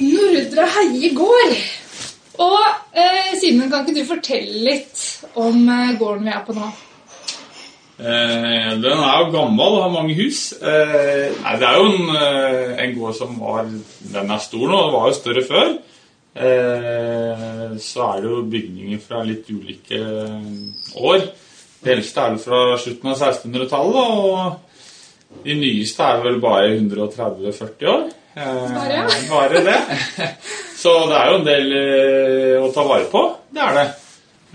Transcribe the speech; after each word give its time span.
Nordre 0.00 0.66
Heie 0.76 1.12
gård. 1.16 1.54
Og 2.44 2.58
eh, 2.92 3.32
Simen, 3.40 3.70
kan 3.72 3.86
ikke 3.86 3.96
du 3.96 4.08
fortelle 4.08 4.64
litt 4.66 5.00
om 5.40 5.62
eh, 5.72 5.94
gården 6.00 6.26
vi 6.26 6.34
er 6.34 6.44
på 6.44 6.56
nå? 6.56 6.68
Eh, 7.96 8.72
den 8.76 8.92
er 8.92 9.22
jo 9.22 9.30
gammel 9.32 9.78
og 9.78 9.84
har 9.86 9.94
mange 9.94 10.16
hus. 10.18 10.50
Eh, 10.60 11.32
nei, 11.40 11.54
det 11.62 11.68
er 11.68 11.78
jo 11.80 11.86
en, 11.88 12.10
eh, 12.20 12.74
en 12.84 12.96
gård 12.98 13.16
som 13.16 13.38
var 13.40 13.64
Den 13.64 14.34
er 14.34 14.42
stor 14.44 14.66
nå, 14.68 14.82
den 14.84 14.96
var 14.98 15.08
jo 15.08 15.16
større 15.16 15.44
før. 15.48 15.72
Eh, 16.36 17.72
så 17.80 18.10
er 18.10 18.20
det 18.20 18.30
jo 18.34 18.44
bygninger 18.52 19.00
fra 19.00 19.22
litt 19.24 19.48
ulike 19.48 20.02
år. 21.00 21.24
Det 21.80 21.94
eldste 21.94 22.20
er 22.20 22.36
jo 22.36 22.42
fra 22.44 22.60
slutten 22.82 23.12
av 23.14 23.16
1600-tallet, 23.16 24.12
og 24.28 25.42
de 25.46 25.56
nyeste 25.56 26.04
er 26.04 26.22
vel 26.24 26.40
bare 26.42 26.74
130-40 26.76 27.92
år. 27.94 28.06
Eh, 28.36 28.74
Bare? 28.74 29.06
bare 29.30 29.60
det. 29.64 29.76
Så 30.76 30.92
det 31.08 31.16
er 31.16 31.30
jo 31.30 31.38
en 31.38 31.46
del 31.46 31.70
eh, 31.72 32.56
å 32.60 32.68
ta 32.74 32.82
vare 32.84 33.06
på. 33.08 33.22
Det 33.48 33.62
er 33.64 33.78
det. 33.78 33.86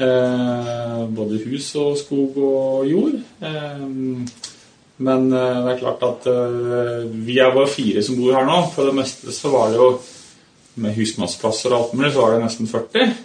Eh, 0.06 1.00
både 1.18 1.40
hus 1.48 1.72
og 1.82 1.98
skog 1.98 2.38
og 2.46 2.86
jord. 2.90 3.18
Men 5.02 5.24
det 5.34 5.72
er 5.72 5.80
klart 5.80 6.04
at 6.06 6.28
vi 7.26 7.40
er 7.42 7.56
bare 7.56 7.72
fire 7.74 8.04
som 8.06 8.20
bor 8.22 8.36
her 8.38 8.46
nå. 8.46 8.60
For 8.76 8.86
det 8.86 8.94
meste 9.00 9.34
så 9.34 9.50
var 9.50 9.72
det 9.74 9.80
jo 9.82 9.88
med 10.82 10.94
husmannsplasser 10.96 11.74
og 11.74 11.78
alt 11.80 11.96
mulig, 11.98 12.12
så 12.14 12.22
var 12.22 12.36
det 12.36 12.44
nesten 12.46 12.70
40. 12.70 13.16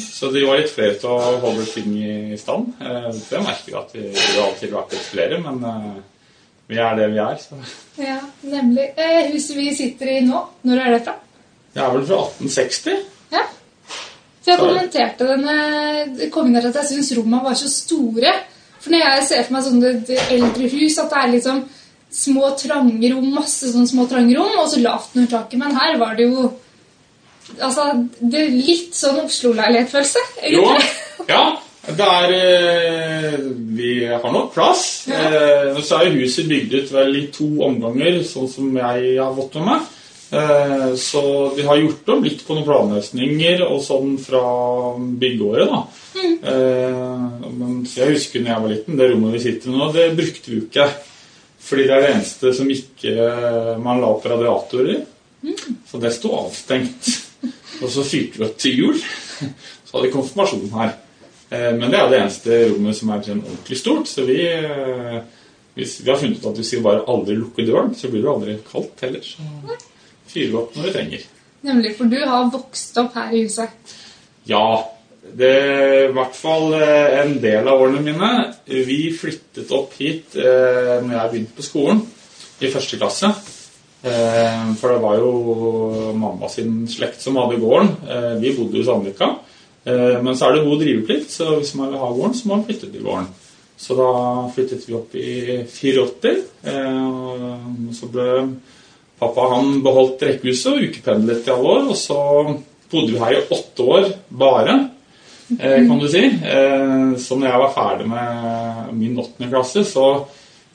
Så 0.00 0.30
de 0.32 0.46
var 0.48 0.62
litt 0.62 0.72
flere 0.72 0.96
til 0.98 1.12
å 1.12 1.36
holde 1.44 1.66
ting 1.68 1.92
i 2.00 2.38
stand. 2.40 2.72
Det 2.80 3.42
merker 3.44 3.68
vi 3.68 3.76
at 3.82 3.92
vi, 3.92 4.06
vi 4.16 4.38
har 4.38 4.46
alltid 4.48 4.72
vært 4.72 4.96
litt 4.96 5.04
flere, 5.12 5.42
men 5.44 5.60
vi 6.70 6.78
er 6.78 6.98
det 6.98 7.08
vi 7.12 7.18
er. 7.22 7.40
Så. 7.42 7.58
Ja, 8.00 8.18
nemlig. 8.46 8.86
Eh, 8.96 9.32
huset 9.32 9.56
vi 9.58 9.72
sitter 9.74 10.12
i 10.14 10.20
nå, 10.26 10.44
når 10.68 10.82
er 10.84 10.94
det 10.94 11.00
fra? 11.08 11.16
Det 11.74 11.82
er 11.82 11.90
vel 11.94 12.06
fra 12.06 12.20
1860. 12.28 13.02
Ja. 13.34 13.42
For 14.40 14.52
jeg 14.52 14.62
kommenterte 14.62 15.26
denne 15.28 15.56
inn 16.06 16.56
her 16.56 16.70
at 16.70 16.80
jeg 16.80 16.88
syns 16.92 17.12
rommene 17.18 17.42
var 17.44 17.58
så 17.58 17.70
store. 17.70 18.32
For 18.80 18.94
når 18.94 19.04
jeg 19.04 19.26
ser 19.28 19.44
for 19.44 19.56
meg 19.56 19.66
sånne 19.66 19.92
eldre 20.36 20.70
hus, 20.72 20.98
at 20.98 21.12
det 21.12 21.20
er 21.20 21.32
liksom 21.34 21.62
små, 22.10 22.50
trange 22.58 23.12
rom, 23.12 23.28
masse 23.34 23.70
sånne 23.70 23.90
små, 23.90 24.06
trange 24.10 24.34
rom, 24.38 24.56
og 24.62 24.70
så 24.70 24.80
lavt 24.82 25.14
under 25.16 25.30
taket. 25.30 25.58
Men 25.60 25.76
her 25.78 25.98
var 26.00 26.18
det 26.18 26.30
jo 26.30 26.50
Altså, 27.58 27.82
det 28.22 28.44
er 28.44 28.52
litt 28.54 28.92
sånn 28.94 29.16
Oslo-leilighet-følelse, 29.24 30.20
Jo, 30.52 30.68
ja. 31.26 31.40
Det 31.86 32.06
er 32.06 32.34
eh, 32.36 33.38
Vi 33.76 33.92
har 34.06 34.32
nok 34.32 34.52
plass. 34.54 35.06
Ja. 35.08 35.72
så 35.80 36.00
er 36.00 36.18
huset 36.18 36.48
bygd 36.50 36.74
ut 36.76 36.92
vel 36.92 37.16
i 37.16 37.26
to 37.32 37.48
omganger, 37.64 38.20
sånn 38.26 38.50
som 38.50 38.68
jeg 38.76 39.16
har 39.16 39.32
fått 39.36 39.56
med 39.60 39.68
meg. 39.70 39.88
Eh, 40.30 40.88
så 41.00 41.22
vi 41.56 41.64
har 41.66 41.80
gjort 41.80 42.12
om 42.14 42.24
litt 42.26 42.44
på 42.46 42.54
noen 42.54 42.66
planløsninger 42.68 43.64
og 43.66 43.80
sånn 43.82 44.18
fra 44.22 44.42
byggeåret, 44.98 45.72
da. 45.72 45.80
Mm. 46.20 47.54
men 47.54 47.74
jeg 47.86 48.16
husker 48.16 48.42
når 48.42 48.50
jeg 48.50 48.62
var 48.62 48.72
liten, 48.72 48.96
det 48.98 49.06
rommet 49.12 49.34
vi 49.36 49.42
sitter 49.44 49.70
i 49.70 49.76
nå, 49.76 49.86
det 49.94 50.08
brukte 50.18 50.50
vi 50.50 50.58
jo 50.58 50.66
ikke. 50.66 50.86
Fordi 51.60 51.86
det 51.86 51.94
er 51.94 52.04
det 52.04 52.12
eneste 52.16 52.52
som 52.56 52.70
ikke 52.72 53.30
man 53.82 54.00
la 54.02 54.10
opp 54.10 54.26
radiatorer 54.26 54.94
i. 54.96 55.00
Så 55.88 56.00
det 56.02 56.12
sto 56.16 56.32
avstengt. 56.36 57.10
Og 57.80 57.88
så 57.92 58.04
fyrte 58.04 58.40
vi 58.40 58.46
opp 58.46 58.58
til 58.60 58.82
jul. 58.82 58.98
Så 59.86 59.96
hadde 59.96 60.08
vi 60.08 60.14
konfirmasjon 60.14 60.74
her. 60.74 60.92
Eh, 61.50 61.72
Men 61.76 61.90
det 61.90 61.98
er 61.98 62.08
det 62.10 62.20
eneste 62.20 62.58
rommet 62.70 62.96
som 62.96 63.10
er 63.10 63.24
sånn 63.26 63.42
ordentlig 63.44 63.78
stort. 63.80 64.06
Så 64.10 64.24
vi, 64.28 64.38
eh, 64.46 65.18
hvis, 65.74 65.98
vi 66.04 66.10
har 66.10 66.20
funnet 66.20 66.38
ut 66.38 66.46
at 66.52 66.60
hvis 66.62 66.72
vi 66.76 66.84
bare 66.84 67.04
aldri 67.10 67.36
lukker 67.38 67.66
døren, 67.66 67.94
så 67.94 68.10
blir 68.12 68.22
det 68.22 68.30
aldri 68.34 68.56
kaldt 68.70 69.02
heller. 69.06 69.26
Så 69.26 69.42
fyrer 70.30 70.52
vi 70.52 70.60
opp 70.62 70.76
når 70.76 70.88
vi 70.88 70.94
trenger. 70.98 71.26
Nemlig, 71.66 71.96
for 71.98 72.08
du 72.08 72.16
har 72.24 72.48
vokst 72.54 72.96
opp 73.02 73.18
her 73.18 73.34
i 73.36 73.42
huset. 73.44 73.94
Ja, 74.48 74.64
det 75.36 75.50
er 75.50 76.08
i 76.08 76.12
hvert 76.16 76.34
fall 76.38 76.72
eh, 76.78 77.18
en 77.20 77.36
del 77.42 77.68
av 77.68 77.82
årene 77.82 78.00
mine. 78.06 78.30
Vi 78.66 79.02
flyttet 79.12 79.70
opp 79.76 79.92
hit 79.98 80.38
eh, 80.38 80.96
når 81.04 81.12
jeg 81.16 81.30
begynte 81.34 81.58
på 81.58 81.66
skolen, 81.66 82.00
i 82.60 82.70
første 82.72 82.98
klasse. 83.00 83.28
Eh, 84.00 84.64
for 84.80 84.94
det 84.94 85.02
var 85.02 85.18
jo 85.20 86.12
mamma 86.16 86.48
sin 86.48 86.86
slekt 86.88 87.20
som 87.20 87.36
hadde 87.40 87.60
gården. 87.60 87.92
Eh, 88.08 88.34
vi 88.40 88.54
bodde 88.56 88.78
jo 88.78 88.84
i 88.84 88.88
Sandvika. 88.88 89.34
Eh, 89.84 90.18
men 90.22 90.36
så 90.36 90.48
er 90.48 90.56
det 90.58 90.64
god 90.66 90.82
driveplikt, 90.82 91.30
så 91.32 91.54
hvis 91.56 91.74
man 91.78 91.92
vil 91.92 92.02
ha 92.02 92.10
gården, 92.12 92.34
så 92.36 92.48
må 92.48 92.56
man 92.56 92.66
flytte 92.68 92.90
til 92.92 93.04
gården. 93.06 93.28
Så 93.80 93.96
da 93.96 94.08
flyttet 94.52 94.84
vi 94.88 94.96
opp 94.98 95.14
i 95.16 95.30
84. 95.72 96.34
Eh, 96.68 97.56
så 97.96 98.10
ble 98.12 98.28
pappa 99.20 99.46
han 99.54 99.78
beholdt 99.84 100.22
rekkehuset 100.28 100.74
og 100.74 100.84
ukependlet 100.90 101.48
i 101.48 101.54
alle 101.54 101.74
år. 101.76 101.88
Og 101.88 101.96
så 101.96 102.20
bodde 102.92 103.14
vi 103.14 103.22
her 103.22 103.38
i 103.38 103.44
åtte 103.56 103.86
år 103.96 104.08
bare, 104.28 104.76
eh, 105.58 105.80
kan 105.86 105.98
du 105.98 106.08
si. 106.08 106.22
Så 107.24 107.36
når 107.38 107.46
jeg 107.48 107.64
var 107.64 107.74
ferdig 107.74 108.08
med 108.08 108.94
min 108.96 109.18
åttende 109.18 109.50
klasse, 109.50 109.84
så 109.84 110.26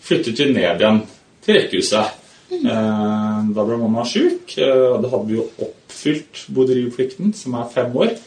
flyttet 0.02 0.40
vi 0.40 0.54
ned 0.54 0.82
igjen 0.82 1.02
til 1.46 1.60
rekkehuset. 1.60 2.22
Eh, 2.52 3.42
Da 3.56 3.64
ble 3.64 3.78
mamma 3.78 4.04
sjuk, 4.06 4.58
og 4.58 5.02
da 5.04 5.10
hadde 5.10 5.28
vi 5.28 5.38
jo 5.38 5.46
oppfylt 5.62 6.46
bodriveplikten, 6.54 7.34
som 7.34 7.54
er 7.54 7.70
fem 7.74 7.94
år. 7.96 8.18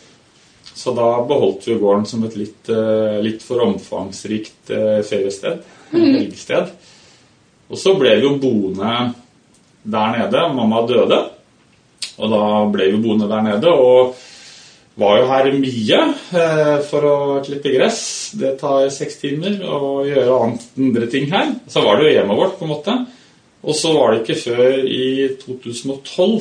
Så 0.79 0.95
da 0.95 1.09
beholdt 1.27 1.67
vi 1.67 1.75
gården 1.75 2.07
som 2.07 2.23
et 2.29 2.37
litt, 2.39 2.69
eh, 2.71 3.19
litt 3.25 3.43
for 3.43 3.65
omfangsrikt 3.65 4.71
eh, 4.71 5.01
feriested. 5.03 5.65
Helgested. 5.91 6.71
Og 7.69 7.81
så 7.81 7.97
ble 7.99 8.15
vi 8.21 8.29
jo 8.29 8.37
boende 8.39 8.93
der 9.83 10.15
nede. 10.15 10.45
Mamma 10.55 10.85
døde. 10.87 11.19
Og 12.19 12.31
da 12.31 12.45
ble 12.71 12.93
vi 12.93 13.03
boende 13.03 13.27
der 13.31 13.43
nede. 13.49 13.75
Og 13.75 14.15
var 14.99 15.19
jo 15.19 15.27
her 15.33 15.51
mye 15.59 16.01
eh, 16.39 16.79
for 16.87 17.11
å 17.11 17.19
klippe 17.43 17.75
gress. 17.75 18.01
Det 18.39 18.55
tar 18.63 18.87
seks 18.95 19.19
timer 19.25 19.59
å 19.67 20.07
gjøre 20.07 20.41
andre 20.47 21.11
ting 21.11 21.27
her. 21.35 21.57
Så 21.67 21.83
var 21.83 21.99
det 21.99 22.07
jo 22.07 22.17
hjemmet 22.21 22.39
vårt, 22.45 22.59
på 22.59 22.69
en 22.69 22.75
måte. 22.77 22.99
Og 23.67 23.75
så 23.75 23.97
var 23.99 24.15
det 24.15 24.23
ikke 24.23 24.41
før 24.47 24.79
i 24.87 25.05
2012. 25.43 26.41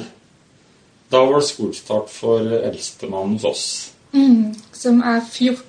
Da 1.10 1.26
var 1.26 1.40
det 1.40 1.50
skolestart 1.50 2.10
for 2.14 2.58
eldstemann 2.62 3.40
hos 3.40 3.50
oss. 3.50 3.70
Mm, 4.14 4.56
som 4.74 5.02
er 5.02 5.22
14 5.32 5.64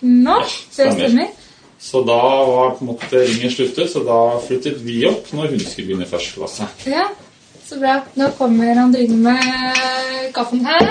nå. 0.00 0.38
Det 0.40 0.50
stemmer. 0.70 0.92
stemmer. 0.92 1.26
Så 1.78 2.00
da 2.02 2.18
var 2.48 2.70
på 2.70 2.84
en 2.84 2.86
måte 2.86 3.20
ringen 3.20 3.52
sluttet, 3.52 3.90
så 3.92 4.00
da 4.06 4.18
flyttet 4.46 4.80
vi 4.82 5.02
opp 5.06 5.28
når 5.36 5.52
hun 5.52 5.60
skulle 5.60 5.90
begynne 5.90 6.06
i 6.06 6.10
første 6.10 6.38
klasse. 6.38 6.66
Ja, 6.88 7.04
så 7.66 7.78
bra. 7.80 8.00
Nå 8.16 8.30
kommer 8.38 8.80
Andrine 8.82 9.16
med 9.16 10.32
kaffen 10.34 10.64
her. 10.66 10.88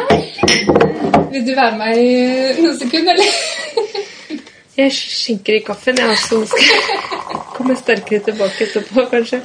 Vil 1.32 1.48
du 1.48 1.56
være 1.56 1.78
med 1.80 2.00
i 2.00 2.62
noen 2.62 2.78
sekunder, 2.80 3.18
eller? 3.18 4.42
Jeg 4.76 4.92
skjenker 4.92 5.56
i 5.56 5.64
kaffen, 5.64 5.98
jeg 6.00 6.10
også. 6.12 6.42
Skal 6.52 7.44
komme 7.56 7.76
sterkere 7.80 8.24
tilbake 8.28 8.68
etterpå, 8.68 9.06
kanskje. 9.12 9.42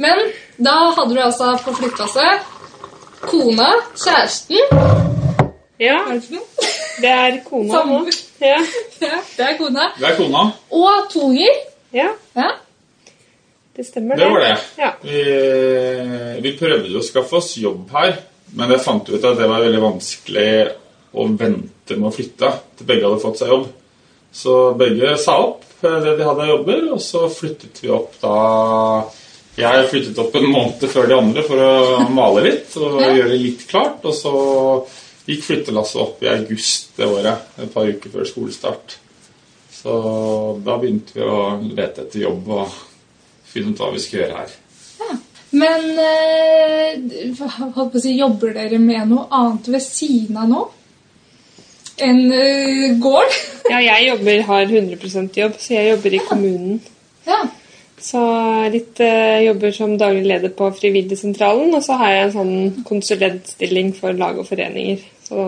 Men 0.00 0.26
da 0.56 0.76
hadde 0.96 1.14
du 1.14 1.20
altså 1.20 1.52
på 1.64 1.76
flytteklasse 1.80 2.28
kona, 3.28 3.68
kjæresten 3.94 5.11
Ja, 5.82 5.98
det 6.12 6.40
det 7.02 7.10
er 7.10 7.38
kona 7.46 7.66
nå. 7.66 7.74
Samboer. 7.74 8.18
Ja. 8.42 8.58
Ja, 9.02 9.16
det 9.36 9.46
er 9.48 9.56
kona. 9.58 9.88
Det 9.98 10.06
er 10.12 10.16
kona. 10.18 10.42
Og 10.78 11.08
to 11.10 11.24
unger. 11.30 11.56
ja, 11.96 12.10
Ja. 12.38 12.50
det 13.76 13.86
stemmer 13.88 14.16
Det 14.20 14.28
var 14.30 14.40
det. 14.44 14.52
Ja. 14.78 14.90
Vi, 15.02 15.22
vi 16.44 16.52
prøvde 16.58 16.98
å 17.00 17.02
skaffe 17.04 17.38
oss 17.40 17.54
jobb 17.58 17.90
her, 17.96 18.14
men 18.54 18.70
jeg 18.74 18.84
fant 18.84 19.08
ut 19.10 19.24
at 19.24 19.38
det 19.40 19.48
var 19.48 19.64
veldig 19.64 19.80
vanskelig 19.82 20.48
å 21.12 21.26
vente 21.36 21.96
med 21.98 22.08
å 22.10 22.14
flytte 22.14 22.52
til 22.78 22.88
begge 22.88 23.08
hadde 23.08 23.22
fått 23.24 23.40
seg 23.42 23.50
jobb. 23.52 23.66
Så 24.32 24.54
begge 24.80 25.16
sa 25.20 25.38
opp 25.48 25.64
det 25.82 26.14
de 26.16 26.24
hadde 26.24 26.44
av 26.46 26.52
jobber, 26.52 26.84
og 26.94 27.00
så 27.02 27.26
flyttet 27.32 27.80
vi 27.82 27.90
opp 27.92 28.14
da 28.22 28.36
Jeg 29.58 29.88
flyttet 29.90 30.18
opp 30.22 30.36
en 30.38 30.46
måned 30.48 30.84
før 30.88 31.08
de 31.10 31.16
andre 31.18 31.42
for 31.44 31.60
å 31.60 32.06
male 32.08 32.44
litt 32.46 32.76
og 32.80 33.00
Ja. 33.02 33.10
gjøre 33.18 33.36
litt 33.42 33.66
klart. 33.68 33.98
Og 34.08 34.14
så 34.16 34.32
gikk 35.28 35.44
flyttelasset 35.46 36.00
opp 36.02 36.22
i 36.24 36.30
august 36.32 36.96
det 36.98 37.06
året, 37.06 37.46
et 37.62 37.70
par 37.74 37.86
uker 37.88 38.10
før 38.12 38.26
skolestart. 38.28 38.96
Så 39.82 39.94
da 40.64 40.76
begynte 40.78 41.16
vi 41.16 41.24
å 41.26 41.38
lete 41.62 42.04
etter 42.04 42.24
jobb 42.24 42.50
og 42.54 42.74
finne 43.52 43.72
ut 43.72 43.80
hva 43.82 43.90
vi 43.94 44.02
skulle 44.02 44.26
gjøre 44.26 44.42
her. 44.42 44.58
Men 45.52 45.82
eh, 46.00 47.32
hva- 47.36 47.88
si, 48.00 48.14
jobber 48.16 48.54
dere 48.56 48.78
med 48.80 49.10
noe 49.10 49.26
annet 49.36 49.66
ved 49.74 49.84
siden 49.84 50.38
av 50.40 50.48
nå? 50.48 50.62
Enn 52.02 52.22
eh, 52.32 52.94
gård? 53.02 53.34
ja, 53.68 53.82
jeg 53.84 54.06
jobber, 54.08 54.46
har 54.48 54.64
100% 54.64 55.36
jobb, 55.42 55.58
så 55.60 55.74
jeg 55.76 55.90
jobber 55.92 56.16
i 56.16 56.22
kommunen. 56.24 56.80
Ja. 57.26 57.42
Så 58.02 58.20
litt 58.72 58.98
eh, 59.00 59.44
jobber 59.46 59.70
som 59.76 59.92
daglig 59.98 60.24
leder 60.26 60.50
på 60.58 60.66
Frivilligsentralen, 60.74 61.70
og 61.76 61.84
så 61.86 61.94
har 62.00 62.10
jeg 62.10 62.24
en 62.24 62.32
sånn 62.34 62.56
konsulentstilling 62.88 63.92
for 63.94 64.16
lag 64.18 64.40
og 64.42 64.48
foreninger. 64.48 65.04
Så 65.22 65.44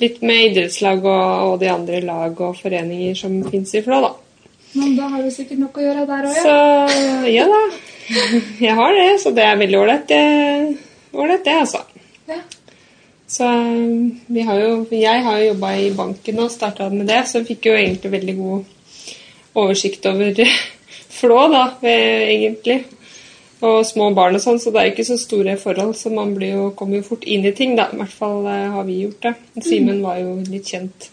litt 0.00 0.22
med 0.24 0.46
idrettslag 0.52 1.04
og, 1.04 1.26
og 1.50 1.58
de 1.60 1.68
andre 1.72 2.00
lag 2.06 2.40
og 2.40 2.56
foreninger 2.56 3.18
som 3.18 3.36
fins 3.50 3.74
i 3.76 3.82
Flå, 3.84 4.00
da. 4.04 4.14
Men 4.78 4.94
da 4.96 5.08
har 5.12 5.24
du 5.24 5.30
sikkert 5.32 5.60
nok 5.60 5.76
å 5.80 5.84
gjøre 5.84 6.06
der 6.08 6.28
òg, 6.30 6.38
ja. 6.38 6.46
Så 6.46 7.28
ja 7.34 7.44
da. 7.52 7.60
Jeg 8.68 8.78
har 8.78 8.96
det, 8.96 9.08
så 9.20 9.34
det 9.36 9.44
er 9.44 9.60
veldig 9.60 9.78
ålreit. 9.82 10.08
det- 10.08 11.58
altså. 11.58 11.82
Ja. 12.28 12.40
Så 13.28 13.44
eh, 13.44 14.08
vi 14.32 14.40
har 14.48 14.60
jo, 14.62 14.72
jeg 14.90 15.22
har 15.28 15.38
jo 15.38 15.50
jobba 15.52 15.74
i 15.76 15.92
banken 15.92 16.40
og 16.40 16.50
starta 16.50 16.88
med 16.88 17.06
det, 17.12 17.26
så 17.28 17.42
jeg 17.42 17.50
fikk 17.52 17.68
jo 17.68 17.76
egentlig 17.76 18.12
veldig 18.16 18.36
god 18.40 18.64
oversikt 19.58 20.06
over 20.08 20.32
flå, 21.18 21.40
da, 21.52 21.64
egentlig. 21.82 22.82
Og 23.58 23.80
små 23.82 24.12
barn 24.14 24.38
og 24.38 24.42
sånn, 24.42 24.60
så 24.62 24.70
det 24.70 24.82
er 24.82 24.92
ikke 24.92 25.06
så 25.08 25.16
store 25.18 25.56
forhold, 25.58 25.96
så 25.98 26.12
man 26.14 26.30
blir 26.36 26.54
jo, 26.54 26.66
kommer 26.78 27.00
jo 27.00 27.08
fort 27.08 27.24
inn 27.26 27.46
i 27.48 27.54
ting, 27.56 27.74
da. 27.78 27.88
I 27.90 27.98
hvert 27.98 28.14
fall 28.14 28.46
eh, 28.46 28.68
har 28.70 28.84
vi 28.86 29.00
gjort 29.02 29.24
det. 29.26 29.32
Simen 29.66 29.98
var 30.04 30.20
jo 30.22 30.36
litt 30.46 30.70
kjent 30.70 31.08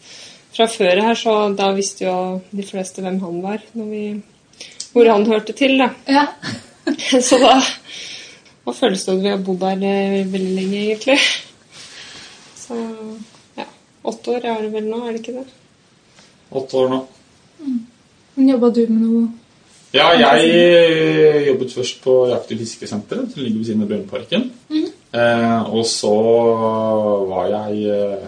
fra 0.53 0.67
før 0.69 1.01
her, 1.07 1.17
så 1.17 1.33
da 1.57 1.71
visste 1.75 2.05
jo 2.05 2.17
de 2.53 2.65
fleste 2.67 3.01
hvem 3.01 3.17
han 3.23 3.39
var, 3.43 3.63
når 3.73 3.87
vi, 3.89 4.03
hvor 4.93 5.09
han 5.09 5.25
hørte 5.27 5.55
til, 5.57 5.73
da. 5.81 5.89
Ja. 6.05 6.27
Så 7.27 7.39
da, 7.41 7.55
da 8.61 8.73
føles 8.77 9.01
det 9.01 9.09
som 9.09 9.23
vi 9.23 9.31
har 9.31 9.39
bodd 9.41 9.63
der 9.63 9.81
eh, 9.89 10.19
veldig 10.29 10.51
lenge, 10.53 10.81
egentlig. 10.83 11.17
Så 12.61 12.77
ja. 13.57 13.65
Åtte 14.05 14.35
år 14.35 14.45
er 14.45 14.61
det 14.67 14.69
vel 14.75 14.85
nå, 14.85 15.01
er 15.01 15.15
det 15.15 15.23
ikke 15.23 15.39
det? 15.39 15.47
Åtte 16.61 16.77
år 16.83 16.93
nå. 16.93 17.01
Men 18.35 18.53
jobba 18.53 18.69
du 18.69 18.83
med 18.85 19.01
noe 19.01 19.25
Ja, 19.95 20.09
jeg 20.19 20.49
eh, 20.51 21.45
jobbet 21.47 21.71
først 21.71 22.01
på 22.03 22.15
Jakt- 22.27 22.51
og 22.51 22.59
fiskesenteret, 22.59 23.29
som 23.31 23.43
ligger 23.43 23.61
ved 23.61 23.67
siden 23.69 23.83
av 23.85 23.91
Brønnparken. 23.91 24.49
eh, 25.15 25.69
og 25.71 25.85
så 25.87 26.11
var 27.29 27.47
jeg 27.53 27.85
eh, 27.95 28.25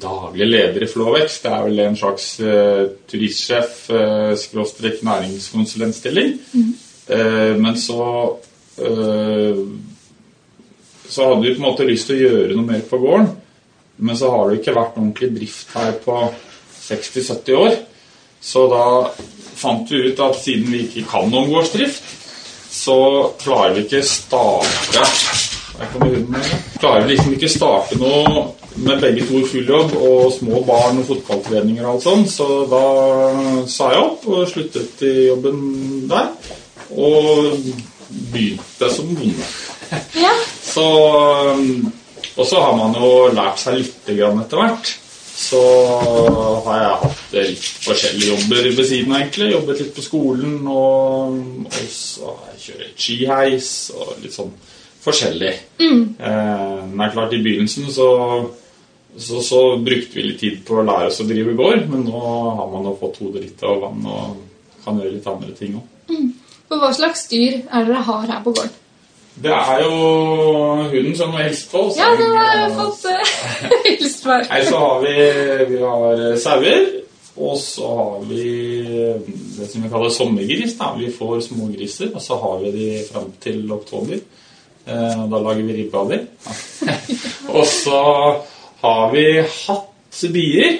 daglig 0.00 0.46
leder 0.48 0.86
i 0.86 0.88
Flåvekst. 0.88 1.42
Det 1.44 1.52
er 1.52 1.66
vel 1.66 1.82
en 1.84 1.96
slags 2.00 2.28
eh, 2.40 2.86
turistsjef, 3.10 3.90
eh, 3.90 4.32
skråstrek 4.40 5.02
næringskonsulentstilling. 5.04 6.38
Eh, 7.08 7.52
men 7.60 7.76
så 7.76 8.38
eh, 8.80 9.60
så 11.08 11.28
hadde 11.28 11.42
vi 11.44 11.52
på 11.54 11.60
en 11.60 11.68
måte 11.68 11.84
lyst 11.86 12.08
til 12.08 12.16
å 12.16 12.22
gjøre 12.30 12.54
noe 12.56 12.66
mer 12.66 12.80
på 12.88 12.98
gården. 12.98 13.28
Men 13.98 14.16
så 14.16 14.30
har 14.32 14.48
det 14.50 14.62
ikke 14.62 14.74
vært 14.74 14.96
ordentlig 14.96 15.28
drift 15.36 15.74
her 15.76 15.92
på 16.02 16.16
60-70 16.88 17.58
år. 17.60 17.76
Så 18.40 18.64
da 18.72 18.86
fant 19.64 19.90
vi 19.90 20.04
ut 20.10 20.22
at 20.24 20.38
siden 20.40 20.70
vi 20.72 20.84
ikke 20.86 21.06
kan 21.10 21.32
om 21.32 21.50
gårdsdrift, 21.50 22.12
så 22.74 22.98
klarer 23.40 23.76
vi 23.76 23.86
ikke 23.86 24.02
starte. 24.06 25.04
Klarer 26.80 27.04
vi 27.04 27.14
liksom 27.14 27.34
ikke 27.34 27.50
starte 27.50 27.98
noe 27.98 28.44
med 28.74 29.00
begge 29.02 29.26
to 29.28 29.38
i 29.38 29.46
full 29.46 29.68
jobb 29.68 29.94
og 29.98 30.32
små 30.34 30.62
barn 30.66 30.98
og 30.98 31.06
fotballtreninger 31.08 31.84
og 31.84 31.94
alt 31.94 32.06
sånt. 32.06 32.30
Så 32.34 32.48
da 32.70 32.84
sa 33.70 33.92
jeg 33.94 34.02
opp 34.02 34.26
og 34.30 34.48
sluttet 34.50 35.04
i 35.06 35.12
jobben 35.28 35.60
der. 36.10 36.32
Og 36.94 37.54
begynte 38.32 38.90
som 38.92 39.14
bonde. 39.16 39.46
Ja. 40.18 40.32
Så, 40.62 40.84
um, 41.54 41.92
og 42.36 42.46
så 42.46 42.60
har 42.60 42.76
man 42.78 42.94
jo 42.98 43.10
lært 43.34 43.62
seg 43.62 43.80
litt 43.80 44.12
grann 44.18 44.42
etter 44.42 44.60
hvert. 44.60 44.94
Så 45.44 45.60
har 46.64 46.78
jeg 46.78 47.00
hatt 47.02 47.34
litt 47.36 47.64
forskjellige 47.84 48.30
jobber 48.30 48.68
ved 48.70 48.86
siden 48.88 49.12
av, 49.12 49.18
egentlig. 49.20 49.50
Jobbet 49.52 49.82
litt 49.82 49.96
på 49.96 50.04
skolen, 50.04 50.54
og, 50.70 51.40
og 51.68 51.80
så 51.92 52.30
har 52.30 52.54
jeg 52.54 52.62
kjørt 52.66 53.04
skiheis 53.06 53.70
og 53.98 54.14
litt 54.22 54.36
sånn 54.36 54.54
forskjellig. 55.04 55.54
Eh, 56.18 56.78
men 56.88 57.00
det 57.00 57.08
er 57.08 57.16
klart, 57.16 57.34
i 57.36 57.42
begynnelsen 57.44 57.90
så, 57.92 58.08
så, 59.16 59.42
så 59.44 59.62
brukte 59.84 60.18
vi 60.18 60.28
litt 60.30 60.40
tid 60.40 60.62
på 60.66 60.80
å 60.80 60.86
lære 60.86 61.10
oss 61.10 61.20
å 61.20 61.28
drive 61.28 61.56
gård, 61.58 61.84
men 61.92 62.06
nå 62.08 62.22
har 62.22 62.70
man 62.72 62.88
jo 62.88 62.96
fått 63.02 63.20
hodet 63.24 63.44
litt 63.44 63.66
av 63.66 63.82
vann 63.84 64.08
og 64.08 64.40
kan 64.84 65.00
gjøre 65.00 65.16
litt 65.16 65.28
andre 65.30 65.52
ting 65.58 65.76
òg. 65.80 65.90
Mm. 66.14 66.32
hva 66.74 66.90
slags 66.92 67.28
dyr 67.30 67.62
er 67.64 67.84
det 67.84 67.92
dere 67.92 68.06
har 68.08 68.26
her 68.28 68.42
på 68.44 68.52
gården? 68.56 68.80
Det 69.34 69.50
er 69.50 69.80
jo 69.82 69.94
hunden 70.92 71.16
som 71.18 71.32
har 71.34 71.48
hilst 71.48 71.72
på. 71.72 71.88
oss. 71.88 71.96
Ja, 71.98 72.12
det 72.18 72.28
har 72.30 72.52
jeg 72.60 72.76
fått 72.78 73.06
uh, 73.10 73.32
hilst 73.88 74.22
for. 74.22 74.44
Nei, 74.50 74.60
så 74.68 74.82
har 74.84 75.02
vi, 75.02 75.16
vi 75.72 75.80
har 75.82 76.22
sauer, 76.44 76.86
og 77.34 77.58
så 77.58 77.90
har 77.98 78.22
vi 78.28 78.46
det 79.56 79.66
som 79.72 79.82
vi 79.82 79.90
kaller 79.90 80.14
sommergris. 80.14 80.76
Da. 80.78 80.92
Vi 80.98 81.10
får 81.12 81.42
smågriser, 81.48 82.14
og 82.14 82.22
så 82.22 82.38
har 82.38 82.62
vi 82.62 82.72
de 82.78 82.88
fram 83.08 83.32
til 83.42 83.64
oktober. 83.74 84.22
Eh, 84.86 85.28
da 85.28 85.38
lager 85.40 85.62
vi 85.62 85.76
ribbe 85.78 85.98
av 85.98 86.10
dem. 86.12 86.26
og 87.56 87.66
så 87.66 88.00
har 88.84 89.12
vi 89.14 89.28
hatt 89.40 90.24
bier. 90.34 90.76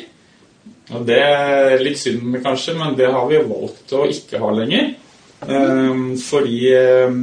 Og 0.95 1.07
det 1.09 1.19
er 1.25 1.81
litt 1.83 1.99
synd 1.99 2.37
kanskje, 2.45 2.77
men 2.77 2.95
det 2.99 3.09
har 3.11 3.25
vi 3.31 3.41
valgt 3.49 3.95
å 3.97 4.05
ikke 4.11 4.43
ha 4.43 4.53
lenger. 4.55 4.93
Eh, 5.49 6.05
fordi 6.21 6.59
eh, 6.77 7.19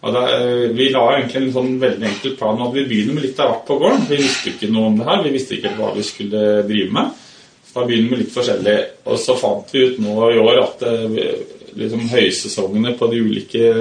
da, 0.00 0.20
eh, 0.30 0.68
vi 0.78 0.90
la 0.94 1.04
egentlig 1.16 1.40
en 1.42 1.54
sånn 1.56 1.72
veldig 1.82 2.06
enkel 2.06 2.36
plan 2.38 2.60
at 2.62 2.74
vi 2.74 2.86
begynner 2.86 3.16
med 3.16 3.24
litt 3.26 3.40
av 3.42 3.50
hvert 3.50 3.64
på 3.66 3.78
gården. 3.80 4.06
Vi 4.06 4.20
visste 4.20 4.52
ikke 4.52 4.70
noe 4.70 4.92
om 4.92 4.98
det 4.98 5.08
her, 5.08 5.22
vi 5.24 5.34
visste 5.34 5.56
ikke 5.56 5.74
hva 5.74 5.90
vi 5.96 6.04
skulle 6.06 6.42
drive 6.68 6.94
med. 6.94 7.24
Så 7.66 7.80
da 7.80 7.86
begynner 7.88 8.14
vi 8.14 8.20
litt 8.22 8.34
forskjellig. 8.34 8.76
Og 9.10 9.18
så 9.18 9.36
fant 9.38 9.74
vi 9.74 9.86
ut 9.88 9.98
nå 10.04 10.30
i 10.30 10.38
år 10.38 10.62
at 10.62 10.86
eh, 10.86 11.32
liksom 11.78 12.06
høysesongene 12.12 12.94
på 12.98 13.10
de 13.10 13.22
ulike 13.26 13.72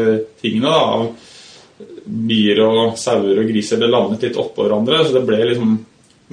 tingene 0.41 0.73
da, 0.73 0.81
av 0.97 1.85
bier 2.07 2.63
og 2.63 2.97
sauer 2.97 3.37
og 3.37 3.49
griser 3.51 3.79
det 3.81 3.89
landet 3.91 4.25
litt 4.25 4.41
oppå 4.41 4.65
hverandre. 4.65 5.03
Så 5.05 5.19
det 5.19 5.25
ble 5.27 5.41
liksom 5.51 5.77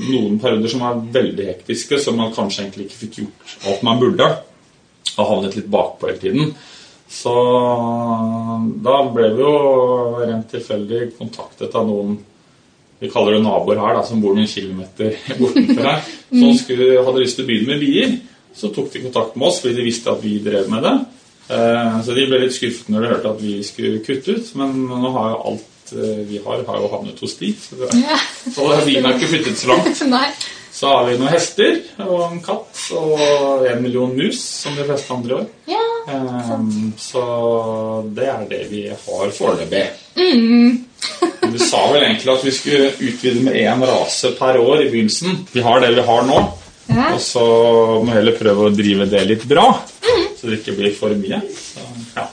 noen 0.04 0.38
perioder 0.42 0.72
som 0.72 0.82
var 0.86 1.02
veldig 1.14 1.50
hektiske, 1.52 2.00
som 2.00 2.16
man 2.18 2.32
kanskje 2.34 2.64
egentlig 2.64 2.88
ikke 2.88 3.02
fikk 3.04 3.18
gjort 3.20 3.58
alt 3.68 3.84
man 3.86 4.00
burde. 4.00 4.30
Og 5.14 5.28
havnet 5.28 5.58
litt 5.58 5.68
bakpå 5.70 6.08
hele 6.08 6.22
tiden. 6.22 6.54
Så 7.14 7.34
da 8.84 8.94
ble 9.14 9.28
vi 9.36 9.42
jo 9.44 9.56
rent 10.18 10.48
tilfeldig 10.50 11.14
kontaktet 11.18 11.74
av 11.78 11.86
noen 11.88 12.16
vi 13.04 13.10
kaller 13.10 13.36
det 13.36 13.42
naboer 13.44 13.80
her, 13.82 13.98
da, 13.98 14.04
som 14.06 14.20
bor 14.22 14.36
noen 14.36 14.48
kilometer 14.48 15.16
bortenfor 15.40 15.84
her, 15.84 16.06
som 16.30 16.54
skulle, 16.56 17.02
hadde 17.04 17.20
lyst 17.20 17.36
til 17.36 17.44
å 17.44 17.48
begynne 17.50 17.74
med 17.74 17.82
bier. 17.82 18.14
Så 18.54 18.70
tok 18.72 18.92
de 18.92 19.02
kontakt 19.02 19.34
med 19.36 19.50
oss 19.50 19.60
fordi 19.60 19.80
de 19.80 19.86
visste 19.88 20.12
at 20.12 20.22
vi 20.22 20.38
drev 20.42 20.70
med 20.72 20.86
det. 20.86 20.94
Eh, 21.52 21.96
så 22.06 22.14
de 22.16 22.26
ble 22.30 22.40
litt 22.44 22.54
skuffet 22.54 22.88
når 22.92 23.02
de 23.02 23.10
hørte 23.12 23.32
at 23.34 23.42
vi 23.42 23.54
skulle 23.66 24.02
kutte 24.06 24.38
ut. 24.38 24.52
Men 24.60 24.84
nå 24.88 25.10
har 25.16 25.32
jo 25.32 25.40
alt 25.50 25.94
eh, 25.98 26.20
vi 26.30 26.40
har, 26.46 26.62
har 26.68 26.80
jo 26.80 26.92
havnet 26.94 27.20
hos 27.24 27.34
de. 27.40 27.50
Så, 27.60 27.80
det, 27.82 27.90
Ja. 27.98 28.20
så 28.54 28.70
har 28.70 28.86
ikke 28.86 29.32
flyttet 29.34 29.58
så 29.58 29.72
langt. 29.74 30.04
Så 30.74 30.88
har 30.90 31.04
vi 31.06 31.12
noen 31.14 31.30
hester 31.30 31.76
og 32.02 32.32
en 32.32 32.40
katt 32.42 32.80
og 32.98 33.62
en 33.70 33.78
million 33.78 34.10
mus, 34.10 34.40
som 34.42 34.74
de 34.74 34.82
fleste 34.82 35.14
andre 35.14 35.36
år. 35.36 35.44
Ja. 35.70 35.84
Ehm, 36.08 36.92
så 36.98 37.22
det 38.16 38.26
er 38.28 38.42
det 38.50 38.62
vi 38.70 38.82
har 38.88 39.30
foreløpig. 39.32 39.84
Mm. 40.16 40.84
Du 41.52 41.58
sa 41.60 41.80
vel 41.92 42.02
egentlig 42.04 42.32
at 42.34 42.44
vi 42.44 42.52
skulle 42.54 42.90
utvide 42.98 43.44
med 43.44 43.56
én 43.60 43.84
rase 43.88 44.32
per 44.38 44.58
år 44.60 44.84
i 44.84 44.90
begynnelsen. 44.90 45.46
Vi 45.52 45.64
har 45.64 45.80
det 45.80 45.94
vi 45.96 46.04
har 46.06 46.22
nå, 46.28 46.42
Ja. 46.86 47.14
og 47.14 47.20
så 47.20 47.40
må 48.04 48.10
vi 48.10 48.18
heller 48.18 48.36
prøve 48.36 48.66
å 48.68 48.74
drive 48.76 49.06
det 49.08 49.24
litt 49.28 49.44
bra. 49.48 49.70
Så 50.36 50.50
det 50.50 50.60
ikke 50.60 50.76
blir 50.76 50.92
for 50.96 51.14
mye. 51.16 51.40
Så, 51.48 51.80
ja. 52.16 52.26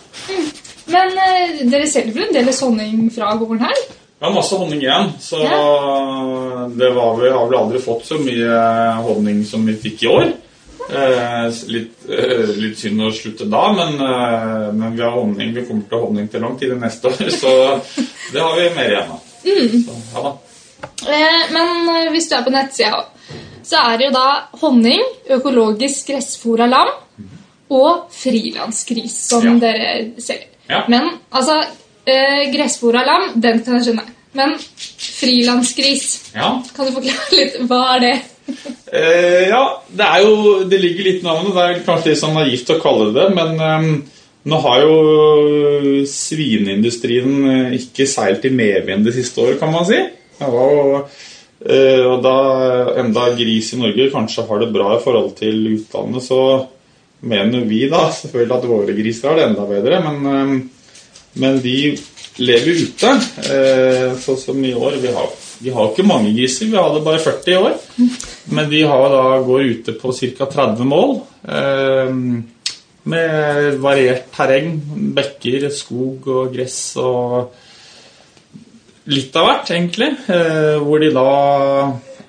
Men 0.91 1.15
uh, 1.15 1.61
dere 1.71 1.87
selger 1.87 2.13
vel 2.17 2.27
en 2.27 2.35
del 2.35 2.51
honning 2.59 3.05
fra 3.15 3.31
gården 3.39 3.61
her? 3.63 3.83
Vi 4.21 4.27
har 4.27 4.33
masse 4.35 4.57
honning 4.59 4.81
igjen, 4.83 5.13
så 5.23 5.39
Ja. 5.41 6.67
det 6.69 6.91
var 6.93 7.15
vi 7.17 7.29
har 7.31 7.47
vel 7.47 7.57
aldri 7.57 7.79
fått 7.81 8.05
så 8.05 8.19
mye 8.21 8.59
honning 9.07 9.45
som 9.45 9.63
vi 9.65 9.73
fikk 9.73 10.03
i 10.03 10.11
år. 10.11 10.33
Eh, 10.91 11.51
litt, 11.71 11.93
eh, 12.09 12.49
litt 12.59 12.77
synd 12.81 12.99
å 13.05 13.11
slutte 13.15 13.45
da, 13.49 13.61
men, 13.71 13.93
eh, 13.95 14.71
men 14.75 14.95
vi 14.97 15.01
har 15.05 15.11
honning. 15.15 15.53
Vi 15.55 15.63
kommer 15.67 15.85
til 15.87 15.97
å 15.97 16.01
ha 16.01 16.07
honning 16.07 16.27
til 16.27 16.41
lang 16.43 16.57
tid 16.59 16.73
neste 16.81 17.07
år, 17.07 17.29
så 17.41 17.53
det 18.33 18.41
har 18.43 18.55
vi 18.59 18.69
mer 18.75 18.89
igjen 18.91 19.13
av. 19.15 19.21
Så, 19.85 19.95
ja. 20.15 20.33
Eh, 21.07 21.51
men 21.55 22.11
hvis 22.11 22.27
du 22.29 22.35
er 22.35 22.43
på 22.43 22.51
nettsida, 22.53 23.05
så 23.63 23.79
er 23.87 23.97
det 24.01 24.09
jo 24.09 24.15
da 24.17 24.27
honning, 24.63 25.01
økologisk 25.31 26.11
gressfôra 26.11 26.67
lam 26.69 26.91
og 27.71 28.09
frilansgris 28.11 29.15
som 29.29 29.45
Ja. 29.47 29.53
dere 29.63 29.91
selger. 30.19 30.49
Ja. 30.69 30.83
Men 30.91 31.07
altså 31.31 31.61
eh, 32.05 32.49
av 32.51 33.05
lam, 33.07 33.29
den 33.41 33.63
kan 33.63 33.77
jeg 33.79 33.87
skjønne. 33.93 34.03
Men 34.33 34.57
frilansgris, 35.21 36.31
Ja. 36.35 36.61
kan 36.75 36.85
du 36.87 36.91
forklare 36.91 37.31
litt? 37.37 37.57
Hva 37.69 37.95
er 37.95 37.99
det? 37.99 38.13
Eh, 38.91 39.47
ja, 39.49 39.61
det 39.87 40.03
er 40.05 40.23
jo 40.25 40.63
Det 40.67 40.79
ligger 40.81 41.05
litt 41.07 41.21
i 41.21 41.25
navnet. 41.27 41.53
Det 41.55 41.63
er 41.63 41.83
kanskje 41.85 42.11
litt 42.11 42.19
sånn 42.21 42.35
naivt 42.35 42.71
å 42.73 42.79
kalle 42.81 43.11
det 43.11 43.21
det, 43.21 43.27
men 43.37 43.61
eh, 43.67 43.85
nå 44.51 44.57
har 44.63 44.81
jo 44.81 44.95
svineindustrien 46.09 47.35
eh, 47.51 47.75
ikke 47.79 48.07
seilt 48.09 48.45
i 48.47 48.53
medvind 48.53 49.05
det 49.07 49.15
siste 49.15 49.43
året, 49.43 49.59
kan 49.61 49.71
man 49.73 49.85
si. 49.87 49.99
Var 50.41 50.83
eh, 50.97 52.03
og 52.07 52.21
da 52.25 52.35
enda 53.03 53.27
gris 53.37 53.73
i 53.75 53.81
Norge 53.81 54.09
kanskje 54.13 54.47
har 54.49 54.63
det 54.63 54.71
bra 54.73 54.95
i 54.97 55.01
forhold 55.03 55.35
til 55.39 55.59
utlandet, 55.75 56.25
så 56.25 56.41
mener 57.21 57.67
vi 57.69 57.83
da 57.91 58.07
selvfølgelig 58.09 58.57
at 58.57 58.69
våre 58.71 58.95
griser 58.97 59.29
har 59.29 59.37
det 59.37 59.49
enda 59.51 59.67
bedre, 59.69 60.01
men, 60.07 60.17
eh, 60.25 60.97
men 61.43 61.61
de 61.61 61.77
lever 62.41 62.81
ute. 62.87 63.13
eh, 63.51 64.17
Sånn 64.21 64.39
som 64.39 64.65
i 64.65 64.73
år. 64.73 64.97
Vi 65.03 65.11
har, 65.13 65.29
vi 65.61 65.73
har 65.73 65.91
ikke 65.91 66.07
mange 66.07 66.33
griser, 66.35 66.69
vi 66.71 66.79
hadde 66.79 67.03
bare 67.05 67.21
40 67.21 67.51
i 67.51 67.57
år. 67.59 67.75
Men 68.55 68.69
de 68.71 68.81
da, 68.85 69.25
går 69.45 69.67
ute 69.75 69.95
på 69.99 70.13
ca. 70.17 70.47
30 70.55 70.87
mål. 70.89 71.17
Eh, 71.45 72.15
med 73.11 73.81
variert 73.81 74.29
terreng. 74.35 74.75
Bekker, 75.15 75.69
skog 75.73 76.29
og 76.31 76.55
gress 76.55 76.79
og 77.01 77.53
litt 79.11 79.35
av 79.37 79.47
hvert, 79.47 79.73
egentlig. 79.73 80.11
Eh, 80.31 80.77
hvor 80.81 81.01
de 81.01 81.11
da 81.15 81.27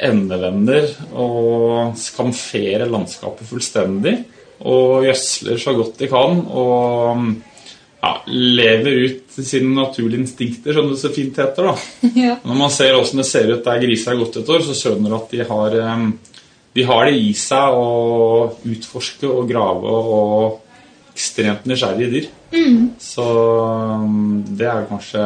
endevender 0.02 0.88
og 1.12 1.96
skamferer 2.00 2.90
landskapet 2.90 3.48
fullstendig. 3.48 4.16
Og 4.62 5.06
gjødsler 5.06 5.58
så 5.58 5.74
godt 5.76 5.98
de 6.00 6.10
kan. 6.10 6.44
Og 6.48 7.24
ja, 8.02 8.12
lever 8.26 8.97
ut 9.06 9.37
sine 9.47 9.71
naturlige 9.76 10.21
instinkter, 10.25 10.75
som 10.75 10.88
det 10.90 10.99
så 10.99 11.11
fint 11.14 11.37
heter. 11.38 11.71
da. 11.71 11.76
Ja. 12.25 12.37
Når 12.44 12.59
man 12.59 12.71
ser 12.75 12.97
åssen 12.99 13.23
det 13.23 13.28
ser 13.30 13.50
ut 13.52 13.64
der 13.64 13.80
griser 13.85 14.12
har 14.12 14.21
gått 14.25 14.40
et 14.42 14.50
år, 14.50 14.64
så 14.66 14.75
skjønner 14.76 15.12
du 15.12 15.16
at 15.21 15.30
de 15.30 15.44
har, 15.49 15.76
de 16.75 16.85
har 16.88 17.06
det 17.06 17.14
i 17.21 17.30
seg 17.38 17.78
å 17.78 17.87
utforske 18.66 19.30
og 19.30 19.47
grave 19.50 19.92
og 20.02 21.14
ekstremt 21.14 21.66
nysgjerrige 21.68 22.11
dyr. 22.12 22.28
Så 23.00 23.25
um, 24.02 24.42
det 24.49 24.66
er 24.68 24.87
kanskje 24.88 25.23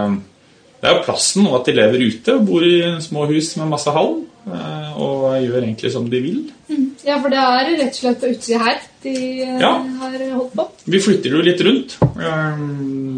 Det 0.80 0.88
er 0.90 0.96
jo 0.96 1.04
plassen, 1.06 1.46
og 1.48 1.60
at 1.60 1.68
de 1.70 1.74
lever 1.78 2.02
ute 2.10 2.34
og 2.36 2.44
bor 2.46 2.64
i 2.66 2.76
små 3.02 3.24
hus 3.30 3.52
med 3.56 3.70
masse 3.72 3.90
halm. 3.94 4.20
eh, 4.46 4.90
Og 5.02 5.24
gjør 5.42 5.62
egentlig 5.62 5.90
som 5.94 6.10
de 6.10 6.20
vil. 6.22 6.42
ja, 7.06 7.16
for 7.22 7.32
det 7.32 7.40
er 7.40 7.70
rett 7.80 7.96
og 7.96 8.00
slett 8.02 8.20
på 8.20 8.30
utsida 8.34 8.60
her 8.62 8.76
de 9.06 9.14
eh, 9.46 9.58
Ja. 9.62 9.72
har 10.02 10.16
holdt 10.36 10.54
på. 10.58 10.66
Vi 10.86 11.00
flytter 11.02 11.34
jo 11.38 11.44
litt 11.46 11.62
rundt. 11.66 11.96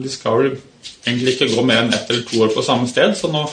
Vi 0.02 0.08
skal 0.12 0.38
vel 0.42 0.52
egentlig 1.06 1.34
ikke 1.36 1.50
gå 1.56 1.64
mer 1.66 1.82
enn 1.84 1.92
ett 1.94 2.10
eller 2.10 2.22
to 2.28 2.42
år 2.44 2.52
på 2.54 2.64
samme 2.64 2.88
sted, 2.90 3.16
så 3.18 3.30
nå 3.32 3.44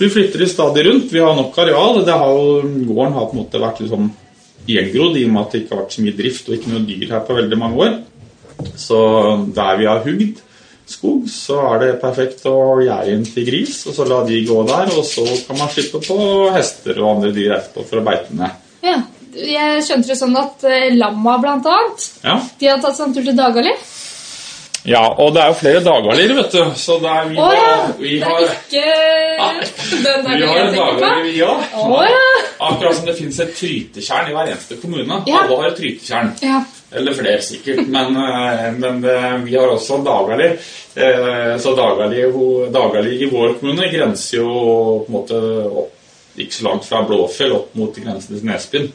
vi 0.00 0.08
flytter 0.08 0.46
stadig 0.48 0.86
rundt. 0.86 1.10
Vi 1.12 1.20
har 1.20 1.34
nok 1.36 1.58
areal. 1.60 1.98
Det 2.06 2.14
har 2.16 2.62
gården 2.64 3.12
har 3.16 3.26
på 3.28 3.34
en 3.36 3.42
måte 3.42 3.60
vært 3.60 3.80
litt 3.82 3.90
sånn 3.92 4.06
gjengrodd 4.70 5.16
i 5.20 5.24
og 5.26 5.32
med 5.34 5.42
at 5.42 5.52
det 5.52 5.60
ikke 5.64 5.74
har 5.74 5.82
vært 5.82 5.96
så 5.96 6.04
mye 6.04 6.16
drift 6.16 6.48
og 6.48 6.54
ikke 6.56 6.70
noe 6.72 6.86
dyr 6.88 7.10
her 7.10 7.26
på 7.26 7.36
veldig 7.36 7.58
mange 7.60 7.82
år. 7.84 7.98
Så 8.80 9.00
der 9.56 9.76
vi 9.80 9.88
har 9.90 10.00
hugd 10.04 10.40
skog, 10.90 11.28
så 11.30 11.58
er 11.68 11.78
det 11.84 11.90
perfekt 12.02 12.42
å 12.50 12.80
gjerde 12.82 13.12
inn 13.14 13.24
til 13.28 13.44
gris, 13.46 13.76
og 13.86 13.94
så 13.94 14.06
la 14.08 14.22
de 14.26 14.40
gå 14.48 14.56
der, 14.66 14.90
og 14.98 15.04
så 15.06 15.22
kan 15.46 15.60
man 15.60 15.70
slippe 15.70 16.00
på 16.02 16.16
hester 16.56 16.98
og 16.98 17.10
andre 17.16 17.30
dyr 17.36 17.54
etterpå 17.60 17.84
for 17.86 18.00
å 18.00 18.06
beite 18.08 18.34
ned. 18.40 18.56
Ja. 18.82 18.96
Jeg 19.34 19.82
skjønte 19.86 20.10
det 20.10 20.16
sånn 20.18 20.36
at 20.40 20.64
eh, 20.66 20.90
lamma, 20.96 21.36
blant 21.42 21.66
annet, 21.70 22.06
Ja. 22.24 22.40
de 22.58 22.66
har 22.70 22.80
tatt 22.82 22.96
seg 22.98 23.08
en 23.08 23.14
tur 23.14 23.24
til 23.24 23.36
Dagali. 23.38 23.72
ja, 24.88 25.02
og 25.20 25.34
det 25.34 25.42
er 25.42 25.48
jo 25.52 25.56
flere 25.60 25.80
dagalier, 25.84 26.32
vet 26.38 26.54
du, 26.56 26.60
så 26.80 26.96
det 27.02 27.10
er, 27.12 27.26
vi, 27.28 27.36
Å 27.36 27.48
ja! 27.52 27.64
har, 27.68 27.90
vi 28.00 28.12
Det 28.16 28.24
har 28.24 28.40
er 28.40 28.54
ikke 28.56 28.84
den 30.06 30.24
Vi 30.24 30.46
har 30.48 30.60
en 30.62 30.74
tenker 30.74 31.22
vi 31.26 31.34
òg. 31.44 31.64
Ja! 32.08 32.30
Akkurat 32.70 32.96
som 32.96 33.06
det 33.06 33.16
fins 33.18 33.40
et 33.44 33.52
trytetjern 33.58 34.30
i 34.30 34.34
hver 34.36 34.48
eneste 34.54 34.78
kommune. 34.80 35.20
Ja. 35.28 35.42
Alle 35.44 35.58
har 35.60 35.68
et 35.68 35.76
trytetjern. 35.76 36.32
Ja. 36.44 36.62
Eller 36.96 37.14
flere, 37.14 37.42
sikkert. 37.44 37.84
Men, 37.86 38.16
eh, 38.16 38.64
men 38.80 39.04
eh, 39.04 39.36
vi 39.44 39.54
har 39.56 39.68
også 39.68 40.00
Dagali. 40.04 40.48
Så 41.60 41.74
Dagali, 41.76 42.24
Dagali 42.74 43.12
i 43.22 43.28
vår 43.30 43.54
kommune 43.60 43.86
grenser 43.92 44.40
jo 44.40 44.48
på 45.04 45.06
en 45.06 45.14
måte 45.14 45.38
opp, 45.84 45.92
ikke 46.40 46.56
så 46.56 46.64
langt 46.66 46.88
fra 46.88 47.04
Blåfjell 47.06 47.52
opp 47.54 47.76
mot 47.78 47.94
grensen 47.94 48.34
til 48.40 48.48
Nesbyen. 48.48 48.88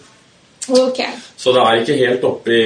Ok. 0.70 1.02
Så 1.38 1.54
det 1.54 1.62
er 1.62 1.82
ikke 1.82 1.98
helt 2.00 2.24
oppi 2.26 2.60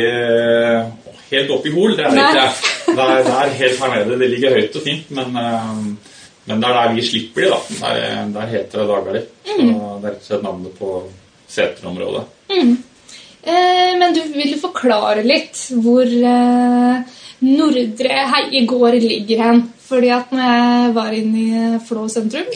Helt 1.30 1.52
oppi 1.54 1.72
Hol, 1.74 1.94
det 1.98 2.06
er 2.08 2.16
det 2.16 2.22
ikke. 2.26 2.46
Det 2.90 3.04
er, 3.04 3.20
det 3.26 3.34
er 3.38 3.52
helt 3.60 3.82
her 3.84 3.92
nede. 3.94 4.16
Det 4.18 4.30
ligger 4.32 4.56
høyt 4.58 4.78
og 4.80 4.86
fint, 4.86 5.12
men, 5.14 5.36
eh, 5.38 5.74
men 6.50 6.64
det 6.64 6.70
er 6.70 6.78
der 6.80 6.96
vi 6.96 7.06
slipper 7.06 7.44
de, 7.46 7.50
da. 7.52 7.60
Der, 7.82 8.32
der 8.34 8.54
heter 8.54 8.82
det 8.82 8.88
Dagali. 8.90 9.22
Mm. 9.46 9.60
det 9.60 9.76
er 9.76 10.08
rett 10.08 10.24
og 10.24 10.26
slett 10.26 10.46
navnet 10.48 10.80
på 10.80 10.94
seterområdet. 11.50 12.24
Eh, 12.50 13.94
men 14.00 14.16
du 14.16 14.24
vil 14.34 14.56
jo 14.56 14.62
forklare 14.64 15.22
litt 15.26 15.62
hvor 15.84 16.10
eh, 16.10 17.20
Nordre 17.46 18.26
Heiegård 18.34 18.98
ligger 19.04 19.46
hen. 19.46 19.64
Fordi 19.90 20.12
at 20.14 20.34
når 20.34 20.44
jeg 20.46 20.92
var 20.98 21.14
inne 21.18 21.46
i 21.46 21.78
Flå 21.86 22.04
sentrum, 22.12 22.50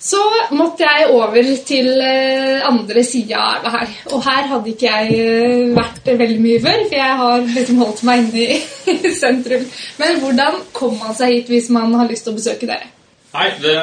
så 0.00 0.20
måtte 0.56 0.86
jeg 0.86 1.10
over 1.12 1.50
til 1.66 1.88
eh, 2.02 2.62
andre 2.66 3.04
sida 3.06 3.40
av 3.40 3.58
elva 3.58 3.72
her. 3.76 3.92
Og 4.12 4.24
her 4.26 4.48
hadde 4.50 4.72
ikke 4.72 4.88
jeg 4.88 5.18
eh, 5.18 5.68
vært 5.76 6.10
veldig 6.22 6.40
mye 6.42 6.62
før, 6.64 6.82
for 6.86 6.98
jeg 6.98 7.18
har 7.20 7.46
liksom 7.46 7.82
holdt 7.82 8.02
meg 8.08 8.24
inne 8.24 8.46
i, 8.56 9.12
sentrum. 9.22 9.68
Men 10.00 10.18
hvordan 10.22 10.58
kommer 10.76 11.08
man 11.08 11.18
seg 11.18 11.36
hit 11.36 11.52
hvis 11.52 11.70
man 11.74 11.94
har 11.98 12.10
lyst 12.10 12.26
til 12.28 12.34
å 12.34 12.38
besøke 12.40 12.68
dere? 12.70 12.90
Nei, 13.32 13.46
det, 13.62 13.76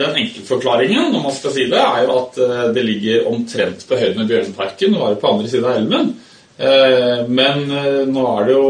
Den 0.00 0.16
enkle 0.18 0.46
forklaringen 0.48 1.12
når 1.14 1.26
man 1.28 1.34
skal 1.34 1.52
si 1.54 1.68
det, 1.70 1.82
er 1.82 2.06
jo 2.06 2.16
at 2.20 2.40
eh, 2.42 2.62
det 2.76 2.86
ligger 2.86 3.28
omtrent 3.30 3.86
på 3.86 3.98
høyde 4.00 4.16
med 4.18 4.32
Bjørneparken 4.32 4.96
og 4.98 5.10
er 5.10 5.20
på 5.22 5.34
andre 5.34 5.52
siden 5.52 5.68
av 5.70 5.82
elven. 5.82 6.16
Men 6.56 7.66
nå 8.08 8.22
er 8.30 8.46
det 8.48 8.54
jo 8.54 8.68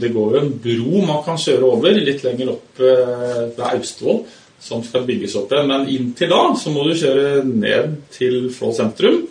Det 0.00 0.08
går 0.14 0.30
jo 0.32 0.38
en 0.38 0.54
bro 0.64 1.02
man 1.04 1.18
kan 1.26 1.36
kjøre 1.36 1.66
over 1.68 1.98
litt 2.00 2.22
lenger 2.24 2.54
opp 2.54 2.80
ved 2.80 3.60
Austevoll, 3.60 4.22
som 4.60 4.82
skal 4.84 5.06
bygges 5.08 5.36
opp 5.40 5.52
igjen. 5.52 5.70
Men 5.70 5.88
inntil 5.90 6.32
da 6.32 6.42
så 6.58 6.72
må 6.74 6.84
du 6.86 6.94
kjøre 6.98 7.44
ned 7.48 7.96
til 8.14 8.48
Flå 8.54 8.72
sentrum, 8.76 9.22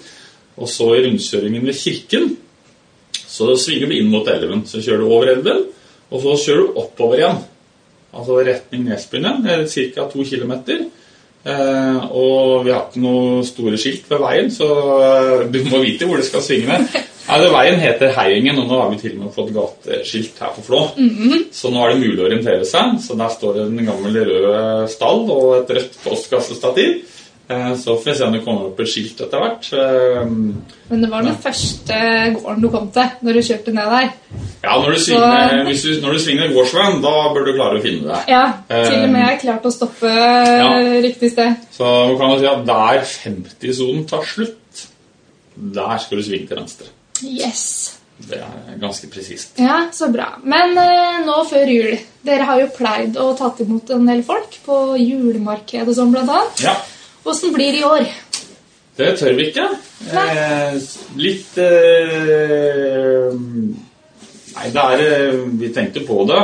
og 0.59 0.69
så 0.69 0.89
i 0.95 1.03
rundkjøringen 1.05 1.67
ved 1.69 1.77
kirken. 1.79 2.33
Så 3.29 3.48
svinger 3.62 3.88
du 3.88 3.95
inn 3.95 4.09
mot 4.12 4.27
elven. 4.27 4.65
Så 4.67 4.81
kjører 4.83 5.05
du 5.05 5.13
over 5.13 5.31
elven, 5.31 5.67
og 6.09 6.24
så 6.25 6.36
kjører 6.43 6.65
du 6.65 6.79
oppover 6.81 7.21
igjen. 7.21 7.43
Altså 8.09 8.39
retning 8.41 8.88
Nesbyen 8.89 9.27
igjen, 9.45 9.67
ca. 9.93 10.07
to 10.09 10.25
km. 10.25 10.55
Eh, 11.48 12.00
og 12.12 12.65
vi 12.65 12.74
har 12.74 12.89
ikke 12.89 13.01
noe 13.03 13.43
store 13.48 13.79
skilt 13.79 14.10
ved 14.12 14.19
veien, 14.25 14.50
så 14.51 14.67
eh, 15.05 15.46
du 15.51 15.62
må 15.69 15.79
vite 15.86 16.10
hvor 16.10 16.19
det 16.19 16.27
skal 16.27 16.43
svinge. 16.43 16.81
Nei, 17.29 17.38
det, 17.43 17.50
Veien 17.53 17.77
heter 17.77 18.13
Heiengen, 18.15 18.58
og 18.58 18.65
nå 18.72 18.77
har 18.79 18.88
vi 18.89 18.98
til 19.03 19.13
og 19.13 19.27
med 19.27 19.34
fått 19.36 19.51
gateskilt 19.53 20.39
her 20.41 20.55
på 20.55 20.63
Flå. 20.65 20.79
Så 21.53 21.69
nå 21.69 21.84
er 21.84 21.93
det 21.93 22.01
mulig 22.01 22.24
å 22.24 22.25
orientere 22.25 22.65
seg. 22.65 22.96
Så 23.03 23.17
der 23.19 23.29
står 23.29 23.60
det 23.60 23.65
en 23.67 23.86
gammel 23.86 24.17
rød 24.31 24.89
stall 24.89 25.27
og 25.29 25.51
et 25.60 25.75
rødt 25.77 26.00
postkassestativ. 26.01 27.03
Eh, 27.50 27.75
så 27.82 27.96
får 27.98 28.12
vi 28.12 28.13
se 28.18 28.25
om 28.27 28.34
det 28.36 28.44
kommer 28.46 28.68
opp 28.70 28.79
et 28.84 28.89
skilt 28.91 29.22
etter 29.25 29.41
hvert. 29.41 29.70
Eh, 29.74 30.27
Men 30.89 31.01
det 31.01 31.10
var 31.10 31.25
den 31.25 31.38
første 31.41 31.98
gården 32.36 32.62
du 32.62 32.70
kom 32.70 32.89
til 32.94 33.15
når 33.25 33.39
du 33.39 33.41
kjørte 33.48 33.74
ned 33.74 33.89
der. 33.96 34.12
ja, 34.63 34.75
når 34.75 34.91
du 34.94 35.00
svinger, 35.01 35.63
hvis 35.65 35.82
du, 35.88 35.89
når 36.03 36.13
du 36.13 36.20
svinger 36.20 36.53
gårdsveien, 36.53 37.01
da 37.01 37.13
bør 37.34 37.48
du 37.48 37.53
klare 37.58 37.79
å 37.79 37.84
finne 37.84 38.06
det. 38.06 38.20
Ja, 38.29 38.44
til 38.70 38.98
og 39.00 39.10
med 39.15 39.25
jeg 39.25 39.39
klarte 39.46 39.72
å 39.72 39.74
stoppe 39.74 40.12
ja. 40.13 40.70
riktig 41.01 41.32
sted. 41.34 41.56
Så 41.74 41.94
kan 42.20 42.36
du 42.36 42.44
si 42.44 42.50
at 42.51 42.65
der 42.70 43.01
50-sonen 43.13 44.06
tar 44.10 44.27
slutt, 44.29 44.84
der 45.79 45.96
skal 46.06 46.22
du 46.22 46.27
svinge 46.29 46.51
til 46.51 46.62
venstre. 46.62 46.91
Yes. 47.25 47.65
Det 48.29 48.38
er 48.44 48.77
ganske 48.82 49.08
presist. 49.10 49.58
Ja, 49.58 49.88
så 49.96 50.10
bra. 50.12 50.34
Men 50.44 50.77
eh, 50.77 51.20
nå 51.25 51.39
før 51.48 51.70
jul 51.72 51.98
Dere 52.25 52.46
har 52.50 52.60
jo 52.60 52.70
pleid 52.75 53.15
å 53.18 53.29
tatt 53.39 53.62
imot 53.63 53.89
en 53.96 54.06
del 54.10 54.25
folk 54.27 54.58
på 54.65 54.79
julemarkedet 55.00 55.88
og 55.88 55.96
sånn, 55.96 56.12
blant 56.12 56.29
annet. 56.36 56.63
Ja, 56.68 56.74
Åssen 57.29 57.53
blir 57.53 57.71
det 57.71 57.83
i 57.83 57.88
år? 57.88 58.09
det 59.00 59.13
tør 59.19 59.36
vi 59.38 59.45
ikke. 59.48 59.65
Eh, 60.12 60.77
litt 61.19 61.57
eh, 61.62 63.29
Nei, 64.50 64.67
det 64.74 64.83
er 64.83 65.03
eh, 65.05 65.38
Vi 65.62 65.69
tenkte 65.75 66.03
på 66.07 66.24
det. 66.27 66.39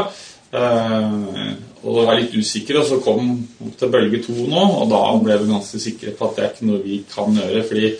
Eh, 0.55 1.49
og 1.85 1.99
var 2.07 2.17
litt 2.17 2.33
usikre, 2.33 2.79
og 2.81 2.87
så 2.89 3.01
kom 3.03 3.27
vi 3.59 3.73
til 3.77 3.91
bølge 3.93 4.21
to 4.25 4.33
nå, 4.33 4.61
og 4.79 4.87
da 4.89 5.01
ble 5.21 5.35
vi 5.41 5.51
ganske 5.51 5.81
sikre 5.81 6.15
på 6.17 6.29
at 6.29 6.37
det 6.37 6.45
er 6.45 6.53
ikke 6.53 6.69
noe 6.71 6.81
vi 6.81 7.01
kan 7.11 7.35
gjøre, 7.37 7.61
fordi 7.67 7.91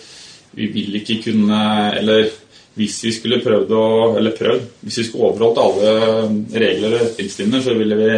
vi 0.56 0.70
vil 0.72 0.96
ikke 0.98 1.20
kunne 1.26 1.60
Eller 1.98 2.30
hvis 2.76 2.96
vi 3.04 3.12
skulle 3.12 3.42
prøvd 3.44 3.72
å 3.76 3.84
Eller 4.16 4.32
prøvd 4.36 4.62
Hvis 4.86 4.98
vi 5.02 5.04
skulle 5.04 5.28
overholdt 5.28 5.60
alle 5.60 5.90
regler 6.54 6.94
og 6.94 7.02
retningslinjer, 7.02 7.64
så 7.66 7.74
ville 7.76 7.98
vi 8.00 8.10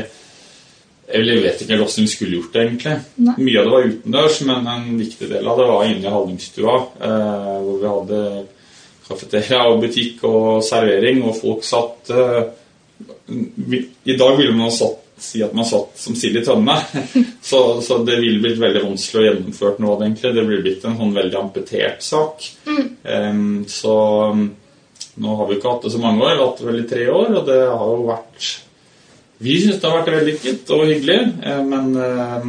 eller 1.08 1.38
jeg 1.38 1.44
vet 1.44 1.62
ikke 1.62 1.72
helt 1.72 1.84
hvordan 1.86 2.04
vi 2.04 2.12
skulle 2.12 2.36
gjort 2.36 2.54
det, 2.54 2.62
egentlig. 2.66 2.94
Nei. 3.24 3.34
Mye 3.46 3.58
av 3.58 3.66
det 3.66 3.72
var 3.72 3.90
utendørs, 3.92 4.38
men 4.48 4.70
en 4.74 4.86
viktig 5.00 5.28
del 5.30 5.48
av 5.48 5.60
det 5.60 5.66
var 5.70 5.88
inne 5.88 6.04
i 6.04 6.12
Hallingstua, 6.12 6.76
eh, 7.08 7.58
hvor 7.64 7.78
vi 7.80 7.92
hadde 7.94 8.22
kafeteria 9.08 9.62
og 9.70 9.82
butikk 9.86 10.24
og 10.28 10.48
servering, 10.66 11.22
og 11.24 11.38
folk 11.38 11.64
satt 11.64 12.12
eh, 12.12 12.40
vi, 13.28 13.82
I 14.04 14.18
dag 14.20 14.36
ville 14.36 14.56
man 14.56 14.72
satt, 14.74 15.00
si 15.18 15.40
at 15.42 15.54
man 15.56 15.66
satt 15.66 15.96
som 15.98 16.14
sild 16.18 16.38
i 16.38 16.44
tønne, 16.44 16.76
så, 17.50 17.64
så 17.84 18.02
det 18.06 18.20
ville 18.20 18.44
blitt 18.44 18.60
veldig 18.60 18.84
vanskelig 18.90 19.22
å 19.22 19.26
gjennomføre 19.30 19.82
noe 19.82 19.94
av 19.96 19.98
det, 20.02 20.10
egentlig. 20.10 20.36
Det 20.36 20.46
ville 20.52 20.66
blitt 20.68 20.86
en 20.86 21.00
sånn 21.00 21.16
veldig 21.16 21.40
amputert 21.40 22.04
sak. 22.04 22.48
Em, 22.68 23.42
så 23.70 23.98
um, 24.28 24.46
nå 25.18 25.40
har 25.40 25.48
vi 25.48 25.58
ikke 25.58 25.72
hatt 25.72 25.88
det 25.88 25.96
så 25.96 26.04
mange 26.04 26.22
år, 26.22 26.34
vi 26.34 26.38
har 26.38 26.46
hatt 26.46 26.62
det 26.62 26.68
vel 26.68 26.80
i 26.84 26.88
tre 26.92 27.08
år, 27.10 27.36
og 27.40 27.46
det 27.48 27.60
har 27.66 27.92
jo 27.96 28.08
vært 28.12 28.48
vi 29.38 29.54
syns 29.62 29.78
det 29.78 29.86
har 29.86 30.00
vært 30.00 30.14
vellykket 30.16 30.70
og 30.74 30.84
hyggelig, 30.88 31.18
eh, 31.46 31.62
men, 31.66 31.92
eh, 31.94 32.46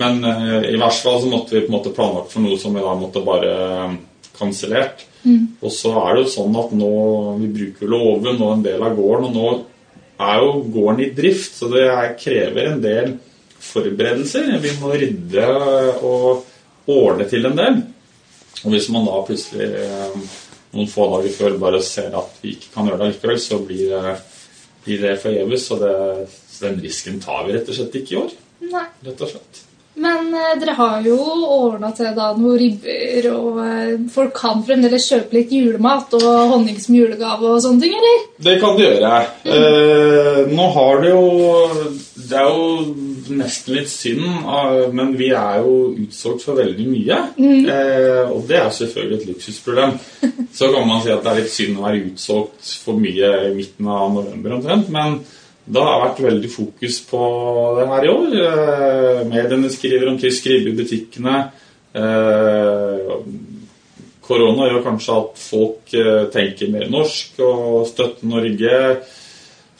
men 0.00 0.24
eh, 0.24 0.70
i 0.72 0.78
hvert 0.80 0.96
fall 0.96 1.20
så 1.20 1.28
måtte 1.28 1.56
vi 1.56 1.64
på 1.66 1.68
en 1.68 1.76
måte 1.76 1.92
planlagt 1.96 2.32
for 2.32 2.44
noe 2.44 2.56
som 2.60 2.76
vi 2.76 2.84
da 2.84 2.94
måtte 2.96 3.24
bare 3.24 3.54
kansellert. 4.38 5.04
Mm. 5.20 5.60
Og 5.60 5.74
så 5.74 5.92
er 6.00 6.14
det 6.14 6.22
jo 6.22 6.32
sånn 6.32 6.54
at 6.56 6.70
nå 6.72 6.90
Vi 7.42 7.48
bruker 7.52 7.90
låven 7.92 8.38
og 8.40 8.54
en 8.54 8.62
del 8.64 8.80
av 8.80 8.94
gården, 8.96 9.26
og 9.28 9.34
nå 9.36 10.30
er 10.30 10.40
jo 10.40 10.62
gården 10.72 11.02
i 11.04 11.10
drift, 11.16 11.58
så 11.58 11.68
det 11.72 11.84
er, 11.84 12.14
krever 12.20 12.70
en 12.70 12.80
del 12.80 13.12
forberedelser. 13.60 14.54
Vi 14.62 14.72
må 14.80 14.94
rydde 14.96 15.46
og 16.00 16.46
ordne 16.88 17.28
til 17.28 17.44
en 17.48 17.56
del. 17.56 17.80
Og 18.64 18.72
hvis 18.72 18.88
man 18.92 19.04
da 19.08 19.20
plutselig 19.24 19.68
noen 20.72 20.88
få 20.88 21.08
dager 21.12 21.36
før 21.36 21.60
bare 21.60 21.80
ser 21.84 22.16
at 22.16 22.40
vi 22.40 22.54
ikke 22.56 22.72
kan 22.74 22.88
gjøre 22.88 23.02
det 23.02 23.12
likevel, 23.12 23.40
så 23.40 23.60
blir 23.64 23.92
det 23.92 24.16
blir 24.84 25.02
det 25.06 25.16
forgjeves. 25.22 25.66
Så, 25.66 25.80
så 26.50 26.68
den 26.68 26.80
risken 26.84 27.18
tar 27.22 27.46
vi 27.46 27.56
rett 27.56 27.68
og 27.68 27.80
slett 27.80 27.98
ikke 28.02 28.16
i 28.16 28.22
år. 28.26 28.38
Nei. 28.70 28.86
Rett 29.08 29.26
og 29.26 29.34
slett. 29.34 29.66
Men 30.00 30.30
eh, 30.34 30.52
dere 30.60 30.74
har 30.78 31.00
jo 31.04 31.16
ordna 31.50 31.90
til 31.96 32.12
da 32.16 32.30
noen 32.36 32.58
ribber, 32.60 33.26
og 33.34 33.58
eh, 33.64 33.96
folk 34.12 34.32
kan 34.38 34.62
fremdeles 34.64 35.08
kjøpe 35.10 35.36
litt 35.36 35.52
julemat 35.52 36.14
og 36.20 36.54
honning 36.54 36.78
som 36.80 36.96
julegave 36.96 37.50
og 37.50 37.60
sånne 37.64 37.84
ting, 37.84 37.96
eller? 37.98 38.22
Det 38.46 38.56
kan 38.62 38.78
de 38.78 38.86
gjøre. 38.86 39.12
Eh, 39.44 40.40
nå 40.54 40.68
har 40.76 41.02
det 41.02 41.10
jo 41.12 41.24
Det 42.14 42.38
er 42.38 42.46
jo 42.46 43.09
nesten 43.38 43.76
litt 43.76 43.90
synd, 43.92 44.24
eh, 44.26 44.86
men 44.96 45.12
vi 45.18 45.30
er 45.36 45.60
jo 45.62 45.90
utsolgt 46.04 46.44
for 46.46 46.58
veldig 46.58 46.86
mye. 46.90 47.18
Eh, 47.40 48.30
og 48.30 48.46
det 48.48 48.58
er 48.60 48.70
selvfølgelig 48.74 49.20
et 49.20 49.28
luksusproblem. 49.32 49.98
Så 50.58 50.70
kan 50.74 50.88
man 50.88 51.04
si 51.04 51.12
at 51.14 51.22
det 51.24 51.32
er 51.32 51.42
litt 51.42 51.54
synd 51.54 51.78
å 51.78 51.86
være 51.86 52.02
utsolgt 52.10 52.72
for 52.84 52.98
mye 53.00 53.34
i 53.50 53.52
midten 53.56 53.90
av 53.90 54.10
november 54.16 54.56
omtrent. 54.58 54.90
Men 54.94 55.20
det 55.70 55.86
har 55.86 56.02
vært 56.02 56.24
veldig 56.24 56.50
fokus 56.50 56.98
på 57.06 57.22
det 57.78 57.86
her 57.92 58.06
i 58.06 58.12
år. 58.12 58.36
Eh, 58.48 59.22
mediene 59.30 59.70
skriver 59.70 60.10
om 60.10 60.18
tysk 60.18 60.50
ribbe 60.50 60.72
i 60.72 60.78
butikkene. 60.80 61.38
Eh, 61.94 63.14
korona 64.26 64.68
gjør 64.70 64.84
kanskje 64.86 65.16
at 65.22 65.40
folk 65.42 65.94
eh, 65.98 66.26
tenker 66.34 66.70
mer 66.72 66.90
norsk 66.90 67.40
og 67.46 67.88
støtter 67.90 68.30
Norge. 68.30 68.76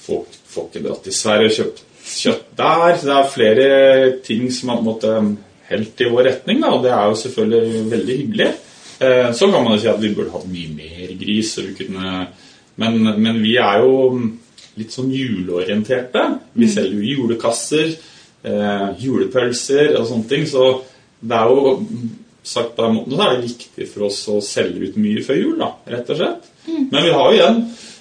Folk 0.01 0.41
får 0.51 0.69
ikke 0.69 0.85
dratt 0.87 1.07
til 1.07 1.17
Sverige 1.17 1.51
og 1.51 1.57
kjøpt 1.59 1.87
kjøtt 2.05 2.51
der. 2.59 2.97
Så 2.99 3.07
det 3.09 3.17
er 3.17 3.33
flere 3.35 3.69
ting 4.27 4.51
som 4.53 4.69
har 4.73 4.81
på 4.81 4.85
en 4.85 4.91
måte 4.91 5.15
helt 5.71 6.01
i 6.03 6.11
vår 6.11 6.25
retning, 6.27 6.61
da, 6.65 6.73
og 6.75 6.83
det 6.85 6.91
er 6.93 7.09
jo 7.11 7.19
selvfølgelig 7.21 7.83
veldig 7.91 8.17
hyggelig. 8.21 8.51
Eh, 9.01 9.33
Så 9.33 9.51
kan 9.53 9.65
man 9.65 9.75
jo 9.77 9.81
si 9.83 9.89
at 9.89 10.01
vi 10.03 10.15
burde 10.15 10.33
hatt 10.35 10.49
mye 10.51 10.71
mer 10.75 11.13
gris. 11.21 11.53
Vi 11.59 11.75
kunne, 11.79 12.27
men, 12.77 13.03
men 13.23 13.43
vi 13.43 13.57
er 13.57 13.79
jo 13.85 13.93
litt 14.81 14.93
sånn 14.95 15.11
juleorienterte. 15.13 16.25
Vi 16.59 16.69
selger 16.71 16.97
jo 16.99 17.13
julekasser, 17.21 17.93
eh, 18.45 18.89
julepølser 19.03 19.95
og 20.01 20.07
sånne 20.09 20.29
ting. 20.29 20.47
Så 20.51 20.83
det 21.21 21.37
er 21.37 21.49
jo 21.53 21.77
sagt 22.43 22.75
på 22.77 22.87
den 22.87 22.95
måten 22.97 23.15
så 23.15 23.23
er 23.27 23.35
det 23.37 23.49
viktig 23.51 23.87
for 23.93 24.07
oss 24.09 24.21
å 24.33 24.39
selge 24.43 24.89
ut 24.89 24.95
mye 24.97 25.23
før 25.23 25.37
jul, 25.39 25.59
da, 25.61 25.71
rett 25.93 26.09
og 26.11 26.17
slett. 26.17 26.47
Men 26.67 27.03
vi 27.05 27.11
har 27.13 27.27
jo 27.31 27.37
igjen 27.39 27.59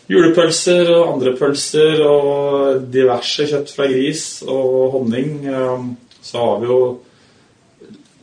julepølser 0.10 0.89
og 0.96 1.13
andre 1.16 1.36
pølser 1.38 2.01
og 2.06 2.88
diverse 2.94 3.46
kjøtt 3.50 3.74
fra 3.75 3.88
gris 3.92 4.24
og 4.48 4.96
honning. 4.98 5.36
Eh, 5.46 5.89
Så 6.22 6.38
har 6.38 6.60
vi 6.60 6.68
jo 6.68 6.80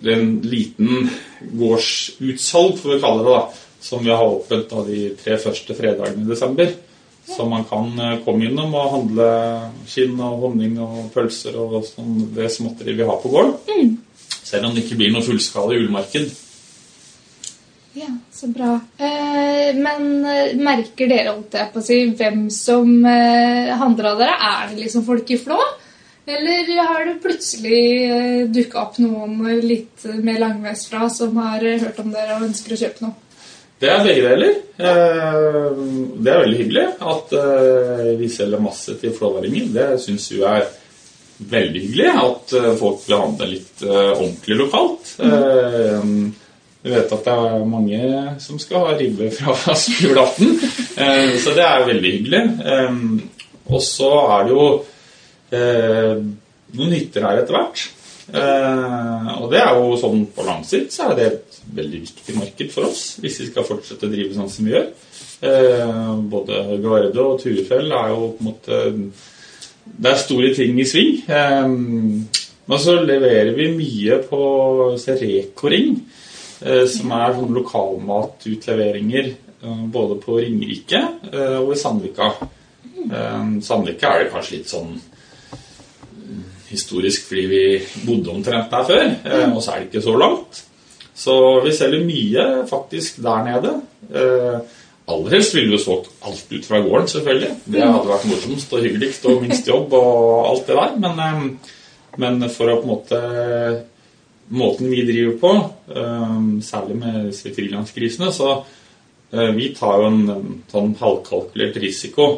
en 0.04 0.40
liten 0.44 1.08
gårdsutsalg, 1.40 2.76
får 2.78 2.92
vi 2.92 2.98
kalle 3.00 3.22
det, 3.24 3.32
da, 3.32 3.70
som 3.80 4.04
vi 4.04 4.10
har 4.12 4.26
åpent 4.26 4.72
av 4.76 4.86
de 4.86 5.14
tre 5.16 5.38
første 5.40 5.74
fredagene 5.74 6.26
i 6.26 6.28
desember. 6.28 6.74
Så 7.26 7.46
man 7.48 7.64
kan 7.66 7.88
eh, 7.98 8.18
komme 8.22 8.46
innom 8.46 8.74
og 8.76 8.92
handle 8.92 9.28
skinn 9.88 10.20
og 10.22 10.44
honning 10.44 10.76
og 10.78 11.08
pølser 11.14 11.56
og 11.58 11.80
sånn 11.88 12.28
det 12.36 12.50
småtteri 12.54 12.94
vi 12.94 13.08
har 13.08 13.18
på 13.22 13.32
gården. 13.32 13.96
Selv 14.46 14.68
om 14.68 14.76
det 14.76 14.84
ikke 14.84 15.00
blir 15.00 15.10
noe 15.14 15.26
fullskala 15.26 15.74
julemarked. 15.74 16.28
Ja, 17.96 18.10
så 18.32 18.46
bra. 18.52 18.74
Eh, 19.00 19.70
men 19.80 20.24
eh, 20.28 20.52
merker 20.60 21.08
dere 21.08 21.32
holdt 21.32 21.54
jeg 21.56 21.70
på 21.72 21.80
å 21.80 21.84
si, 21.86 21.96
hvem 22.18 22.42
som 22.52 22.90
eh, 23.08 23.70
handler 23.80 24.10
av 24.10 24.20
dere? 24.20 24.34
Er 24.50 24.74
det 24.74 24.82
liksom 24.82 25.06
folk 25.06 25.30
i 25.32 25.38
Flå? 25.40 25.56
Eller 26.28 26.68
har 26.82 27.06
det 27.08 27.14
plutselig 27.24 27.80
eh, 28.10 28.42
dukka 28.52 28.82
opp 28.82 28.98
noen 29.00 29.40
litt 29.64 30.04
mer 30.26 30.42
langveis 30.42 30.84
fra 30.90 31.08
som 31.08 31.38
har 31.40 31.64
hørt 31.64 32.02
om 32.04 32.12
dere 32.12 32.36
og 32.36 32.48
ønsker 32.50 32.76
å 32.76 32.80
kjøpe 32.84 33.06
noe? 33.06 33.16
Det 33.80 33.88
er 33.92 34.04
begge 34.04 34.28
deler. 34.28 34.54
Eh, 34.76 35.82
Det 36.20 36.32
er 36.34 36.42
veldig 36.44 36.60
hyggelig 36.62 36.86
at 37.16 37.36
eh, 37.40 38.08
vi 38.20 38.28
selger 38.32 38.60
masse 38.64 39.00
til 39.00 39.16
flåværinger. 39.16 39.72
Det 39.72 39.88
syns 40.04 40.28
vi 40.36 40.44
er 40.44 40.68
veldig 41.48 41.86
hyggelig. 41.86 42.12
At 42.28 42.58
folk 42.80 43.06
vil 43.08 43.22
handle 43.24 43.54
litt 43.56 43.86
ordentlig 43.88 44.64
lokalt. 44.66 45.14
Eh, 45.24 46.10
Vi 46.86 46.92
vet 46.94 47.10
at 47.16 47.24
det 47.26 47.32
er 47.34 47.64
mange 47.66 48.00
som 48.42 48.60
skal 48.62 48.84
ha 48.86 48.92
ribbe 48.94 49.26
fra 49.34 49.54
julaften, 50.04 50.52
eh, 51.02 51.32
så 51.42 51.54
det 51.56 51.64
er 51.66 51.86
veldig 51.88 52.12
hyggelig. 52.14 52.42
Eh, 52.62 53.00
Og 53.74 53.82
så 53.82 54.10
er 54.36 54.44
det 54.46 54.52
jo 54.54 54.66
eh, 55.50 56.20
noen 56.78 56.92
hytter 56.94 57.26
her 57.26 57.40
etter 57.42 57.56
hvert. 57.56 57.82
Og 58.30 59.50
det 59.52 59.58
er 59.62 59.74
jo 59.78 59.96
sånn 59.98 60.24
på 60.34 60.42
lang 60.46 60.62
sikt 60.66 60.94
så 60.94 61.08
er 61.10 61.18
det 61.18 61.26
et 61.32 61.58
veldig 61.76 62.00
viktig 62.04 62.34
marked 62.38 62.72
for 62.74 62.88
oss 62.88 63.02
hvis 63.22 63.36
vi 63.42 63.46
skal 63.52 63.66
fortsette 63.68 64.06
å 64.08 64.10
drive 64.10 64.34
sånn 64.34 64.50
som 64.50 64.66
vi 64.66 64.74
gjør. 64.74 64.88
Både 66.32 66.58
Garde 66.82 67.22
og 67.22 67.38
Turefjell 67.42 67.92
er 67.94 68.10
jo 68.14 68.32
på 68.34 68.42
en 68.42 68.48
måte 68.48 68.80
Det 69.94 70.10
er 70.10 70.18
store 70.18 70.50
ting 70.58 70.78
i 70.82 70.86
sving. 70.90 71.20
Men 72.66 72.82
så 72.82 72.96
leverer 72.98 73.52
vi 73.54 73.68
mye 73.78 74.18
på 74.26 74.40
Reko-ring, 74.98 75.92
eh, 75.94 76.15
som 76.58 77.10
er 77.12 77.34
sånn 77.36 77.56
lokalmatutleveringer 77.56 79.26
eh, 79.28 79.82
både 79.92 80.16
på 80.22 80.38
Ringerike 80.40 81.02
eh, 81.32 81.58
og 81.60 81.74
i 81.74 81.80
Sandvika. 81.80 82.30
Eh, 83.06 83.42
Sandvika 83.66 84.14
er 84.14 84.24
det 84.24 84.32
kanskje 84.32 84.56
litt 84.58 84.72
sånn 84.72 84.96
historisk 86.66 87.28
fordi 87.28 87.44
vi 87.50 87.62
bodde 88.06 88.32
omtrent 88.32 88.72
der 88.72 88.88
før, 88.88 89.04
eh, 89.04 89.46
og 89.52 89.60
så 89.62 89.74
er 89.74 89.84
det 89.84 89.90
ikke 89.90 90.06
så 90.06 90.16
langt. 90.18 90.62
Så 91.16 91.36
vi 91.64 91.72
selger 91.72 92.04
mye 92.04 92.46
faktisk 92.68 93.22
der 93.24 93.44
nede. 93.46 93.72
Eh, 94.12 94.58
aller 95.08 95.36
helst 95.36 95.54
ville 95.54 95.70
vi 95.70 95.78
jo 95.78 95.82
solgt 95.84 96.10
alt 96.26 96.52
ut 96.52 96.66
fra 96.66 96.82
gården, 96.84 97.08
selvfølgelig. 97.08 97.52
Det 97.64 97.84
hadde 97.84 98.10
vært 98.10 98.26
morsomst 98.28 98.74
og 98.74 98.84
hyggeligst 98.84 99.28
og 99.30 99.44
minst 99.44 99.68
jobb 99.70 99.94
og 99.96 100.50
alt 100.50 100.66
det 100.66 100.76
der. 100.76 100.96
Men, 101.04 101.20
eh, 101.20 101.72
men 102.18 102.48
for 102.50 102.72
å 102.72 102.80
på 102.80 102.84
en 102.84 102.92
måte 102.92 103.20
Måten 104.48 104.90
vi 104.90 105.02
driver 105.02 105.38
på, 105.40 105.52
eh, 105.96 106.36
særlig 106.62 106.96
med 107.00 107.24
disse 107.30 107.50
frilansgrisene, 107.54 108.28
så 108.32 108.50
eh, 109.32 109.50
vi 109.56 109.72
tar 109.74 110.02
jo 110.02 110.10
en, 110.10 110.60
sånn 110.70 110.94
halvkalkulert 111.00 111.80
risiko. 111.82 112.28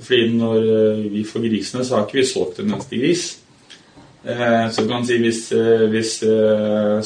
Fordi 0.00 0.30
når 0.38 0.56
eh, 0.64 1.02
vi 1.12 1.24
får 1.28 1.44
grisene, 1.44 1.84
så 1.84 1.98
har 1.98 2.06
ikke 2.06 2.22
vi 2.22 2.26
solgt 2.30 2.62
en 2.62 2.72
eneste 2.72 2.96
gris. 3.02 3.26
Eh, 4.24 4.70
Så 4.72 4.86
kan 4.86 4.94
man 4.94 5.06
si 5.08 5.18
hvis, 5.20 5.42
hvis 5.92 6.14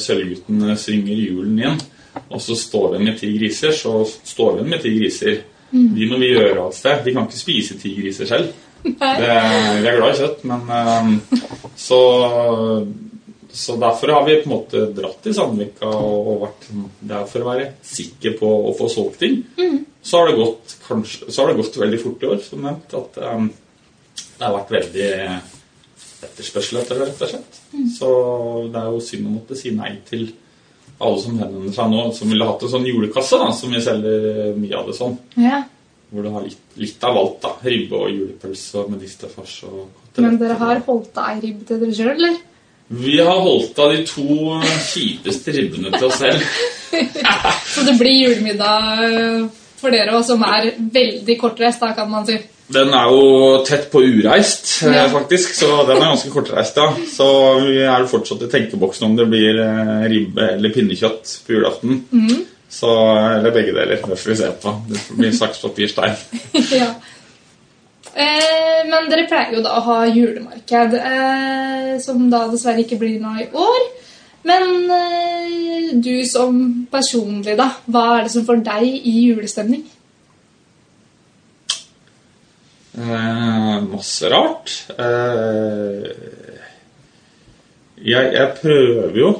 Sølvgutten 0.03 0.77
synger 0.77 1.15
julen 1.15 1.59
igjen, 1.59 1.81
og 2.29 2.39
så 2.41 2.55
står 2.55 2.95
vi 2.95 3.03
med 3.09 3.19
ti 3.19 3.33
griser, 3.37 3.71
så 3.75 4.05
står 4.07 4.61
vi 4.61 4.69
med 4.69 4.81
ti 4.83 4.93
griser. 4.99 5.41
De 5.71 6.07
må 6.07 6.19
vi 6.21 6.31
gjøre 6.31 6.61
av 6.61 6.69
et 6.71 6.77
sted. 6.77 7.01
Vi 7.03 7.13
kan 7.15 7.25
ikke 7.27 7.39
spise 7.39 7.75
ti 7.79 7.91
griser 7.97 8.29
selv. 8.29 8.53
Det, 8.85 8.95
vi 9.81 9.87
er 9.89 9.95
glad 9.97 10.13
i 10.13 10.19
kjøtt, 10.19 10.43
men 10.45 10.67
eh, 10.69 11.39
så, 11.75 11.99
så 13.55 13.75
derfor 13.79 14.11
har 14.11 14.25
vi 14.25 14.35
på 14.41 14.49
en 14.49 14.51
måte 14.51 14.79
dratt 14.91 15.21
til 15.23 15.33
Sandvika 15.35 15.87
og, 15.87 16.27
og 16.27 16.41
vært 16.41 16.65
der 17.07 17.27
for 17.29 17.43
å 17.43 17.47
være 17.53 17.67
sikker 17.87 18.33
på 18.35 18.49
å 18.67 18.73
få 18.75 18.89
solgt 18.91 19.21
ting. 19.21 19.37
Så, 20.01 20.17
har 20.17 20.27
det 20.27 20.39
gått, 20.41 20.73
kanskje, 20.83 21.29
så 21.31 21.41
har 21.41 21.51
det 21.53 21.61
gått 21.61 21.77
veldig 21.79 21.99
fort 22.01 22.25
i 22.25 22.27
år, 22.33 22.41
som 22.43 22.65
nevnt. 22.67 22.95
At 22.99 23.19
um, 23.23 23.47
det 24.25 24.43
har 24.43 24.57
vært 24.57 24.73
veldig 24.75 25.11
etterspørsel 26.27 26.81
etter 26.81 26.99
det, 26.99 27.07
rett 27.07 27.23
og 27.23 27.31
slett. 27.31 27.61
Så 27.95 28.09
det 28.73 28.81
er 28.81 28.89
jo 28.91 29.05
synd 29.07 29.29
å 29.29 29.35
måtte 29.37 29.57
si 29.59 29.71
nei 29.75 29.93
til 30.09 30.25
alle 30.95 31.21
som 31.23 31.37
henvender 31.39 31.75
seg 31.77 31.93
nå, 31.93 32.01
som 32.17 32.33
ville 32.33 32.47
hatt 32.49 32.65
en 32.65 32.73
sånn 32.73 32.87
julekasse, 32.89 33.39
da, 33.39 33.53
som 33.55 33.71
vi 33.71 33.83
selger 33.83 34.51
mye 34.59 34.81
av 34.81 34.89
det 34.89 34.97
sånn. 34.97 35.15
Ja. 35.39 35.61
Hvor 36.11 36.27
du 36.27 36.31
har 36.33 36.43
litt, 36.43 36.59
litt 36.79 37.07
av 37.07 37.21
alt, 37.21 37.39
da. 37.43 37.53
Ribbe 37.63 38.01
og 38.01 38.11
julepølse 38.11 38.83
og 38.83 38.91
medisterfars 38.93 39.55
og 39.69 40.19
Men 40.19 40.35
dere 40.43 40.59
har 40.59 40.83
holdt 40.87 41.17
av 41.19 41.31
ei 41.31 41.39
ribbe 41.47 41.67
til 41.71 41.81
dere 41.81 41.95
sjøl, 41.95 42.11
eller? 42.17 42.37
Vi 42.87 43.15
har 43.19 43.39
holdt 43.41 43.79
av 43.81 43.93
de 43.95 44.03
to 44.05 44.59
kjipeste 44.91 45.53
ribbene 45.55 45.89
til 45.95 46.05
oss 46.07 46.19
selv. 46.21 46.41
Så 47.73 47.83
det 47.87 47.95
blir 47.99 48.13
julemiddag 48.27 48.99
eh, 49.07 49.47
for 49.79 49.93
dere 49.93 50.13
òg, 50.15 50.25
som 50.27 50.43
er 50.45 50.69
veldig 50.93 51.37
kortreist, 51.41 51.81
da, 51.81 51.93
kan 51.97 52.11
man 52.11 52.27
si. 52.27 52.37
Den 52.71 52.93
er 52.97 53.09
jo 53.13 53.25
tett 53.65 53.89
på 53.91 54.01
ureist, 54.05 54.69
eh, 54.85 54.93
Ja. 54.95 55.07
faktisk, 55.13 55.53
så 55.57 55.83
den 55.85 55.97
er 55.97 56.07
ganske 56.11 56.31
kortreist, 56.33 56.77
ja. 56.77 56.87
Så 57.11 57.27
vi 57.65 57.81
er 57.83 58.05
jo 58.05 58.07
fortsatt 58.09 58.45
i 58.47 58.51
tenkeboksen 58.53 59.09
om 59.09 59.17
det 59.17 59.27
blir 59.33 59.59
eh, 59.65 60.05
ribbe 60.09 60.47
eller 60.55 60.73
pinnekjøtt 60.73 61.35
på 61.45 61.57
julaften. 61.57 61.99
Så, 62.75 62.89
eller 62.89 63.53
begge 63.55 63.73
deler. 63.75 63.97
Det 64.01 64.17
får 64.19 64.31
vi 64.31 64.35
se 64.39 64.47
på. 64.61 64.71
Det 64.89 65.03
blir 65.19 65.35
saks, 65.37 65.61
papir, 65.61 65.87
stein. 65.91 66.15
ja. 66.81 66.89
Eh, 68.15 68.81
men 68.87 69.09
dere 69.11 69.27
pleier 69.27 69.57
jo 69.57 69.63
da 69.65 69.73
å 69.75 69.85
ha 69.89 69.97
julemarked, 70.07 70.93
eh, 70.95 71.95
som 71.99 72.29
da 72.31 72.45
dessverre 72.47 72.85
ikke 72.85 72.99
blir 73.01 73.19
nå 73.19 73.33
i 73.43 73.49
år. 73.51 73.81
Men 74.47 74.91
eh, 74.93 75.89
du 75.99 76.13
som 76.29 76.61
personlig, 76.91 77.57
da, 77.59 77.71
hva 77.91 78.05
er 78.15 78.27
det 78.27 78.31
som 78.35 78.45
får 78.47 78.61
deg 78.63 78.85
i 78.87 79.15
julestemning? 79.25 79.83
Eh, 82.95 83.81
masse 83.89 84.31
rart. 84.31 84.71
Eh, 84.95 86.07
jeg, 88.05 88.31
jeg 88.37 88.53
prøver 88.61 89.19
jo 89.19 89.33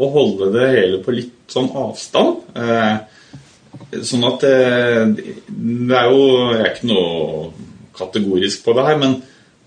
å 0.00 0.08
holde 0.14 0.48
det 0.54 0.70
hele 0.72 1.02
på 1.04 1.12
litt 1.12 1.52
sånn 1.52 1.68
avstand. 1.76 2.40
Eh, 2.56 4.00
sånn 4.00 4.24
at 4.30 4.40
det, 4.42 5.28
det 5.50 5.98
er 5.98 6.08
jo 6.10 6.24
Jeg 6.54 6.62
er 6.62 6.72
ikke 6.72 6.88
noe 6.88 7.52
kategorisk 7.98 8.64
på 8.64 8.74
det 8.76 8.86
her, 8.88 8.98
men 9.00 9.18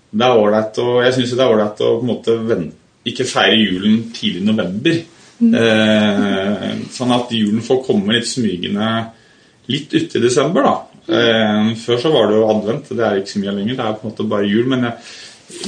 det 0.08 0.24
er 0.24 0.40
ålreit 0.40 0.78
å 0.80 1.02
Jeg 1.04 1.14
syns 1.18 1.34
det 1.36 1.44
er 1.44 1.52
ålreit 1.52 1.82
å 1.84 1.94
på 1.98 2.04
en 2.06 2.12
måte 2.12 2.36
ikke 3.08 3.28
feire 3.28 3.56
julen 3.56 4.08
tidlig 4.16 4.42
i 4.42 4.48
november. 4.48 4.98
Eh, 5.38 6.70
sånn 6.92 7.14
at 7.14 7.30
julen 7.32 7.62
får 7.64 7.84
komme 7.86 8.16
litt 8.16 8.26
smygende 8.28 8.88
litt 9.68 9.92
uti 9.94 10.20
desember, 10.22 10.64
da. 10.64 10.74
Eh, 11.08 11.70
før 11.78 12.00
så 12.00 12.12
var 12.12 12.28
det 12.28 12.40
jo 12.40 12.48
advent, 12.52 12.90
det 12.96 13.04
er 13.04 13.20
ikke 13.20 13.34
så 13.34 13.42
mye 13.44 13.54
lenger. 13.60 13.78
Det 13.78 13.84
er 13.84 13.98
på 13.98 14.04
en 14.04 14.12
måte 14.12 14.28
bare 14.32 14.48
jul. 14.48 14.66
Men 14.72 14.88
jeg, 14.88 14.96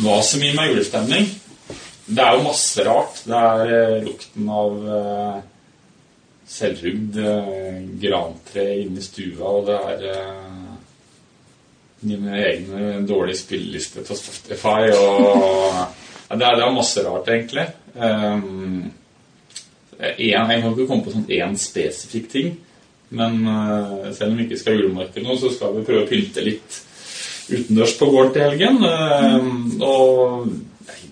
var 0.05 0.21
så 0.27 0.41
mye 0.41 0.57
med 0.57 0.73
julestemning. 0.73 1.31
Det 2.11 2.25
er 2.25 2.37
jo 2.37 2.49
masse 2.49 2.85
rart. 2.85 3.23
Det 3.29 3.45
er 3.53 3.75
eh, 3.77 4.03
lukten 4.05 4.51
av 4.53 4.91
eh, 4.97 5.39
selvhugd 6.51 7.21
eh, 7.23 7.79
grantre 8.03 8.67
inne 8.83 9.01
i 9.01 9.07
stua, 9.07 9.47
og 9.47 9.69
det 9.69 9.79
er 9.93 10.07
eh, 10.11 10.60
mine 12.07 12.39
egne 12.41 13.01
dårlige 13.09 13.43
spillelister 13.43 14.07
på 14.07 14.17
Spotify. 14.17 14.89
Og 14.95 15.75
ja, 15.75 16.37
det, 16.37 16.47
er, 16.47 16.57
det 16.57 16.65
er 16.65 16.75
masse 16.75 17.05
rart, 17.05 17.29
egentlig. 17.29 17.67
Um, 17.95 18.91
jeg 20.01 20.33
kan 20.33 20.71
ikke 20.71 20.87
komme 20.89 21.05
på 21.05 21.13
sånn 21.13 21.29
én 21.35 21.57
spesifikk 21.61 22.31
ting. 22.33 22.55
Men 23.11 23.43
uh, 23.45 24.09
selv 24.15 24.33
om 24.33 24.39
vi 24.39 24.47
ikke 24.47 24.61
skal 24.61 24.79
julemarked 24.79 25.27
nå, 25.27 25.37
så 25.37 25.51
skal 25.53 25.75
vi 25.77 25.87
prøve 25.87 26.07
å 26.07 26.11
pynte 26.11 26.45
litt 26.47 26.81
utendørs 27.51 27.97
på 27.99 28.09
gården 28.13 28.35
til 28.37 28.47
helgen. 28.47 28.85
Um, 28.87 29.65
og 29.83 30.51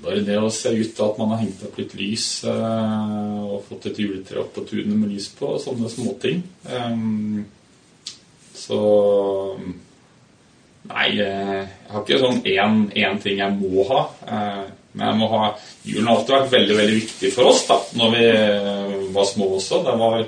bare 0.04 0.22
det 0.24 0.38
å 0.38 0.50
se 0.54 0.70
ut 0.72 0.92
til 0.94 1.04
at 1.04 1.18
man 1.18 1.34
har 1.34 1.42
hengt 1.42 1.64
opp 1.66 1.78
litt 1.80 1.94
lys 1.98 2.26
uh, 2.46 3.42
og 3.48 3.66
fått 3.66 3.90
et 3.90 3.98
juletre 4.04 4.40
opp 4.44 4.54
på 4.54 4.64
tunet 4.68 4.94
med 4.94 5.10
lys 5.10 5.26
på, 5.34 5.50
og 5.56 5.62
sånne 5.62 5.90
småting. 5.90 6.44
Um, 6.70 7.42
så 8.54 8.78
Nei, 10.88 11.06
jeg 11.18 11.64
har 11.90 12.04
ikke 12.04 12.20
sånn 12.22 12.42
én 12.46 13.18
ting 13.22 13.40
jeg 13.42 13.56
må 13.58 13.84
ha. 13.90 14.02
Men 14.94 15.04
jeg 15.04 15.18
må 15.20 15.28
ha 15.34 15.42
julen 15.84 16.08
har 16.08 16.16
alltid 16.16 16.34
vært 16.34 16.54
veldig 16.54 16.76
veldig 16.78 16.94
viktig 16.96 17.32
for 17.34 17.50
oss 17.50 17.66
da 17.68 17.76
når 17.98 18.14
vi 18.14 18.28
var 19.14 19.26
små 19.28 19.50
også. 19.58 19.82
Det 19.84 19.96
var 20.00 20.22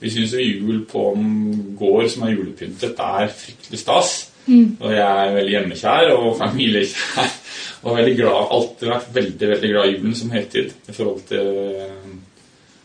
vi 0.00 0.10
syns 0.10 0.32
jul 0.32 0.84
på 0.88 1.10
en 1.12 1.30
gård 1.76 2.08
som 2.08 2.24
er 2.24 2.32
julepyntet, 2.32 2.96
er 2.96 3.32
fryktelig 3.36 3.82
stas. 3.82 4.14
Mm. 4.46 4.78
Og 4.80 4.94
jeg 4.94 5.04
er 5.04 5.34
veldig 5.34 5.52
hjemmekjær 5.54 6.14
og 6.16 6.32
familiekjær. 6.40 7.36
Og 7.80 7.96
veldig 7.96 8.12
glad, 8.18 8.50
alltid 8.56 8.90
vært 8.90 9.12
veldig 9.14 9.46
veldig 9.54 9.68
glad 9.72 9.86
i 9.88 9.92
julen 9.94 10.16
som 10.16 10.32
høytid 10.34 10.72
i 10.90 10.92
forhold 10.92 11.22
til 11.30 11.46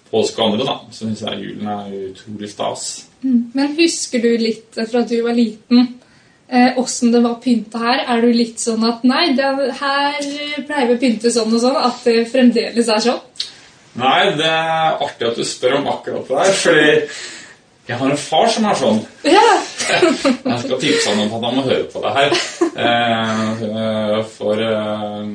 påske 0.08 0.39
og 0.39 0.54
andre. 0.54 0.67
da, 0.69 0.75
Så 0.91 1.04
syns 1.04 1.23
jeg 1.25 1.41
julen 1.41 1.67
er 1.67 1.97
utrolig 2.12 2.49
stas. 2.51 2.86
Mm. 3.21 3.41
Men 3.58 3.73
husker 3.75 4.23
du 4.23 4.30
litt 4.39 4.80
fra 4.91 5.01
du 5.04 5.17
var 5.25 5.36
liten 5.36 5.89
åssen 6.53 7.10
eh, 7.10 7.13
det 7.13 7.21
var 7.23 7.38
pynta 7.41 7.81
her? 7.81 8.01
Er 8.13 8.21
du 8.21 8.34
litt 8.34 8.62
sånn 8.62 8.84
at 8.86 9.05
nei, 9.08 9.31
det, 9.38 9.47
her 9.79 10.17
pleier 10.67 10.89
vi 10.91 10.97
å 10.97 11.01
pynte 11.01 11.31
sånn 11.34 11.53
og 11.53 11.62
sånn, 11.63 11.77
at 11.79 12.03
det 12.05 12.25
fremdeles 12.29 12.91
er 12.91 13.05
sånn? 13.08 13.23
Nei, 13.95 14.36
det 14.38 14.49
er 14.49 14.99
artig 15.01 15.29
at 15.29 15.39
du 15.39 15.47
spør 15.47 15.79
om 15.79 15.89
akkurat 15.93 16.27
det 16.27 16.41
der, 16.41 16.60
fordi 16.60 16.89
jeg 17.86 17.99
har 18.01 18.12
en 18.12 18.19
far 18.19 18.47
som 18.51 18.65
er 18.67 18.77
sånn. 18.77 18.99
Ja. 19.29 19.45
jeg 20.51 20.60
skal 20.65 20.79
tipse 20.81 21.12
han 21.12 21.23
om 21.23 21.36
at 21.38 21.47
han 21.47 21.58
må 21.58 21.65
høre 21.65 21.86
på 21.93 22.01
det 22.03 22.13
her. 22.17 22.38
Eh, 22.86 24.21
for 24.36 24.62
eh, 24.67 25.31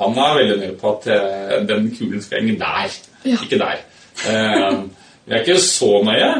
han 0.00 0.20
er 0.26 0.38
veldig 0.40 0.58
nøye 0.60 0.76
på 0.80 0.92
at 0.96 1.08
den 1.68 1.88
kulen 1.94 2.24
skal 2.24 2.40
henge 2.40 2.58
der, 2.60 3.00
ja. 3.28 3.38
ikke 3.38 3.60
der. 3.60 3.84
Vi 5.24 5.32
er 5.32 5.40
ikke 5.40 5.60
så 5.62 5.90
nøye, 6.04 6.32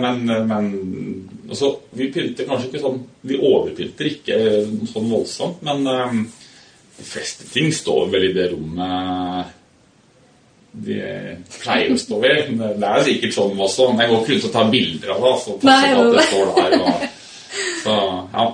men, 0.00 0.22
men 0.48 0.68
altså, 1.44 1.74
vi 1.92 2.06
pynter 2.14 2.46
kanskje 2.48 2.70
ikke 2.70 2.80
sånn 2.80 3.02
Vi 3.28 3.36
overpynter 3.36 4.08
ikke 4.08 4.38
sånn 4.88 5.10
voldsomt, 5.10 5.60
men 5.66 5.84
de 5.84 7.04
fleste 7.04 7.44
ting 7.52 7.68
står 7.74 8.08
vel 8.14 8.30
i 8.30 8.32
det 8.32 8.48
rommet 8.54 9.52
de 10.74 10.98
pleier 11.62 11.92
å 11.94 11.98
stå 11.98 12.18
ved. 12.22 12.50
Det 12.58 12.88
er 12.88 13.06
sikkert 13.06 13.36
sånn 13.36 13.60
også. 13.62 13.88
Men 13.92 14.04
jeg 14.04 14.10
går 14.10 14.20
ikke 14.20 14.34
rundt 14.34 14.48
og 14.48 14.54
tar 14.56 14.70
bilder 14.72 15.14
av 15.14 15.24
det. 15.24 15.32
Så 15.44 15.56
Nei, 15.68 15.80
at 15.92 16.12
det 16.16 16.26
står 16.30 16.52
der. 16.58 16.76
Og, 16.80 17.04
så, 17.84 17.98
ja. 18.34 18.46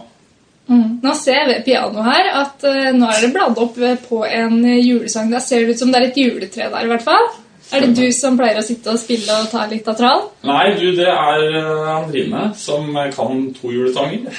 Mm. 0.71 0.89
Nå 1.03 1.15
ser 1.19 1.39
jeg 1.39 1.49
ved 1.49 1.63
pianoet 1.67 2.07
her 2.07 2.29
at 2.45 2.67
uh, 2.69 2.91
nå 2.95 3.09
er 3.11 3.25
det 3.25 3.33
bladd 3.35 3.63
opp 3.65 3.79
på 4.05 4.21
en 4.29 4.59
julesang. 4.77 5.33
Da 5.33 5.41
ser 5.43 5.65
det 5.65 5.75
ut 5.75 5.83
som 5.83 5.93
det 5.93 6.03
er 6.03 6.11
et 6.11 6.21
juletre 6.21 6.69
der, 6.69 6.85
i 6.85 6.93
hvert 6.93 7.07
fall. 7.07 7.31
Er 7.71 7.85
det 7.87 7.93
du 7.95 8.07
som 8.15 8.39
pleier 8.39 8.59
å 8.59 8.65
sitte 8.67 8.91
og 8.91 8.99
spille 8.99 9.37
og 9.43 9.51
ta 9.53 9.67
litt 9.71 9.87
av 9.91 9.99
trall? 9.99 10.25
Nei, 10.49 10.73
du, 10.79 10.89
det 10.99 11.07
er 11.11 11.45
uh, 11.55 11.91
Andrine 12.01 12.49
som 12.59 12.91
kan 13.15 13.45
to 13.55 13.71
julesanger. 13.75 14.27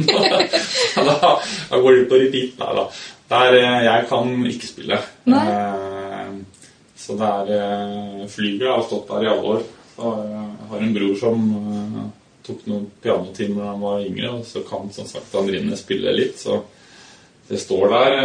da, 1.08 1.32
da 1.34 1.80
går 1.80 1.98
det 1.98 2.06
på 2.10 2.20
repeat. 2.22 2.54
Nei 2.60 2.76
da. 2.78 2.86
Der 3.30 3.58
uh, 3.58 3.80
jeg 3.86 4.06
kan 4.10 4.32
ikke 4.52 4.70
spille. 4.70 5.02
Nei. 5.30 5.44
Så 7.00 7.16
det 7.18 7.26
er 7.26 7.52
eh, 7.56 8.26
Flyger 8.28 8.74
har 8.74 8.82
stått 8.84 9.08
der 9.08 9.24
i 9.24 9.30
alle 9.32 9.54
år. 9.54 9.62
Jeg 9.96 10.66
har 10.70 10.82
en 10.84 10.92
bror 10.94 11.14
som 11.18 11.46
eh, 11.56 12.02
tok 12.46 12.60
noen 12.68 12.84
pianotimer 13.02 13.64
da 13.64 13.70
han 13.72 13.80
var 13.82 14.04
yngre, 14.04 14.34
og 14.36 14.44
så 14.46 14.62
kan 14.68 14.92
som 14.94 15.08
sagt 15.08 15.34
Andrine 15.40 15.78
spille 15.80 16.12
litt. 16.14 16.38
Så 16.38 16.60
det 17.48 17.58
står 17.58 17.90
der 17.94 18.18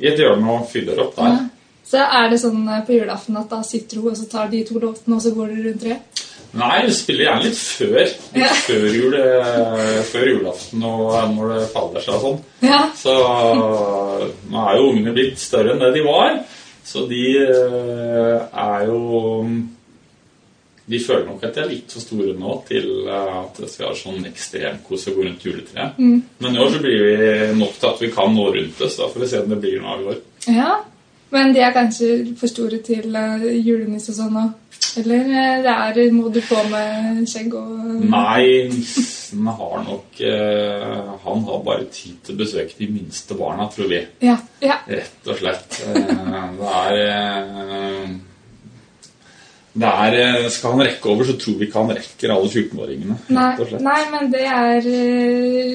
i 0.00 0.08
et 0.10 0.18
hjørne 0.18 0.56
og 0.56 0.66
fyller 0.72 1.04
opp 1.04 1.14
der. 1.20 1.36
Ja. 1.36 1.57
Så 1.88 2.04
er 2.04 2.28
det 2.28 2.40
sånn 2.42 2.66
eh, 2.68 2.84
på 2.84 2.98
julaften 2.98 3.38
at 3.40 3.50
da 3.52 3.62
sitter 3.66 4.02
hun 4.02 4.12
og 4.12 4.18
så 4.18 4.28
tar 4.30 4.50
de 4.52 4.64
to 4.68 4.80
låtene, 4.80 5.16
og 5.16 5.24
så 5.24 5.32
går 5.36 5.54
dere 5.54 5.66
rundt 5.68 5.84
tre? 5.86 6.00
Nei, 6.58 6.76
vi 6.86 6.92
spiller 6.96 7.26
gjerne 7.26 7.44
litt 7.44 7.58
før. 7.60 7.96
Litt 8.02 8.40
ja. 8.40 8.52
før, 8.64 8.86
jul, 8.88 9.16
før, 10.08 10.30
julaften 10.32 10.84
og 10.88 11.16
når 11.34 11.50
det 11.52 11.64
faller 11.74 12.04
seg 12.04 12.14
og 12.16 12.22
sånn. 12.24 12.38
Ja. 12.64 12.78
Så 12.96 13.16
nå 14.48 14.62
er 14.62 14.78
jo 14.78 14.86
ungene 14.94 15.12
blitt 15.16 15.42
større 15.42 15.74
enn 15.74 15.82
det 15.82 15.92
de 15.98 16.06
var. 16.06 16.38
Så 16.88 17.04
de 17.08 17.24
eh, 17.36 18.38
er 18.48 18.86
jo 18.88 19.00
De 20.88 20.98
føler 21.04 21.26
nok 21.28 21.42
at 21.44 21.56
de 21.58 21.60
er 21.60 21.68
litt 21.68 21.92
for 21.92 22.00
store 22.00 22.32
nå 22.38 22.54
til 22.68 22.86
eh, 23.04 23.34
at 23.42 23.58
det 23.60 23.68
skal 23.68 23.90
være 23.90 23.98
sånn 24.00 24.28
ekstremkos 24.30 25.04
å 25.10 25.16
gå 25.18 25.26
rundt 25.26 25.44
juletreet. 25.44 25.98
Mm. 26.00 26.22
Men 26.40 26.56
i 26.56 26.62
år 26.64 26.72
så 26.72 26.80
blir 26.84 27.02
vi 27.04 27.58
nok 27.58 27.74
til 27.76 27.90
at 27.90 28.00
vi 28.04 28.12
kan 28.14 28.32
nå 28.32 28.46
rundt 28.54 28.80
det, 28.80 28.88
så 28.88 29.04
da 29.04 29.10
får 29.12 29.24
vi 29.24 29.28
se 29.34 29.42
om 29.42 29.52
det 29.52 29.60
blir 29.66 29.82
noe 29.82 29.92
av 29.92 30.00
i 30.00 30.08
år. 30.14 30.22
Ja, 30.48 30.70
men 31.34 31.52
de 31.54 31.60
er 31.60 31.74
kanskje 31.76 32.34
for 32.38 32.50
store 32.50 32.80
til 32.84 33.14
uh, 33.16 33.44
julenisse 33.44 34.14
og 34.14 34.18
sånn 34.18 34.40
òg? 34.40 34.56
Eller 34.98 35.26
det 35.62 35.72
er, 35.72 35.98
må 36.14 36.30
du 36.32 36.38
på 36.42 36.58
med 36.70 37.24
skjegg 37.28 37.54
og 37.58 38.04
Nei, 38.08 38.68
nissen 38.70 39.46
har 39.46 39.82
nok 39.84 40.20
uh, 40.22 41.10
Han 41.24 41.44
har 41.48 41.60
bare 41.66 41.88
tid 41.92 42.16
til 42.24 42.36
å 42.36 42.40
besøke 42.40 42.78
de 42.78 42.88
minste 42.92 43.36
barna, 43.38 43.68
tror 43.72 43.90
vi. 43.90 44.00
Ja, 44.24 44.38
ja. 44.64 44.80
Rett 44.88 45.28
og 45.28 45.38
slett. 45.42 45.82
Uh, 45.84 46.56
det 46.58 46.72
er 46.72 48.16
det 49.78 49.88
er, 49.88 50.48
Skal 50.50 50.74
han 50.74 50.86
rekke 50.86 51.12
over, 51.12 51.26
så 51.28 51.36
tror 51.38 51.58
vi 51.58 51.68
ikke 51.68 51.82
han 51.82 51.94
rekker 51.98 52.32
alle 52.34 52.48
14-åringene. 52.48 53.18
Nei, 53.36 53.50
nei, 53.84 54.00
men 54.14 54.32
det 54.32 54.46
er 54.48 54.88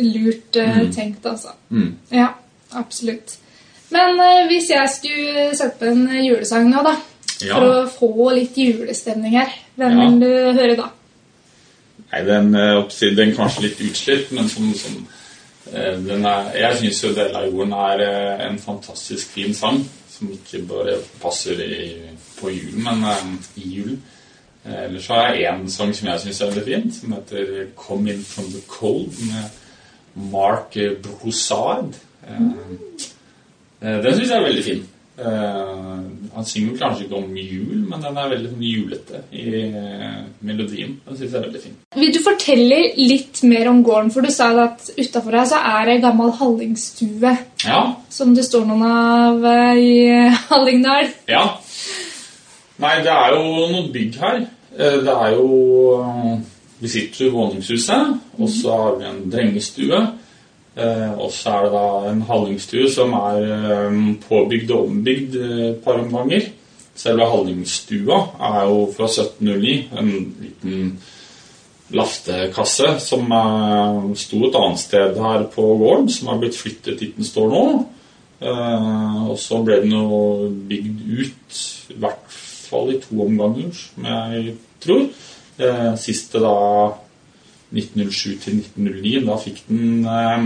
lurt 0.04 0.60
mm. 0.60 0.90
tenkt, 0.96 1.28
altså. 1.30 1.54
Mm. 1.70 1.94
Ja, 2.12 2.34
absolutt. 2.80 3.38
Men 3.94 4.20
uh, 4.20 4.44
hvis 4.50 4.70
jeg 4.74 4.92
skulle 4.92 5.48
sette 5.58 5.80
på 5.80 5.92
en 5.92 6.08
julesang 6.24 6.70
nå, 6.72 6.84
da, 6.86 6.94
ja. 7.46 7.56
for 7.56 7.70
å 7.70 7.88
få 7.92 8.30
litt 8.38 8.58
julestemning 8.58 9.38
her, 9.38 9.54
hvem 9.80 9.98
ja. 9.98 10.06
vil 10.06 10.22
du 10.24 10.60
høre 10.60 10.78
da? 10.80 10.88
Nei, 12.14 12.22
den, 12.30 12.54
uh, 12.56 13.04
den 13.18 13.36
kanskje 13.38 13.68
litt 13.68 13.84
utslitt, 13.90 14.32
men 14.36 14.50
som, 14.52 14.72
som 14.78 15.04
er, 15.74 16.50
Jeg 16.58 16.78
syns 16.80 17.04
jo 17.04 17.14
'Del 17.16 17.36
av 17.36 17.46
jorden' 17.48 17.74
er 17.74 18.02
en 18.50 18.60
fantastisk 18.60 19.32
fin 19.34 19.54
sang. 19.56 19.80
Som 20.14 20.30
ikke 20.32 20.62
bare 20.70 20.98
passer 21.22 21.58
i, 21.64 21.88
på 22.38 22.52
julen, 22.54 22.84
men 23.02 23.40
i 23.58 23.70
julen. 23.78 24.04
Ellers 24.64 25.08
har 25.08 25.34
jeg 25.34 25.50
én 25.50 25.66
sang 25.72 25.92
som 25.96 26.08
jeg 26.08 26.22
syns 26.22 26.42
er 26.42 26.52
veldig 26.52 26.64
fin, 26.66 26.92
som 26.92 27.16
heter 27.16 27.66
'Come 27.76 28.14
In 28.14 28.24
From 28.24 28.46
The 28.46 28.62
Cold' 28.68 29.18
med 29.26 29.50
Mark 30.32 30.78
Broussard. 31.02 31.96
Mm. 32.30 32.54
Eh, 33.84 34.00
den 34.04 34.16
syns 34.16 34.30
jeg 34.32 34.40
er 34.40 34.48
veldig 34.48 34.66
fin. 34.66 34.84
Uh, 35.14 36.00
han 36.34 36.46
synger 36.50 36.78
kanskje 36.80 37.04
ikke 37.06 37.20
om 37.20 37.36
jul, 37.38 37.84
men 37.86 38.02
den 38.02 38.16
er 38.18 38.32
veldig 38.32 38.50
sånn 38.50 38.64
julete 38.66 39.20
i 39.30 39.44
uh, 39.70 40.24
melodien. 40.42 40.96
Den 41.06 41.20
synes 41.20 41.28
jeg 41.28 41.38
er 41.38 41.44
veldig 41.46 41.62
fin. 41.62 41.76
Vil 42.02 42.16
du 42.16 42.18
fortelle 42.26 42.80
litt 42.98 43.44
mer 43.46 43.70
om 43.70 43.84
gården? 43.86 44.10
For 44.16 44.26
du 44.26 44.32
sa 44.34 44.48
at 44.64 44.88
utafor 44.98 45.38
her 45.38 45.46
så 45.52 45.60
er 45.60 45.86
det 45.86 46.00
ei 46.00 46.02
gammel 46.08 46.34
hallingstue. 46.40 47.36
Ja. 47.62 47.84
Som 48.10 48.34
det 48.34 48.48
står 48.48 48.66
noen 48.72 48.88
av 48.88 49.46
i 49.78 49.94
Hallingdal. 50.50 51.14
Ja. 51.30 51.46
Nei, 52.82 52.96
det 53.06 53.14
er 53.14 53.38
jo 53.38 53.46
noen 53.70 53.94
bygg 53.94 54.18
her. 54.24 54.44
Det 54.74 55.14
er 55.14 55.38
jo 55.38 56.42
Vi 56.82 56.90
sitter 56.90 57.28
i 57.28 57.32
våningshuset, 57.32 58.18
og 58.42 58.50
så 58.52 58.74
har 58.82 58.98
vi 58.98 59.06
en 59.08 59.22
drengestue. 59.32 60.02
Eh, 60.74 61.14
og 61.22 61.30
så 61.32 61.54
er 61.54 61.66
det 61.66 61.72
da 61.76 61.88
en 62.10 62.22
hallingstue 62.26 62.90
som 62.90 63.14
er 63.20 63.44
eh, 63.46 63.98
påbygd 64.26 64.72
og 64.74 64.88
ombygd 64.90 65.36
eh, 65.38 65.66
et 65.72 65.82
par 65.86 66.02
omganger. 66.02 66.50
Selve 66.98 67.28
hallingstua 67.30 68.20
er 68.54 68.62
jo 68.70 68.86
fra 68.94 69.10
1709, 69.10 69.76
en 69.98 70.12
liten 70.42 70.88
laftekasse 71.94 72.96
som 73.02 73.34
sto 74.18 74.40
et 74.48 74.56
annet 74.58 74.82
sted 74.82 75.18
her 75.22 75.46
på 75.54 75.66
gården, 75.82 76.10
som 76.10 76.32
har 76.32 76.40
blitt 76.42 76.58
flyttet 76.58 77.02
dit 77.02 77.18
den 77.18 77.28
står 77.28 77.50
nå. 77.54 77.64
Eh, 78.44 79.20
og 79.30 79.38
så 79.40 79.62
ble 79.64 79.80
den 79.84 79.94
jo 79.96 80.50
bygd 80.70 81.04
ut, 81.22 81.62
i 81.94 82.00
hvert 82.02 82.34
fall 82.34 82.92
i 82.94 83.00
to 83.04 83.22
omganger, 83.24 83.70
som 83.78 84.10
jeg 84.10 84.56
tror. 84.84 85.06
Eh, 85.62 85.92
siste 86.02 86.42
da 86.42 86.58
1907 87.74 88.38
til 88.44 88.60
1909. 88.62 89.18
Da 89.28 89.40
fikk 89.42 89.64
den 89.70 90.06
eh, 90.06 90.46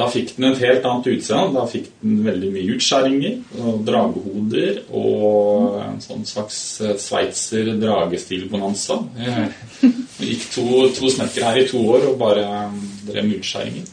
da 0.00 0.06
fikk 0.08 0.30
den 0.38 0.46
et 0.48 0.60
helt 0.64 0.86
annet 0.88 1.08
utseende. 1.12 1.58
Da 1.58 1.66
fikk 1.68 1.90
den 2.00 2.22
veldig 2.24 2.50
mye 2.54 2.76
utskjæringer 2.76 3.34
og 3.60 3.82
dragehoder 3.84 4.78
og 4.96 5.74
en 5.82 5.98
sånn 6.00 6.22
slags 6.24 6.60
eh, 6.80 6.94
sveitser 6.96 7.74
dragestil-bonanza. 7.82 8.96
Det 9.20 10.30
gikk 10.30 10.46
to, 10.54 10.64
to 10.96 11.10
snekkere 11.12 11.50
her 11.52 11.60
i 11.60 11.68
to 11.68 11.82
år 11.96 12.08
og 12.14 12.18
bare 12.22 12.46
eh, 12.46 12.80
drev 13.10 13.28
med 13.28 13.42
utskjæringer. 13.42 13.92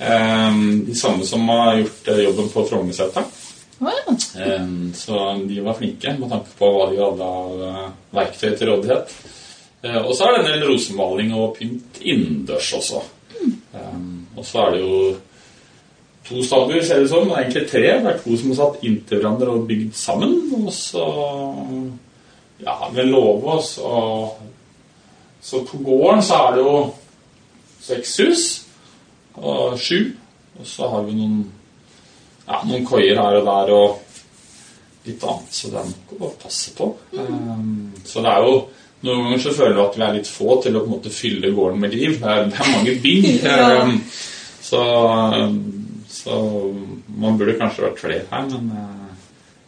Eh, 0.00 0.62
De 0.88 0.96
samme 0.96 1.26
som 1.28 1.44
har 1.52 1.82
gjort 1.82 2.08
eh, 2.14 2.22
jobben 2.24 2.48
på. 2.54 2.64
Eh, 4.38 4.66
Så 4.94 5.20
de 5.48 5.60
var 5.66 5.74
flinke 5.78 6.16
med 6.18 6.30
tanke 6.32 6.56
på 6.58 6.72
hva 6.78 6.88
de 6.92 7.00
hadde 7.02 7.28
av 7.28 7.62
eh, 7.68 7.86
verktøy 8.14 8.52
til 8.56 8.70
rådighet. 8.72 9.12
Eh, 9.84 9.98
Og 10.06 10.14
så 10.14 10.24
er 10.24 10.36
det 10.36 10.40
en 10.44 10.50
del 10.52 10.68
rosenmaling 10.70 11.34
og 11.34 11.56
pynt 11.58 12.00
innendørs 12.02 12.72
også. 12.78 13.02
Eh, 13.74 13.98
Og 14.36 14.44
så 14.46 14.66
er 14.66 14.70
det 14.70 14.80
jo 14.80 15.16
to 16.28 16.42
statuer, 16.46 16.82
ser 16.82 17.00
det 17.00 17.04
ut 17.04 17.10
som. 17.10 17.26
men 17.28 17.38
Egentlig 17.38 17.70
tre. 17.70 17.80
Det 17.80 18.06
er 18.12 18.18
to 18.24 18.36
som 18.36 18.50
er 18.50 18.54
satt 18.60 18.82
inntil 18.86 19.18
hverandre 19.18 19.48
og 19.48 19.66
bygd 19.68 19.94
sammen. 19.94 20.36
Og 20.54 20.72
så 20.72 21.06
ja, 22.62 22.76
med 22.94 23.10
låve 23.10 23.58
og 23.58 23.62
så 23.62 24.30
Så 25.42 25.64
på 25.66 25.78
gården 25.82 26.22
så 26.22 26.34
er 26.34 26.52
det 26.54 26.62
jo 26.62 26.94
seks 27.82 28.16
hus 28.22 28.42
og 29.34 29.78
sju. 29.78 30.12
Og 30.60 30.66
så 30.66 30.86
har 30.88 31.02
vi 31.02 31.16
noen 31.18 31.40
ja, 32.46 32.60
noen 32.62 32.84
koier 32.86 33.18
her 33.18 33.40
og 33.40 33.44
der 33.48 33.72
og 33.74 33.98
litt 35.06 35.24
annet, 35.24 35.50
så 35.50 35.70
det 35.72 35.80
er 35.80 35.88
vi 36.20 36.28
passe 36.38 36.74
på. 36.78 36.86
Um, 37.12 37.92
så 38.04 38.22
det 38.22 38.30
er 38.30 38.46
jo 38.46 38.54
noen 39.02 39.26
ganger 39.26 39.42
så 39.42 39.54
føler 39.56 39.76
du 39.76 39.82
at 39.84 39.98
vi 39.98 40.04
er 40.06 40.16
litt 40.16 40.30
få 40.30 40.58
til 40.62 40.76
å 40.76 40.82
på 40.82 40.90
en 40.90 40.94
måte 40.96 41.12
fylle 41.14 41.52
gården 41.54 41.80
med 41.82 41.94
liv. 41.96 42.18
Det 42.20 42.34
er, 42.34 42.44
det 42.50 42.58
er 42.58 42.74
mange 42.76 42.96
bygg. 43.04 43.30
Ja. 43.42 43.82
Um, 43.82 44.02
så, 44.62 44.82
um, 45.36 45.56
så 46.08 46.36
man 47.20 47.38
burde 47.38 47.58
kanskje 47.58 47.84
vært 47.84 48.00
flere 48.00 48.26
her, 48.30 48.46
men 48.48 48.70
uh, 48.72 49.02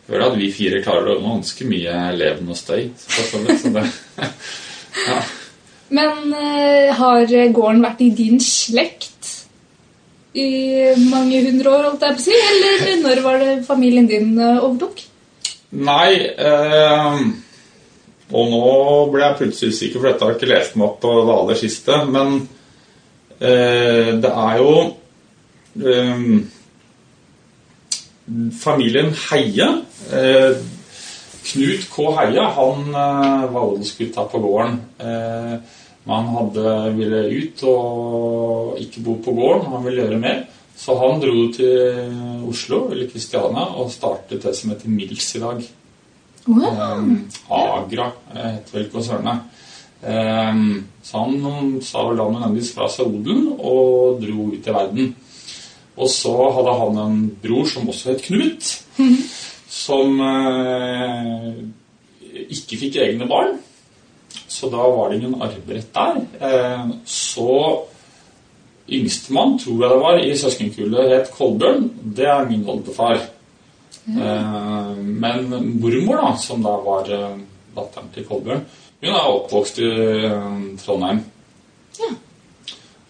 jeg 0.04 0.12
føler 0.12 0.26
at 0.26 0.36
vi 0.38 0.50
fire 0.52 0.82
klarer 0.84 1.14
å 1.14 1.20
nå 1.20 1.38
ganske 1.38 1.66
mye 1.68 1.96
leven 2.16 2.52
og 2.52 2.60
støy. 2.60 2.90
så 3.00 3.40
det, 3.44 3.84
ja. 5.08 5.18
Men 5.94 6.34
eh, 6.36 6.90
har 6.96 7.24
gården 7.28 7.82
vært 7.84 8.02
i 8.04 8.10
din 8.16 8.40
slekt 8.40 9.30
i 10.34 10.48
mange 11.10 11.40
hundre 11.46 11.70
år, 11.70 11.88
holdt 11.88 12.04
jeg 12.04 12.16
på 12.16 12.22
å 12.22 12.26
si? 12.26 12.36
Eller 12.50 13.02
når 13.02 13.22
var 13.24 13.40
det 13.42 13.56
familien 13.66 14.08
din 14.10 14.32
eh, 14.36 14.60
overtok? 14.60 15.04
Nei 15.74 16.10
eh, 16.20 17.20
Og 18.32 18.50
nå 18.50 18.68
ble 19.12 19.24
jeg 19.24 19.38
plutselig 19.40 19.74
usikker, 19.74 20.00
for 20.00 20.08
dette 20.08 20.24
har 20.24 20.32
jeg 20.32 20.40
ikke 20.40 20.52
lest 20.54 20.76
meg 20.80 20.86
opp 20.88 21.00
på 21.02 21.12
det 21.20 21.34
aller 21.34 21.60
siste. 21.60 21.98
Men 22.08 22.36
eh, 23.38 24.10
det 24.22 24.30
er 24.30 24.60
jo 24.62 24.74
eh, 25.84 26.24
Familien 28.64 29.12
Heie 29.26 29.68
eh, 30.08 30.56
Knut 31.44 31.88
K. 31.92 32.08
Heie 32.16 32.48
han 32.56 32.88
eh, 32.88 33.46
var 33.52 33.68
odelsgutta 33.74 34.24
på 34.32 34.40
gården. 34.46 34.80
Eh, 35.04 35.54
men 36.04 36.16
han 36.16 36.32
hadde, 36.36 36.72
ville 36.96 37.22
ut 37.32 37.62
og 37.68 38.80
ikke 38.80 39.04
bo 39.04 39.18
på 39.24 39.36
gården. 39.36 39.70
Han 39.72 39.84
ville 39.84 40.04
gjøre 40.04 40.20
mer. 40.24 40.44
Så 40.76 40.96
han 40.98 41.20
dro 41.22 41.46
til 41.54 42.48
Oslo 42.50 42.86
eller 42.90 43.08
Kristiania 43.12 43.68
og 43.78 43.92
startet 43.94 44.42
det 44.42 44.56
som 44.56 44.72
heter 44.72 44.90
Mils 44.90 45.28
i 45.36 45.44
dag. 45.44 45.60
Wow. 46.46 46.98
Um, 46.98 47.12
Agra 47.48 48.10
heter 48.34 48.78
vel 48.78 48.90
konsernet. 48.92 49.50
Så 50.04 51.20
han 51.20 51.78
sa 51.80 52.02
vel 52.04 52.18
da 52.20 52.26
nødvendigvis 52.28 52.74
fra 52.76 52.88
seg 52.92 53.08
odelen 53.08 53.54
og 53.56 54.20
dro 54.20 54.50
ut 54.52 54.66
i 54.68 54.74
verden. 54.74 55.14
Og 55.94 56.10
så 56.10 56.34
hadde 56.56 56.74
han 56.80 56.98
en 56.98 57.18
bror 57.42 57.68
som 57.70 57.88
også 57.88 58.12
het 58.12 58.24
Knut, 58.26 58.70
som 59.70 60.20
eh, 60.20 61.50
ikke 62.50 62.80
fikk 62.80 62.98
egne 63.04 63.28
barn. 63.30 63.56
Så 64.48 64.70
da 64.72 64.82
var 64.90 65.10
det 65.10 65.20
ingen 65.20 65.42
arverett 65.42 65.94
der. 65.94 66.20
Eh, 66.48 66.94
så 67.06 67.54
yngstemann, 68.90 69.58
tror 69.58 69.80
jeg 69.80 69.92
det 69.92 70.00
var, 70.02 70.18
i 70.18 70.36
søskenkullet 70.38 71.14
het 71.14 71.32
Kolbjørn. 71.36 71.88
Det 72.16 72.26
er 72.28 72.50
min 72.50 72.66
oldefar. 72.68 73.22
Eh, 74.08 74.96
men 74.96 75.48
mormor, 75.80 76.16
da, 76.16 76.36
som 76.36 76.62
da 76.62 76.76
var 76.84 77.08
eh, 77.12 77.36
datteren 77.76 78.12
til 78.12 78.26
Kolbjørn, 78.28 78.64
hun 79.04 79.10
er 79.10 79.32
oppvokst 79.32 79.80
i 79.80 79.90
eh, 80.28 80.46
Trondheim. 80.82 81.24
Ja. 82.00 82.12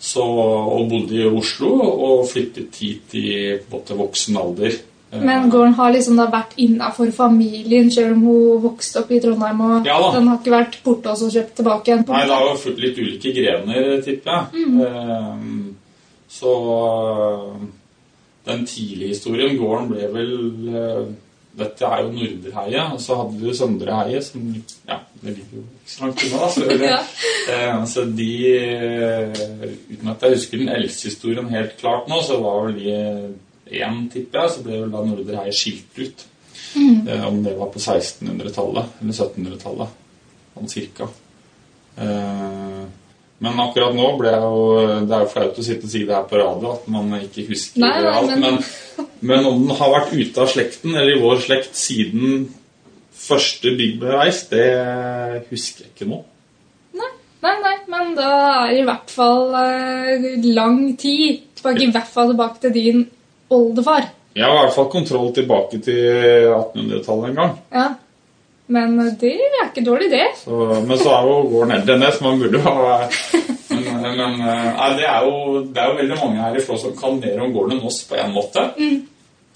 Så, 0.04 0.24
og 0.24 0.88
bodde 0.90 1.16
i 1.16 1.26
Oslo 1.26 1.70
og 1.80 2.26
flyttet 2.28 2.76
hit 2.82 3.14
i 3.16 3.28
både 3.70 3.96
voksen 3.98 4.36
alder. 4.36 4.76
Men 5.14 5.46
gården 5.50 5.76
har 5.78 5.92
liksom 5.94 6.18
da 6.18 6.24
vært 6.26 6.56
innafor 6.58 7.12
familien, 7.14 7.86
selv 7.94 8.16
om 8.16 8.24
hun 8.26 8.62
vokste 8.64 9.04
opp 9.04 9.12
i 9.14 9.20
Trondheim. 9.22 9.60
og 9.62 9.86
Ja. 9.86 9.98
Den 10.12 10.28
har 10.28 10.40
ikke 10.40 10.54
vært 10.56 10.80
borte 10.84 11.12
og 11.12 11.20
så 11.20 11.30
kjøpt 11.30 11.54
tilbake 11.60 11.90
igjen? 11.90 12.04
Nei, 12.08 12.24
det 12.26 12.34
har 12.34 12.48
jo 12.50 12.58
fulgt 12.58 12.82
litt 12.82 12.98
ulike 12.98 13.32
grener, 13.36 14.02
tipper 14.02 14.32
jeg. 14.52 14.66
Mm. 14.66 15.76
så 16.34 16.52
den 18.44 18.66
tidlige 18.68 19.14
historien, 19.14 19.56
gården 19.60 19.92
ble 19.92 20.08
vel 20.12 20.34
eh, 20.74 21.04
Dette 21.54 21.86
er 21.86 22.00
jo 22.02 22.10
Nordreheie, 22.10 22.80
og 22.90 22.98
så 22.98 23.14
hadde 23.20 23.36
vi 23.38 23.46
jo 23.46 23.52
Søndre 23.54 24.22
som 24.26 24.42
ja, 24.88 24.96
det 25.20 25.36
ligger 25.36 25.60
jo 25.60 25.62
ikke 25.62 25.92
så 25.92 26.00
langt 26.02 26.24
unna. 26.26 26.48
da. 26.48 26.88
Ja. 26.90 26.98
Eh, 27.54 27.84
så 27.86 28.04
de 28.10 28.30
eh, 28.50 29.44
Uten 29.92 30.10
at 30.10 30.26
jeg 30.26 30.34
husker 30.34 30.58
den 30.58 30.72
eldste 30.74 31.12
historien 31.12 31.52
helt 31.54 31.76
klart 31.78 32.10
nå, 32.10 32.18
så 32.26 32.40
var 32.42 32.66
vel 32.66 32.80
de 32.80 32.96
én, 33.70 34.02
tipper 34.10 34.42
jeg, 34.42 34.54
så 34.56 34.64
ble 34.66 34.80
vel 34.82 34.90
da 34.92 35.04
Nordreheie 35.06 35.54
skilt 35.54 36.00
ut. 36.02 36.26
Eh, 36.76 37.28
om 37.28 37.42
det 37.44 37.54
var 37.54 37.70
på 37.70 37.78
1600-tallet 37.78 38.98
eller 39.00 39.12
1700-tallet, 39.12 39.98
sånn 40.56 40.70
cirka. 40.72 41.08
Eh, 41.96 42.63
men 43.40 43.58
akkurat 43.60 43.94
nå 43.96 44.16
ble 44.18 44.30
jeg 44.30 44.40
jo 44.40 45.06
Det 45.08 45.14
er 45.16 45.24
jo 45.24 45.30
flaut 45.32 45.58
å 45.58 45.64
sitte 45.66 45.84
og 45.88 45.90
si 45.90 46.04
det 46.06 46.14
her 46.14 46.26
på 46.30 46.38
radio 46.38 46.72
at 46.72 46.84
man 46.88 47.10
ikke 47.18 47.46
husker 47.48 47.80
Nei, 47.80 48.04
alt. 48.06 48.30
men- 48.38 48.40
Men, 48.40 49.08
men 49.20 49.46
om 49.46 49.66
den 49.66 49.76
har 49.76 49.90
vært 49.90 50.12
ute 50.14 50.40
av 50.40 50.48
slekten, 50.48 50.94
eller 50.94 51.16
i 51.16 51.20
vår 51.20 51.40
slekt, 51.42 51.74
siden 51.74 52.48
første 53.14 53.72
bygg 53.78 53.98
ble 54.00 54.12
reist, 54.14 54.50
det 54.50 55.44
husker 55.50 55.84
jeg 55.84 55.92
ikke 55.94 56.08
nå. 56.10 56.18
Nei, 56.94 57.10
nei, 57.42 57.54
nei, 57.64 57.74
men 57.88 58.14
da 58.18 58.28
er 58.66 58.70
det 58.74 58.80
i 58.82 58.86
hvert 58.88 59.10
fall 59.10 59.54
eh, 59.58 60.28
lang 60.54 60.96
tid 61.00 61.40
tilbake, 61.56 61.82
i 61.88 61.90
hvert 61.94 62.12
fall 62.12 62.30
tilbake 62.32 62.60
til 62.60 62.72
din 62.76 63.02
oldefar. 63.50 64.10
Jeg 64.34 64.44
har 64.44 64.56
i 64.56 64.62
hvert 64.66 64.74
fall 64.76 64.88
kontroll 64.92 65.32
tilbake 65.36 65.80
til 65.84 66.48
1800-tallet 66.52 67.28
en 67.30 67.38
gang. 67.38 67.52
Ja. 67.72 67.88
Men 68.72 68.98
eh, 69.00 69.14
det 69.20 69.34
er 69.36 69.66
ikke 69.68 69.86
dårlig, 69.86 70.10
det. 70.12 70.26
Så, 70.40 70.60
men 70.86 71.00
så 71.00 71.16
er 71.16 71.30
jo 71.30 71.64
eldre 71.64 71.96
enn 71.96 72.04
det, 72.06 72.12
så 72.16 72.26
man 72.26 72.40
burde 72.42 72.62
ha 72.64 73.00
Men, 73.74 73.88
men 74.04 74.38
eh, 74.38 74.68
nei, 74.76 74.90
det, 75.00 75.08
er 75.08 75.26
jo, 75.26 75.64
det 75.66 75.82
er 75.82 75.90
jo 75.90 75.98
veldig 75.98 76.20
mange 76.20 76.44
her 76.44 76.56
i 76.56 76.62
Flå 76.62 76.78
som 76.78 76.94
kan 76.96 77.18
mer 77.18 77.42
om 77.42 77.52
gården 77.54 77.78
enn 77.78 77.88
oss 77.88 78.04
på 78.08 78.16
en 78.20 78.32
måte. 78.36 78.68
Mm. 78.78 79.02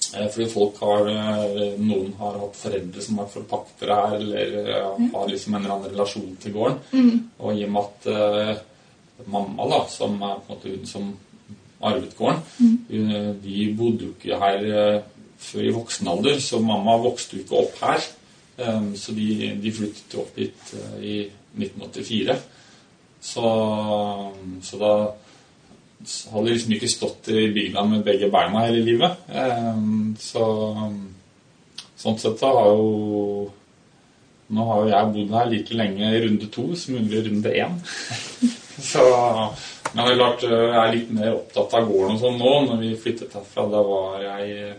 Fordi 0.09 0.47
folk 0.49 0.79
har 0.81 1.09
eh, 1.11 1.77
Noen 1.83 2.12
har 2.21 2.38
hatt 2.40 2.57
foreldre 2.57 3.03
som 3.05 3.18
har 3.18 3.27
vært 3.27 3.37
forpaktere 3.37 3.99
her, 3.99 4.16
eller 4.18 4.59
eh, 4.62 5.07
har 5.14 5.31
liksom 5.31 5.55
en 5.55 5.62
eller 5.62 5.75
annen 5.77 5.92
relasjon 5.92 6.37
til 6.42 6.55
gården. 6.55 7.23
Og 7.38 7.55
i 7.55 7.64
og 7.66 7.73
med 7.75 7.88
at 7.88 8.11
uh, 8.12 9.25
mamma, 9.27 9.66
da, 9.73 9.81
som 9.90 10.16
er 10.23 10.38
på 10.38 10.47
en 10.47 10.55
måte 10.55 10.75
hun 10.75 10.88
som 10.88 11.11
arvet 11.85 12.14
gården, 12.18 12.42
hun, 12.88 13.38
de 13.42 13.66
bodde 13.79 14.09
jo 14.09 14.14
ikke 14.16 14.38
her 14.40 14.68
eh, 14.68 15.01
før 15.38 15.66
i 15.66 15.75
voksen 15.75 16.11
alder, 16.11 16.40
så 16.42 16.62
mamma 16.62 16.97
vokste 17.03 17.38
jo 17.38 17.44
ikke 17.44 17.61
opp 17.64 17.83
her. 17.83 18.09
Um, 18.59 18.97
så 18.99 19.14
de, 19.14 19.53
de 19.62 19.71
flyttet 19.71 20.16
opp 20.18 20.38
hit 20.38 20.73
eh, 20.75 20.94
i 20.99 21.16
1984. 21.55 22.35
Så, 23.23 23.51
så 24.62 24.81
da 24.81 24.92
hadde 26.33 26.42
de 26.47 26.55
liksom 26.57 26.75
ikke 26.75 26.90
stått 26.90 27.31
i 27.35 27.47
bilen 27.55 27.92
med 27.92 28.03
begge 28.07 28.31
beina 28.35 28.64
hele 28.66 28.83
livet. 28.87 29.23
Um, 29.31 30.16
så 30.18 30.44
sånn 31.99 32.18
sett 32.18 32.42
så 32.42 32.53
har 32.57 32.75
jo 32.75 32.90
Nå 34.49 34.64
har 34.64 34.79
jo 34.81 34.88
jeg 34.88 35.09
bodd 35.12 35.33
her 35.37 35.49
like 35.53 35.75
lenge 35.77 36.07
i 36.09 36.21
runde 36.23 36.47
to 36.49 36.62
som 36.81 36.94
under 36.97 37.27
runde 37.27 37.51
én. 37.53 37.75
så 38.90 39.03
men 39.92 40.09
det 40.09 40.14
eh, 40.49 40.53
jeg 40.53 40.79
er 40.81 40.94
litt 40.94 41.11
mer 41.16 41.35
opptatt 41.35 41.75
av 41.77 41.88
gården 41.88 42.16
og 42.16 42.23
sånn 42.23 42.38
nå. 42.40 42.53
Når 42.71 42.81
vi 42.81 42.94
flyttet 43.03 43.37
herfra, 43.37 43.66
da 43.73 43.83
var 43.85 44.23
jeg 44.25 44.73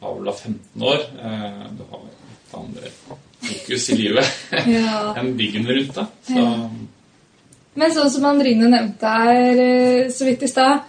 var 0.00 0.16
vel 0.16 0.30
da 0.30 0.34
15 0.34 0.88
år. 0.88 1.04
Da 1.18 1.34
Det 1.78 1.90
har 1.92 2.08
andre 2.56 2.90
fokus 3.42 3.90
i 3.92 3.98
livet 3.98 4.26
Ja. 4.78 5.14
enn 5.20 5.34
byggen 5.38 5.66
rundt 5.68 5.94
da. 5.98 6.06
Så 6.28 6.46
Men 7.78 7.92
sånn 7.94 8.10
som 8.10 8.24
Andrine 8.26 8.66
nevnte 8.72 9.06
her 9.22 9.60
eh, 9.62 10.08
så 10.10 10.24
vidt 10.26 10.42
i 10.42 10.48
stad, 10.50 10.80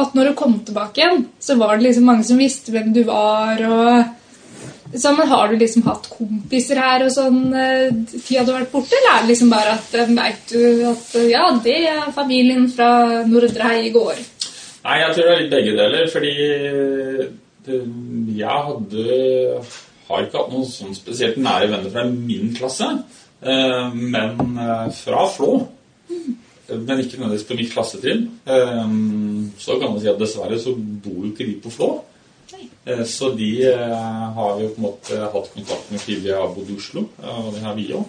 at 0.00 0.14
når 0.16 0.30
du 0.30 0.36
kom 0.38 0.54
tilbake 0.64 1.02
igjen, 1.02 1.26
så 1.42 1.58
var 1.60 1.76
det 1.76 1.88
liksom 1.90 2.06
mange 2.08 2.24
som 2.24 2.38
visste 2.40 2.72
hvem 2.72 2.94
du 2.96 3.02
var. 3.04 3.60
og 3.60 4.96
så, 4.96 5.12
men 5.14 5.28
Har 5.28 5.48
du 5.52 5.58
liksom 5.60 5.84
hatt 5.86 6.08
kompiser 6.10 6.80
her 6.80 7.04
og 7.04 7.12
sånn 7.14 7.52
eh, 7.54 7.92
tida 8.24 8.42
du 8.46 8.50
har 8.54 8.62
vært 8.62 8.72
borte, 8.72 8.96
eller 8.96 9.12
er 9.12 9.20
det 9.26 9.30
liksom 9.34 9.52
bare 9.52 9.76
at 9.76 9.94
eh, 10.00 10.14
veit 10.16 10.50
du 10.50 10.64
at 10.88 11.12
eh, 11.20 11.28
ja, 11.34 11.44
det 11.62 11.76
er 11.92 12.08
familien 12.16 12.64
fra 12.72 12.88
Nordre 13.28 13.68
Hei 13.68 13.92
går 13.94 14.18
Nei, 14.80 14.96
jeg 15.02 15.12
tror 15.12 15.26
det 15.28 15.32
er 15.34 15.40
litt 15.42 15.52
begge 15.52 15.76
deler, 15.76 16.08
fordi 16.08 16.32
jeg 18.40 18.60
hadde 18.70 19.04
har 20.10 20.26
ikke 20.26 20.42
hatt 20.42 20.52
noen 20.52 20.68
sånn 20.68 20.94
spesielt 20.98 21.38
nære 21.40 21.70
venner 21.70 21.90
fra 21.94 22.04
min 22.10 22.52
klasse, 22.56 22.90
eh, 23.42 23.88
men 23.94 24.58
eh, 24.58 24.88
fra 25.00 25.24
Flå. 25.32 25.52
Men 26.70 27.00
ikke 27.02 27.18
nødvendigvis 27.18 27.46
på 27.48 27.56
mitt 27.58 27.72
klassetrinn. 27.72 28.28
Eh, 28.46 28.92
så 29.58 29.78
kan 29.80 29.90
man 29.90 30.00
si 30.02 30.10
at 30.10 30.20
dessverre 30.20 30.58
så 30.62 30.74
bor 30.76 31.24
jo 31.24 31.32
ikke 31.32 31.46
de 31.48 31.56
på 31.64 31.72
Flå. 31.74 31.90
Eh, 32.86 33.04
Så 33.06 33.30
de 33.36 33.50
eh, 33.68 33.96
har 34.36 34.56
vi 34.58 34.64
jo 34.64 34.74
på 34.74 34.80
en 34.80 34.86
måte 34.86 35.18
hatt 35.32 35.50
kontakt 35.54 35.90
med 35.90 36.00
fordi 36.00 36.20
vi 36.24 36.32
har 36.34 36.52
bodd 36.54 36.70
i 36.70 36.76
Oslo, 36.78 37.06
eh, 37.22 37.40
og 37.46 37.52
det 37.54 37.62
har 37.64 37.74
vi 37.76 37.88
òg. 37.94 38.04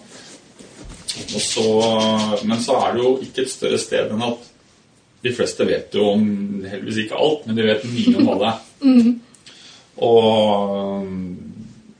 Men 2.48 2.62
så 2.62 2.78
er 2.78 2.94
det 2.94 3.02
jo 3.02 3.10
ikke 3.20 3.42
et 3.44 3.52
større 3.52 3.78
sted 3.78 4.14
enn 4.14 4.22
at 4.24 4.48
de 5.22 5.32
fleste 5.36 5.66
vet 5.68 5.92
jo 5.94 6.06
om 6.14 6.24
heldigvis 6.66 7.02
ikke 7.04 7.18
alt, 7.20 7.44
men 7.46 7.58
de 7.58 7.66
vet 7.68 7.84
mye 7.92 8.14
om 8.22 8.30
alle. 8.32 8.52
Og 10.02 11.04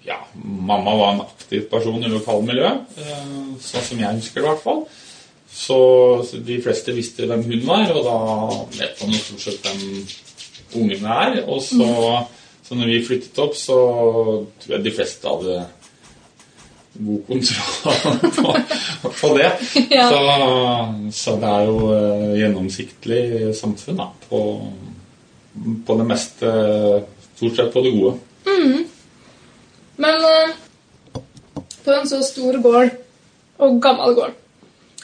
ja, 0.07 0.19
mamma 0.35 0.97
var 0.97 1.12
en 1.12 1.25
aktiv 1.27 1.69
person 1.71 2.03
i 2.03 2.11
lokalmiljøet, 2.11 2.99
eh, 2.99 3.33
sånn 3.62 3.88
som 3.88 4.03
jeg 4.03 4.19
husker 4.19 4.41
det 4.41 4.47
i 4.47 4.51
hvert 4.51 4.65
fall. 4.65 4.85
Så, 5.53 5.79
så 6.25 6.41
de 6.41 6.57
fleste 6.65 6.95
visste 6.97 7.29
hvem 7.29 7.45
hun 7.45 7.67
var, 7.67 7.91
og 7.93 8.07
da 8.07 8.17
vet 8.79 9.03
man 9.03 9.12
jo 9.12 9.21
stort 9.21 9.45
sett 9.45 9.67
hvem 9.69 10.81
ungene 10.81 11.19
er. 11.27 11.43
Og 11.45 11.61
så, 11.65 11.88
så 12.65 12.79
når 12.79 12.88
vi 12.88 13.05
flyttet 13.05 13.41
opp, 13.43 13.55
så 13.59 13.77
tror 14.62 14.77
jeg 14.79 14.87
de 14.87 14.95
fleste 14.97 15.29
hadde 15.29 15.61
god 16.93 17.21
kontroll 17.29 18.33
på, 19.03 19.12
på 19.21 19.33
det. 19.38 19.51
Ja. 19.93 20.09
Så, 20.09 20.21
så 21.12 21.37
det 21.41 21.51
er 21.51 21.69
jo 21.69 21.77
gjennomsiktig 21.83 22.41
gjennomsiktlig 22.41 23.57
samfunn 23.59 24.01
da, 24.01 24.09
på, 24.31 24.41
på 25.87 25.99
det 26.01 26.09
meste 26.09 26.55
Stort 27.33 27.57
sett 27.59 27.73
på 27.75 27.81
det 27.83 27.91
gode. 27.97 28.12
Men 30.03 30.25
eh, 30.25 30.55
på 31.85 31.95
en 31.95 32.09
så 32.09 32.23
stor 32.27 32.59
gård, 32.65 32.95
og 33.62 33.83
gammel 33.83 34.17
gård, 34.19 34.38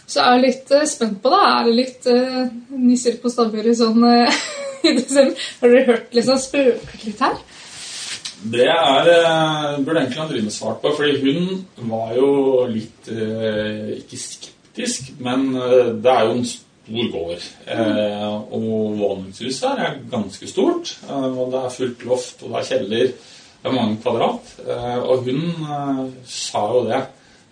så 0.09 0.25
er 0.25 0.37
jeg 0.37 0.45
litt 0.47 0.73
eh, 0.75 0.87
spent 0.91 1.21
på 1.23 1.33
det. 1.35 1.43
Er 1.53 1.69
det 1.69 1.77
litt 1.77 2.09
eh, 2.11 2.41
nisser 2.75 3.21
på 3.23 3.31
stabburet 3.33 3.79
sånn 3.79 4.03
i 4.89 4.97
desember? 4.99 5.49
Har 5.61 5.75
dere 5.75 5.89
hørt 5.93 6.19
liksom 6.19 6.43
spøker 6.43 7.05
litt 7.05 7.25
her? 7.27 7.39
Det 8.39 8.69
er, 8.71 9.09
burde 9.83 10.05
egentlig 10.05 10.23
Andrine 10.23 10.53
svart 10.55 10.79
på, 10.83 10.93
fordi 10.95 11.17
hun 11.25 11.89
var 11.91 12.13
jo 12.15 12.29
litt 12.71 13.09
Ikke 13.11 14.15
skeptisk, 14.15 15.09
men 15.19 15.49
det 15.59 16.13
er 16.13 16.29
jo 16.29 16.37
en 16.37 16.47
stor 16.47 17.09
gård. 17.17 17.49
Mm. 17.67 17.99
og 18.55 18.95
våningshuset 19.01 19.67
her 19.67 19.83
er 19.89 19.99
ganske 20.13 20.51
stort. 20.53 20.95
Og 21.11 21.51
det 21.51 21.65
er 21.65 21.75
fullt 21.81 22.07
loft, 22.07 22.47
og 22.47 22.55
det 22.55 22.61
er 22.61 22.69
kjeller. 22.71 23.11
Det 23.59 23.71
er 23.71 23.75
mange 23.75 23.99
kvadrat. 24.03 24.53
Eh, 24.63 24.99
og 25.03 25.27
hun 25.27 25.43
eh, 25.67 26.03
sa 26.31 26.63
jo 26.75 26.85
det. 26.87 27.03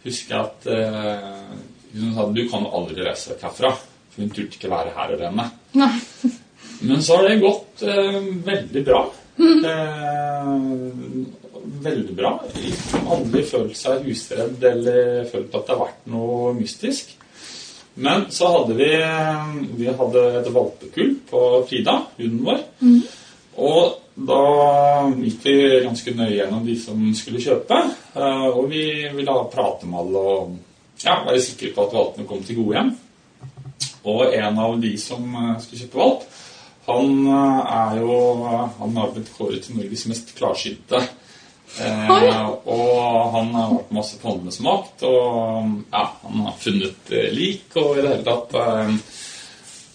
Husker 0.07 0.37
jeg 0.37 0.45
at 0.45 0.69
eh, 0.71 1.55
hun 1.97 2.15
sa 2.15 2.27
du 2.31 2.43
kan 2.51 2.67
jo 2.67 2.75
aldri 2.79 3.03
reise 3.07 3.33
vekk 3.33 3.47
herfra. 3.49 3.73
For 4.13 4.23
hun 4.23 4.33
turte 4.35 4.59
ikke 4.59 4.71
være 4.73 4.95
her 4.97 5.17
alene. 5.17 5.49
Nei. 5.79 5.93
Men 6.87 7.03
så 7.03 7.19
har 7.19 7.29
det 7.29 7.41
gått 7.43 7.83
eh, 7.89 8.21
veldig 8.47 8.85
bra. 8.87 9.03
Eh, 9.41 10.55
veldig 11.89 12.17
bra. 12.17 12.33
Liksom 12.55 13.13
aldri 13.17 13.45
følt 13.51 13.77
seg 13.79 14.07
husredd 14.07 14.65
eller 14.71 15.27
følt 15.31 15.55
at 15.55 15.67
det 15.67 15.75
har 15.75 15.85
vært 15.89 16.11
noe 16.13 16.55
mystisk. 16.57 17.15
Men 17.97 18.27
så 18.29 18.51
hadde 18.53 18.75
vi 18.77 18.91
Vi 19.81 19.87
hadde 19.89 20.25
et 20.43 20.51
valpekull 20.53 21.15
på 21.31 21.43
Frida, 21.69 21.95
hunden 22.19 22.43
vår. 22.45 22.61
Og 23.57 24.06
da 24.17 25.11
gikk 25.21 25.43
vi 25.45 25.55
ganske 25.85 26.15
nøye 26.17 26.37
gjennom 26.39 26.63
de 26.65 26.77
som 26.81 27.03
skulle 27.15 27.43
kjøpe. 27.43 27.81
eh, 28.17 28.47
Og 28.49 28.71
vi 28.71 28.85
ville 29.13 29.33
ha 29.33 29.43
prate 29.53 29.87
med 29.87 29.99
alle 30.01 30.19
og 30.19 30.57
ja, 31.05 31.19
være 31.27 31.41
sikre 31.45 31.75
på 31.77 31.85
at 31.85 31.93
valpene 31.93 32.27
kom 32.27 32.43
til 32.43 32.57
gode 32.63 32.77
hjem. 32.79 32.95
Og 34.07 34.33
en 34.35 34.59
av 34.63 34.81
de 34.81 34.95
som 34.99 35.23
eh, 35.35 35.61
skulle 35.61 35.83
kjøpe 35.85 36.01
valp, 36.01 36.25
han 36.87 37.27
eh, 37.27 37.61
er 37.77 38.01
jo 38.01 38.17
Han 38.79 38.97
har 38.97 39.13
blitt 39.13 39.33
kåret 39.37 39.63
til 39.67 39.77
Norges 39.77 40.07
mest 40.09 40.33
klarsynte. 40.39 41.03
Eh, 41.77 42.49
og 42.73 43.33
han 43.35 43.51
har 43.53 43.73
vært 43.75 43.93
masse 43.93 44.17
på 44.23 44.31
Åndenes 44.33 44.61
makt, 44.65 45.03
og 45.05 45.67
ja, 45.93 46.05
han 46.23 46.45
har 46.47 46.55
funnet 46.63 47.11
lik 47.37 47.75
og 47.77 47.99
i 47.99 48.05
det 48.05 48.13
hele 48.15 48.25
tatt 48.25 48.55
eh, 48.63 48.95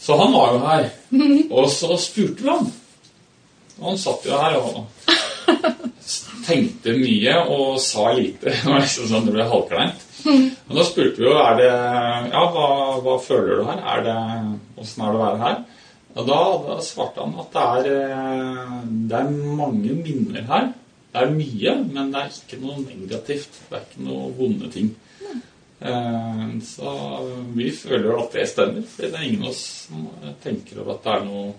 Så 0.01 0.17
han 0.19 0.33
var 0.35 0.53
jo 0.53 0.61
her. 0.67 0.85
Og 1.57 1.69
så 1.71 1.97
spurte 1.97 2.43
vi 2.43 2.49
han. 2.49 2.69
Og 3.81 3.87
han 3.89 3.97
satt 3.97 4.25
jo 4.29 4.37
her 4.37 4.55
og 4.61 4.85
tenkte 6.45 6.93
mye 6.97 7.35
og 7.49 7.75
sa 7.81 8.11
lite. 8.17 8.51
Det 8.53 8.63
var 8.67 8.81
liksom 8.83 9.07
sånn 9.09 9.27
det 9.27 9.35
ble 9.35 9.45
halvkleint. 9.49 10.07
Og 10.69 10.73
da 10.77 10.83
spurte 10.85 11.17
vi 11.21 11.25
jo 11.25 11.33
er 11.41 11.55
det, 11.57 11.69
ja, 12.31 12.41
hva, 12.53 12.65
hva 13.01 13.15
føler 13.25 13.61
du 13.61 13.63
her. 13.69 13.79
Er 13.95 14.03
det, 14.05 14.17
Åssen 14.81 15.01
er 15.05 15.13
det 15.15 15.17
å 15.19 15.23
være 15.25 15.41
her? 15.41 15.61
Og 16.11 16.27
da, 16.27 16.39
da 16.67 16.75
svarte 16.83 17.23
han 17.23 17.37
at 17.39 17.53
det 17.55 17.63
er, 17.63 17.89
eh, 18.03 18.75
det 19.09 19.17
er 19.21 19.31
mange 19.61 19.95
minner 20.03 20.45
her. 20.49 20.69
Det 21.11 21.23
er 21.25 21.33
mye, 21.35 21.73
men 21.91 22.11
det 22.13 22.21
er 22.21 22.35
ikke 22.35 22.59
noe 22.61 22.77
negativt. 22.83 23.57
Det 23.69 23.79
er 23.79 23.87
ikke 23.87 24.05
noe 24.09 24.29
vonde 24.37 24.69
ting. 24.73 24.91
Eh, 25.81 26.45
Så 26.67 26.93
vi 27.55 27.71
føler 27.73 28.19
at 28.21 28.35
det 28.37 28.45
stemmer. 28.51 28.85
For 28.91 29.07
det 29.07 29.17
er 29.17 29.27
ingen 29.29 29.47
av 29.47 29.53
oss 29.55 29.63
som 29.87 30.05
tenker 30.43 30.83
over 30.83 30.97
at 30.99 31.05
det 31.07 31.15
er 31.17 31.25
noe 31.31 31.49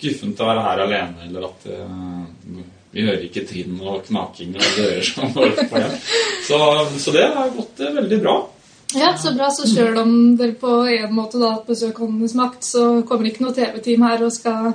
guffent 0.00 0.40
å 0.40 0.48
være 0.50 0.64
her 0.68 0.82
alene, 0.86 1.28
eller 1.28 1.46
at 1.50 1.68
uh, 1.70 2.64
vi 2.94 3.04
hører 3.06 3.24
ikke 3.26 3.44
trinn 3.48 3.78
og 3.82 4.02
knaking 4.06 4.56
og 4.58 4.66
dører 4.78 5.06
som 5.06 5.32
går 5.34 5.54
på 5.60 5.80
igjen. 5.80 5.96
Så, 6.46 6.58
så 7.02 7.14
det 7.14 7.28
har 7.34 7.54
gått 7.54 7.82
uh, 7.82 7.94
veldig 8.00 8.20
bra. 8.24 8.36
Ja, 8.94 9.16
så 9.18 9.34
bra. 9.34 9.50
Så 9.50 9.68
selv 9.68 9.98
om 9.98 10.36
dere 10.36 10.52
på 10.52 10.70
en 10.86 11.14
måte 11.14 11.40
da 11.42 11.56
besøker 11.66 12.06
Åndenes 12.06 12.34
makt, 12.38 12.62
så 12.66 12.84
kommer 13.08 13.28
ikke 13.28 13.42
noe 13.44 13.56
TV-team 13.56 14.04
her 14.06 14.22
og 14.26 14.32
skal 14.34 14.70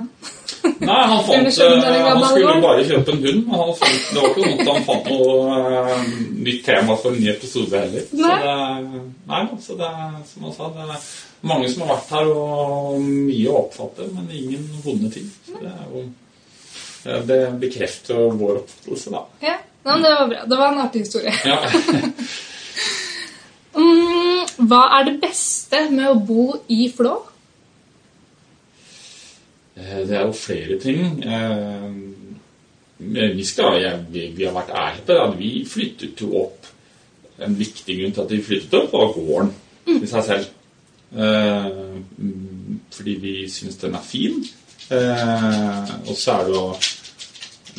Nei, 0.60 0.96
han, 1.08 1.22
fant, 1.24 1.46
det 1.46 1.64
eh, 1.64 2.02
han 2.04 2.24
skulle 2.26 2.56
bare 2.60 2.84
kjøpe 2.84 3.14
en 3.14 3.22
hund. 3.24 3.46
Han 3.54 3.70
fant, 3.78 4.08
det 4.10 4.20
var 4.20 4.34
ikke 4.34 4.50
noe 4.50 4.74
han 4.74 4.84
fant 4.84 5.08
noe 5.08 5.56
uh, 5.56 6.02
nytt 6.44 6.62
tema 6.66 6.96
for 7.00 7.16
en 7.16 7.22
ny 7.22 7.30
episode 7.32 7.80
heller. 7.80 8.04
Så 8.10 8.20
det, 8.20 9.02
nei, 9.30 9.42
så 9.64 9.76
det 9.80 9.90
som 10.28 10.48
han 10.48 10.56
sa, 10.58 10.68
det 10.76 10.98
mange 11.46 11.70
som 11.72 11.82
har 11.86 11.94
vært 11.94 12.10
her 12.14 12.30
og 12.34 13.00
mye 13.00 13.48
å 13.48 13.62
oppfatte, 13.64 14.06
men 14.14 14.28
ingen 14.34 14.66
vonde 14.84 15.10
ting. 15.14 15.30
Så 15.46 15.60
det 15.62 15.70
er 15.72 15.86
jo 15.94 16.04
Det 17.26 17.40
bekrefter 17.62 18.18
jo 18.20 18.30
vår 18.36 18.58
oppfattelse, 18.60 19.10
da. 19.14 19.22
Ja, 19.40 19.54
men 19.86 20.02
det 20.04 20.10
var 20.12 20.26
bra. 20.28 20.42
Det 20.44 20.58
var 20.60 20.72
en 20.72 20.82
artig 20.86 21.04
historie. 21.06 21.32
Ja. 21.48 21.60
Mm, 23.70 24.48
hva 24.66 24.80
er 24.98 25.04
det 25.06 25.20
beste 25.22 25.84
med 25.94 26.08
å 26.10 26.16
bo 26.26 26.44
i 26.74 26.88
Flå? 26.90 27.12
Eh, 29.78 30.00
Det 30.08 30.16
er 30.16 30.24
jo 30.26 30.32
flere 30.34 30.78
ting. 30.82 31.22
Eh, 31.22 31.90
Vi, 33.00 33.44
skal, 33.48 33.78
ja, 33.80 33.94
vi, 34.10 34.44
har 34.44 34.52
vært 34.52 34.74
ærlige 34.76 35.04
på 35.06 35.12
det. 35.12 35.20
at 35.22 35.38
Vi 35.38 35.52
flyttet 35.64 36.20
jo 36.20 36.34
opp. 36.42 36.66
En 37.40 37.54
viktig 37.56 37.96
grunn 37.96 38.12
til 38.12 38.22
at 38.26 38.30
vi 38.34 38.42
flyttet 38.44 38.74
opp, 38.74 38.92
var 38.92 39.14
gården 39.14 39.54
i 40.02 40.06
seg 40.10 40.24
selv. 40.26 40.50
Eh, 41.16 41.66
mm, 42.18 42.80
Fordi 42.90 43.14
vi 43.22 43.34
syns 43.50 43.76
den 43.82 43.94
er 43.98 44.04
fin. 44.06 44.40
Eh, 44.90 45.92
Og 46.08 46.16
så 46.16 46.36
er 46.38 46.46
det 46.48 46.54
jo 46.54 46.64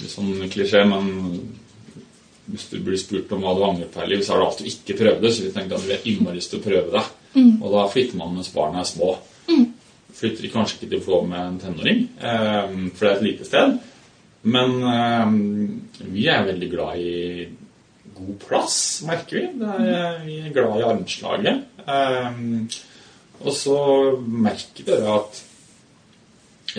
litt 0.01 0.11
sånn 0.11 0.49
klisjé, 0.51 0.83
men 0.87 1.09
hvis 2.51 2.69
du 2.71 2.79
blir 2.83 2.97
spurt 2.99 3.31
om 3.31 3.43
hva 3.43 3.55
du 3.55 3.63
angrer 3.67 3.89
på, 3.91 4.01
eller 4.03 4.23
så 4.23 4.33
er 4.35 4.39
det 4.41 4.47
alt 4.47 4.61
du 4.63 4.69
ikke 4.71 4.97
prøvde, 4.99 5.31
så 5.31 5.43
vi 5.45 5.51
tenkte 5.55 5.75
at 5.77 5.85
vi 5.87 5.93
har 5.95 6.07
innmari 6.09 6.39
lyst 6.39 6.51
til 6.51 6.59
å 6.59 6.63
prøve 6.65 6.91
det. 6.95 7.03
Og 7.61 7.67
da 7.71 7.83
flytter 7.91 8.17
man 8.19 8.33
mens 8.35 8.49
barna 8.55 8.81
er 8.81 8.89
små 8.89 9.13
flytter 10.21 10.51
kanskje 10.53 10.77
ikke 10.77 10.89
til 10.91 11.01
Flå 11.05 11.21
med 11.25 11.39
en 11.41 11.59
tenåring, 11.61 12.03
eh, 12.21 12.75
for 12.93 13.05
det 13.05 13.11
er 13.11 13.15
et 13.17 13.23
lite 13.25 13.47
sted. 13.47 13.77
Men 14.43 14.75
eh, 14.89 16.05
vi 16.13 16.27
er 16.29 16.45
veldig 16.47 16.69
glad 16.71 17.01
i 17.01 17.47
god 18.17 18.37
plass, 18.43 18.77
merker 19.07 19.39
vi. 19.39 19.47
Det 19.61 19.73
er, 19.95 20.19
vi 20.25 20.37
er 20.45 20.53
glad 20.53 20.79
i 20.81 20.87
armslaget. 20.91 21.63
Og 23.41 23.53
så 23.55 23.77
merker 24.21 24.85
dere 24.85 25.15
at 25.17 25.41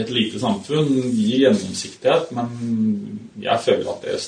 et 0.01 0.13
lite 0.13 0.41
samfunn 0.41 0.89
gir 1.13 1.43
gjennomsiktighet, 1.43 2.31
men 2.37 3.19
jeg 3.43 3.65
føler 3.65 3.91
at 3.93 4.07
det 4.07 4.21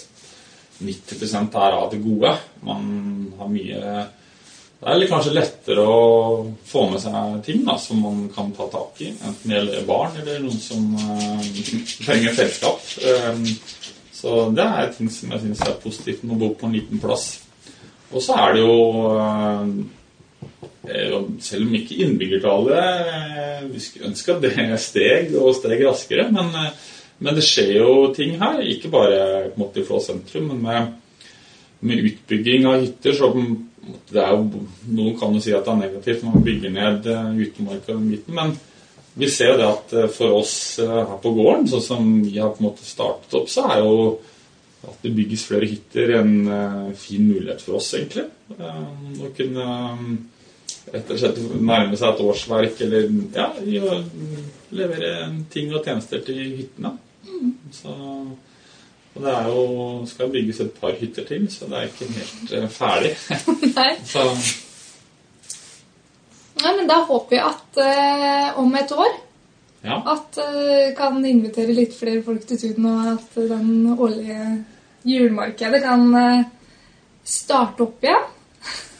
90 0.84 1.54
er 1.54 1.78
av 1.78 1.88
det 1.92 2.02
gode. 2.04 2.34
Man 2.66 3.32
har 3.38 3.50
mye 3.50 4.04
Det 4.84 4.92
er 4.92 5.08
kanskje 5.08 5.32
lettere 5.32 5.80
å 5.80 6.00
få 6.68 6.82
med 6.90 7.00
seg 7.00 7.38
ting 7.46 7.62
da, 7.64 7.78
som 7.80 8.02
man 8.04 8.26
kan 8.34 8.50
ta 8.52 8.66
tak 8.68 8.98
i. 9.00 9.14
Enten 9.14 9.48
det 9.48 9.56
gjelder 9.56 9.86
barn 9.88 10.18
eller 10.20 10.42
noen 10.42 10.60
som 10.60 10.90
eh, 10.98 11.46
trenger 12.04 12.36
selskap. 12.36 12.82
Eh, 13.00 13.38
så 14.12 14.50
det 14.52 14.66
er 14.66 14.92
ting 14.92 15.08
som 15.08 15.32
jeg 15.32 15.40
syns 15.40 15.62
er 15.64 15.80
positivt 15.80 16.26
med 16.26 16.36
å 16.36 16.40
bo 16.42 16.50
på 16.58 16.68
en 16.68 16.76
liten 16.76 17.00
plass. 17.00 17.30
Og 18.12 18.20
så 18.26 18.36
er 18.42 18.58
det 18.58 18.66
jo 18.66 18.76
eh, 19.14 19.72
Selv 20.84 21.64
om 21.64 21.76
ikke 21.78 21.96
innbyggertallet 22.04 23.06
eh, 23.08 23.62
Vi 23.70 23.80
skulle 23.80 24.10
ønske 24.10 24.34
at 24.34 24.42
det 24.44 24.80
steg 24.88 25.32
og 25.38 25.54
steg 25.56 25.84
raskere, 25.86 26.28
men, 26.34 26.50
eh, 26.60 26.90
men 27.24 27.38
det 27.38 27.46
skjer 27.46 27.78
jo 27.78 27.94
ting 28.16 28.36
her. 28.40 28.60
Ikke 28.68 28.92
bare 28.92 29.48
på 29.54 29.70
i 29.80 29.86
Flå 29.86 30.00
sentrum, 30.04 30.50
men 30.52 30.60
med, 30.64 31.30
med 31.80 32.10
utbygging 32.10 32.68
av 32.68 32.82
hytter. 32.82 33.16
så 33.16 33.32
det 34.10 34.20
er 34.22 34.32
jo, 34.32 34.62
Noen 34.96 35.16
kan 35.18 35.34
jo 35.34 35.42
si 35.44 35.52
at 35.54 35.66
det 35.66 35.72
er 35.74 35.82
negativt 35.82 36.22
når 36.24 36.36
man 36.36 36.46
bygger 36.46 36.72
ned 36.72 37.10
eh, 37.10 37.34
utmarka 37.46 37.96
i 37.96 38.04
midten, 38.04 38.36
men 38.36 38.54
vi 39.14 39.28
ser 39.30 39.52
jo 39.52 39.58
det 39.60 39.66
at 39.70 39.96
eh, 39.98 40.12
for 40.12 40.38
oss 40.40 40.54
eh, 40.82 40.90
her 40.90 41.18
på 41.22 41.34
gården, 41.36 41.68
sånn 41.70 41.84
som 41.84 42.14
vi 42.24 42.38
har 42.38 42.54
på 42.54 42.62
en 42.62 42.68
måte 42.70 42.86
startet 42.86 43.36
opp, 43.38 43.50
så 43.52 43.66
er 43.70 43.82
jo 43.84 43.98
at 44.84 45.00
det 45.04 45.14
bygges 45.16 45.46
flere 45.48 45.68
hytter 45.68 46.16
en 46.20 46.32
eh, 46.50 46.94
fin 46.98 47.24
mulighet 47.24 47.62
for 47.64 47.78
oss, 47.80 47.92
egentlig. 47.96 48.26
Eh, 48.56 48.80
Å 49.24 49.32
kunne 49.36 49.68
eh, 49.68 50.08
rett 50.94 51.10
og 51.10 51.20
slett 51.20 51.40
nærme 51.58 51.98
seg 51.98 52.12
et 52.12 52.24
årsverk 52.24 52.82
eller 52.86 53.08
ja, 53.34 53.48
i 53.66 53.80
å 53.82 53.98
levere 54.74 55.14
ting 55.52 55.72
og 55.74 55.84
tjenester 55.86 56.22
til 56.26 56.40
hyttene. 56.60 56.94
Så, 57.74 57.94
og 59.14 59.24
det 59.24 59.32
er 59.32 59.48
jo, 59.50 59.64
skal 60.10 60.30
bygges 60.30 60.62
et 60.64 60.76
par 60.78 60.94
hytter 60.98 61.26
til, 61.26 61.48
så 61.50 61.68
det 61.70 61.80
er 61.80 61.90
ikke 61.90 62.10
helt 62.14 62.54
eh, 62.54 62.68
ferdig. 62.70 63.14
Nei. 63.78 63.90
Så 64.06 64.28
Nei, 66.62 66.70
men 66.78 66.86
da 66.88 67.00
håper 67.08 67.34
vi 67.34 67.40
at 67.42 67.78
eh, 67.82 68.58
om 68.62 68.74
et 68.78 68.92
år 68.94 69.10
ja. 69.84 69.98
at 70.14 70.38
eh, 70.40 70.92
kan 70.96 71.18
invitere 71.26 71.74
litt 71.76 71.96
flere 71.96 72.22
folk 72.24 72.46
til 72.48 72.60
tuden, 72.60 72.86
og 72.88 73.10
at 73.16 73.40
den 73.50 73.90
årlige 73.94 74.44
julemarkedet 75.04 75.82
kan 75.84 76.06
eh, 76.20 76.46
starte 77.26 77.84
opp 77.84 78.06
igjen. 78.06 78.30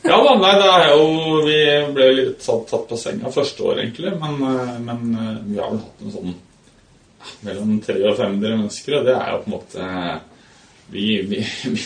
Ja 0.05 0.19
da, 0.21 0.35
nei, 0.37 0.53
det 0.61 0.67
er 0.69 0.91
jo 0.93 1.05
Vi 1.47 1.61
ble 1.97 2.09
jo 2.09 2.17
litt 2.19 2.43
tatt, 2.45 2.67
tatt 2.69 2.89
på 2.91 2.99
senga 3.01 3.31
første 3.33 3.65
år, 3.65 3.81
egentlig. 3.85 4.13
Men, 4.21 4.35
eh, 4.51 4.75
men 4.85 5.15
eh, 5.17 5.39
vi 5.47 5.61
har 5.61 5.73
vel 5.73 5.81
hatt 5.81 6.05
en 6.05 6.15
sånn 6.19 6.35
mellom 7.45 7.79
300 7.81 8.11
og 8.11 8.19
500 8.19 8.59
mennesker, 8.59 8.99
og 8.99 9.07
det 9.09 9.15
er 9.17 9.31
jo 9.33 9.39
på 9.41 9.49
en 9.49 9.55
måte 9.55 9.87
Vi, 10.93 11.07
vi, 11.25 11.39
vi, 11.73 11.85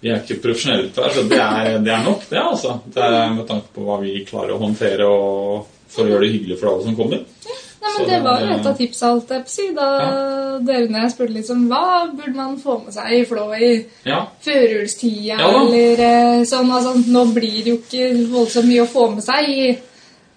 vi 0.00 0.08
er 0.08 0.22
ikke 0.22 0.40
profesjonelle 0.40 0.88
på 0.88 1.04
det, 1.04 1.10
så 1.12 1.24
det 1.28 1.40
er, 1.44 1.74
det 1.84 1.92
er 1.92 2.06
nok, 2.06 2.24
det, 2.30 2.40
altså. 2.40 2.78
Det 2.88 3.04
er 3.04 3.34
med 3.34 3.44
tanke 3.50 3.74
på 3.74 3.84
hva 3.84 3.98
vi 4.00 4.22
klarer 4.24 4.54
å 4.54 4.62
håndtere 4.62 5.08
og 5.10 5.68
for 5.90 6.06
å 6.06 6.14
gjøre 6.14 6.24
det 6.24 6.32
hyggelig 6.32 6.56
for 6.60 6.70
alle 6.70 6.86
som 6.86 6.96
kommer. 6.96 7.26
Nei, 7.44 7.59
men 7.90 8.06
Så 8.06 8.10
Det 8.10 8.20
var 8.24 8.40
jo 8.40 8.54
et 8.54 8.66
av 8.66 8.76
tipsa 8.78 9.10
alt 9.10 9.34
jeg 9.34 9.46
på 9.46 9.52
si, 9.52 9.66
da 9.76 9.88
dere 10.64 10.88
når 10.90 11.04
jeg 11.04 11.12
spurte 11.14 11.36
liksom, 11.36 11.62
hva 11.70 11.84
burde 12.12 12.34
man 12.36 12.56
få 12.60 12.76
med 12.84 12.94
seg 12.94 13.14
i 13.16 13.20
Flå 13.28 13.46
i 13.56 13.70
Ja, 14.08 14.22
førjulstida, 14.44 15.38
Ja 15.38 15.50
eller 15.60 16.04
eh, 16.06 16.42
sånn. 16.48 16.70
Altså, 16.74 16.94
nå 17.06 17.24
blir 17.34 17.60
det 17.64 17.74
jo 17.74 17.78
ikke 17.80 18.10
voldsomt 18.32 18.70
mye 18.70 18.84
å 18.84 18.90
få 18.90 19.08
med 19.14 19.24
seg 19.24 19.50
i, 19.50 19.64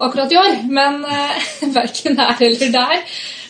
akkurat 0.04 0.34
i 0.34 0.40
år, 0.40 0.58
men 0.74 1.04
uh, 1.08 1.52
verken 1.76 2.20
her 2.20 2.42
eller 2.50 2.74
der. 2.78 3.06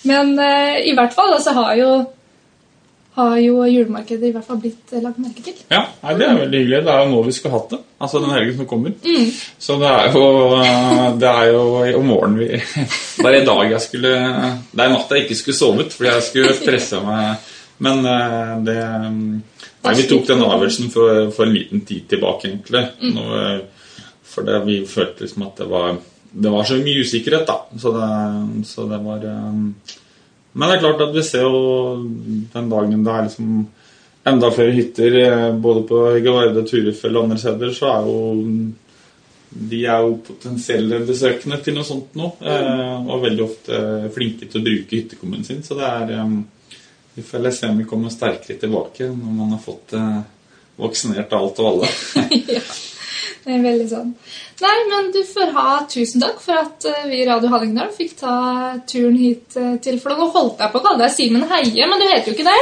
Men 0.09 0.35
uh, 0.39 0.75
i 0.83 0.93
hvert 0.97 1.15
fall 1.15 1.33
altså, 1.35 1.55
har 1.59 1.77
jo 1.79 1.93
har 3.15 3.37
jo 3.37 3.63
julemarkedet 3.69 4.29
i 4.29 4.33
hvert 4.33 4.47
fall 4.47 4.59
blitt 4.61 4.93
eh, 4.93 5.01
lagt 5.03 5.19
merke 5.21 5.43
til. 5.45 5.57
ja 5.69 5.83
nei, 6.01 6.13
det 6.17 6.27
er 6.27 6.39
veldig 6.39 6.61
hyggelig. 6.63 6.79
Det 6.85 6.93
er 6.93 7.01
jo 7.03 7.11
nå 7.11 7.23
vi 7.27 7.35
skulle 7.37 7.57
hatt 7.57 7.73
det. 7.75 7.79
Altså 8.03 8.21
den 8.23 8.33
helgen 8.33 8.55
som 8.57 8.69
kommer. 8.69 8.95
Mm. 9.05 9.27
Så 9.67 9.77
det 9.81 9.89
er 9.89 10.17
jo 10.17 10.23
eh, 10.57 11.03
Det 11.21 11.29
er 11.29 11.51
jo 11.53 11.65
om 11.99 12.07
morgenen 12.09 12.39
vi 12.41 12.47
Det 12.57 13.27
er 13.29 13.37
i 13.37 13.45
dag 13.47 13.63
jeg 13.75 13.85
skulle 13.85 14.13
Det 14.71 14.81
er 14.81 14.89
i 14.89 14.95
natt 14.95 15.13
jeg 15.13 15.27
ikke 15.27 15.39
skulle 15.41 15.59
sovet, 15.59 15.93
fordi 15.93 16.09
jeg 16.09 16.27
skulle 16.29 16.55
stressa 16.57 17.03
meg. 17.05 17.51
Men 17.85 18.05
eh, 18.05 18.55
det 18.65 18.79
Nei, 19.83 19.93
vi 19.99 20.07
tok 20.07 20.27
den 20.29 20.41
avgjørelsen 20.45 20.91
for, 20.93 21.25
for 21.35 21.43
en 21.43 21.57
liten 21.57 21.81
tid 21.83 22.05
tilbake, 22.07 22.47
egentlig. 22.49 22.85
Eh, 23.03 23.97
for 24.33 24.47
det, 24.47 24.61
vi 24.65 24.77
følte 24.89 25.25
liksom 25.25 25.43
at 25.45 25.59
det 25.59 25.67
var 25.69 25.97
Det 26.33 26.49
var 26.49 26.63
så 26.65 26.79
mye 26.81 27.03
usikkerhet, 27.03 27.45
da. 27.45 27.59
Så 27.77 27.91
det, 27.93 28.07
så 28.65 28.87
det 28.89 28.97
var 29.03 29.27
Men 30.53 30.69
det 30.69 30.75
er 30.75 30.83
klart 30.83 31.01
at 31.01 31.15
vi 31.15 31.23
ser 31.25 31.47
jo 31.47 31.95
den 32.53 32.69
dagen 32.69 33.05
det 33.05 33.13
er 33.13 33.25
liksom 33.27 33.55
enda 34.23 34.51
flere 34.51 34.71
hytter, 34.71 35.15
eh, 35.23 35.49
både 35.55 35.83
på 35.89 35.99
Gaverde, 36.23 36.63
Turefjell 36.67 37.17
og 37.17 37.27
andre 37.27 37.39
steder, 37.41 37.73
så 37.75 37.89
er 37.91 38.07
jo 38.07 38.19
de 39.53 39.79
er 39.85 40.01
jo 40.01 40.15
potensielle 40.25 41.03
besøkende 41.05 41.59
til 41.61 41.75
noe 41.77 41.85
sånt 41.85 42.15
nå, 42.17 42.31
eh, 42.41 42.93
og 43.03 43.25
veldig 43.25 43.43
ofte 43.45 43.81
flinke 44.15 44.47
til 44.49 44.61
å 44.61 44.65
bruke 44.65 44.97
hyttekommunen 44.97 45.45
sin. 45.45 45.61
Så 45.65 45.77
det 45.77 45.89
er 45.89 46.15
eh, 46.17 46.37
Vi 47.13 47.21
får 47.21 47.51
se 47.53 47.67
om 47.69 47.77
vi 47.77 47.85
kommer 47.85 48.09
sterkere 48.09 48.57
tilbake 48.57 49.05
når 49.05 49.35
man 49.37 49.51
har 49.53 49.59
fått 49.61 49.93
vaksinert 50.81 51.35
alt 51.37 51.59
og 51.61 51.67
alle. 51.69 51.91
Er 52.25 52.92
veldig 53.45 53.87
sånn. 53.91 54.13
Nei, 54.63 54.75
men 54.89 55.09
du 55.15 55.19
får 55.27 55.51
ha 55.55 55.73
tusen 55.91 56.21
takk 56.23 56.39
for 56.43 56.59
at 56.61 56.85
eh, 56.89 57.03
vi 57.09 57.21
i 57.23 57.27
Radio 57.27 57.49
Hallingdal 57.51 57.89
fikk 57.95 58.15
ta 58.21 58.35
turen 58.87 59.17
hit 59.19 59.57
eh, 59.59 59.75
til 59.83 59.99
For 60.03 60.15
nå 60.15 60.29
holdt 60.33 60.59
jeg 60.63 60.71
på 60.73 60.79
å 60.79 60.85
kalle 60.85 61.03
deg 61.03 61.11
Simen 61.15 61.43
Heie, 61.51 61.87
men 61.89 61.99
du 61.99 62.07
heter 62.07 62.31
jo 62.31 62.37
ikke 62.37 62.47
det. 62.47 62.61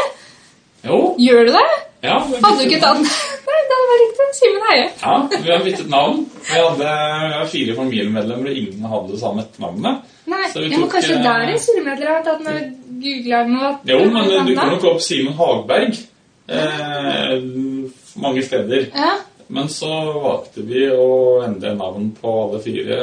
Jo, 0.88 1.00
Gjør 1.22 1.46
du 1.46 1.52
det? 1.58 1.68
ja. 2.02 2.16
Hadde 2.18 2.58
du 2.58 2.64
ikke 2.66 2.80
tatt 2.82 3.02
Nei, 3.52 3.60
det 3.70 3.76
var 3.78 3.90
vært 3.92 4.02
riktig. 4.06 4.28
Simen 4.40 4.64
Heie. 4.70 4.86
Ja, 5.04 5.16
vi 5.46 5.52
har 5.52 5.66
byttet 5.66 5.90
navn. 5.92 6.24
Vi 6.48 6.56
hadde 6.58 6.78
vi 6.82 7.36
har 7.36 7.50
fire 7.52 7.76
familiemedlemmer, 7.78 8.50
og 8.50 8.58
ingen 8.64 8.88
hadde 8.96 9.12
det 9.14 9.20
samme 9.22 9.44
etternavnet. 9.46 10.08
Nei, 10.32 10.46
vi 10.56 10.64
ja, 10.72 10.78
men 10.80 10.90
kanskje 10.90 11.18
eh, 11.20 11.26
der 11.28 11.52
er 11.52 11.60
surmedler 11.62 12.10
har 12.16 12.24
tatt 12.26 12.42
når 12.46 12.58
jeg 12.58 12.72
googler 13.04 13.52
noe. 13.52 13.70
at- 13.76 13.92
Jo, 13.92 14.00
men 14.14 14.32
du 14.48 14.56
kan 14.58 14.72
nok 14.74 14.88
opp 14.96 15.02
Simen 15.06 15.38
Hagberg 15.38 16.00
eh, 16.48 17.36
mange 18.26 18.44
steder. 18.46 18.88
Ja, 18.96 19.12
Men 19.52 19.68
så 19.70 19.90
valgte 20.24 20.64
vi 20.64 20.86
å 20.96 21.42
endre 21.44 21.74
navn 21.76 22.12
på 22.16 22.32
alle 22.46 22.60
fire, 22.64 23.00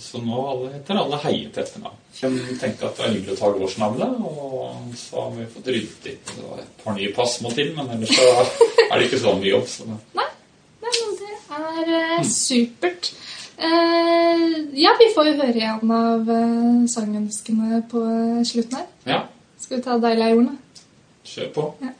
så 0.00 0.20
nå 0.20 0.42
alle 0.50 0.72
heter 0.74 1.00
alle 1.00 1.20
Heie 1.22 1.48
til 1.48 1.62
etternavn. 1.62 1.96
Jeg 2.18 2.58
tenkte 2.60 2.88
at 2.88 2.98
det 2.98 3.04
var 3.04 3.14
hyggelig 3.14 3.36
å 3.36 3.38
ta 3.38 3.50
gårdsnavnet, 3.54 4.18
og 4.28 4.92
så 4.98 5.22
har 5.22 5.30
vi 5.38 5.46
fått 5.54 5.70
ryddet 5.72 6.08
litt. 6.10 6.34
Det 6.34 6.44
var 6.44 6.60
et 6.60 6.82
par 6.82 6.98
nye 6.98 7.14
pass 7.16 7.38
må 7.44 7.52
til, 7.56 7.72
men 7.78 7.88
ellers 7.94 8.12
så 8.12 8.28
er 8.90 8.92
det 8.98 9.08
ikke 9.08 9.22
så 9.22 9.34
mye 9.38 9.52
jobb. 9.54 9.66
Så. 9.72 9.88
Nei, 10.18 10.28
men 10.84 11.16
det 11.22 11.32
er 11.62 11.92
eh, 12.02 12.28
supert. 12.28 13.10
Eh, 13.58 14.44
ja, 14.78 14.92
vi 15.00 15.10
får 15.16 15.30
jo 15.30 15.36
høre 15.40 15.56
igjen 15.62 15.94
av 16.02 16.28
eh, 16.36 16.84
sangønskene 16.92 17.80
på 17.90 18.04
slutten 18.52 18.82
her. 18.82 18.88
Ja, 19.08 19.22
Skal 19.58 19.80
vi 19.80 19.86
ta 19.88 19.96
deilig 20.02 20.26
er 20.28 20.36
jorden'? 20.36 20.58
kjør 21.28 21.48
på. 21.56 21.64
Ja. 21.84 21.94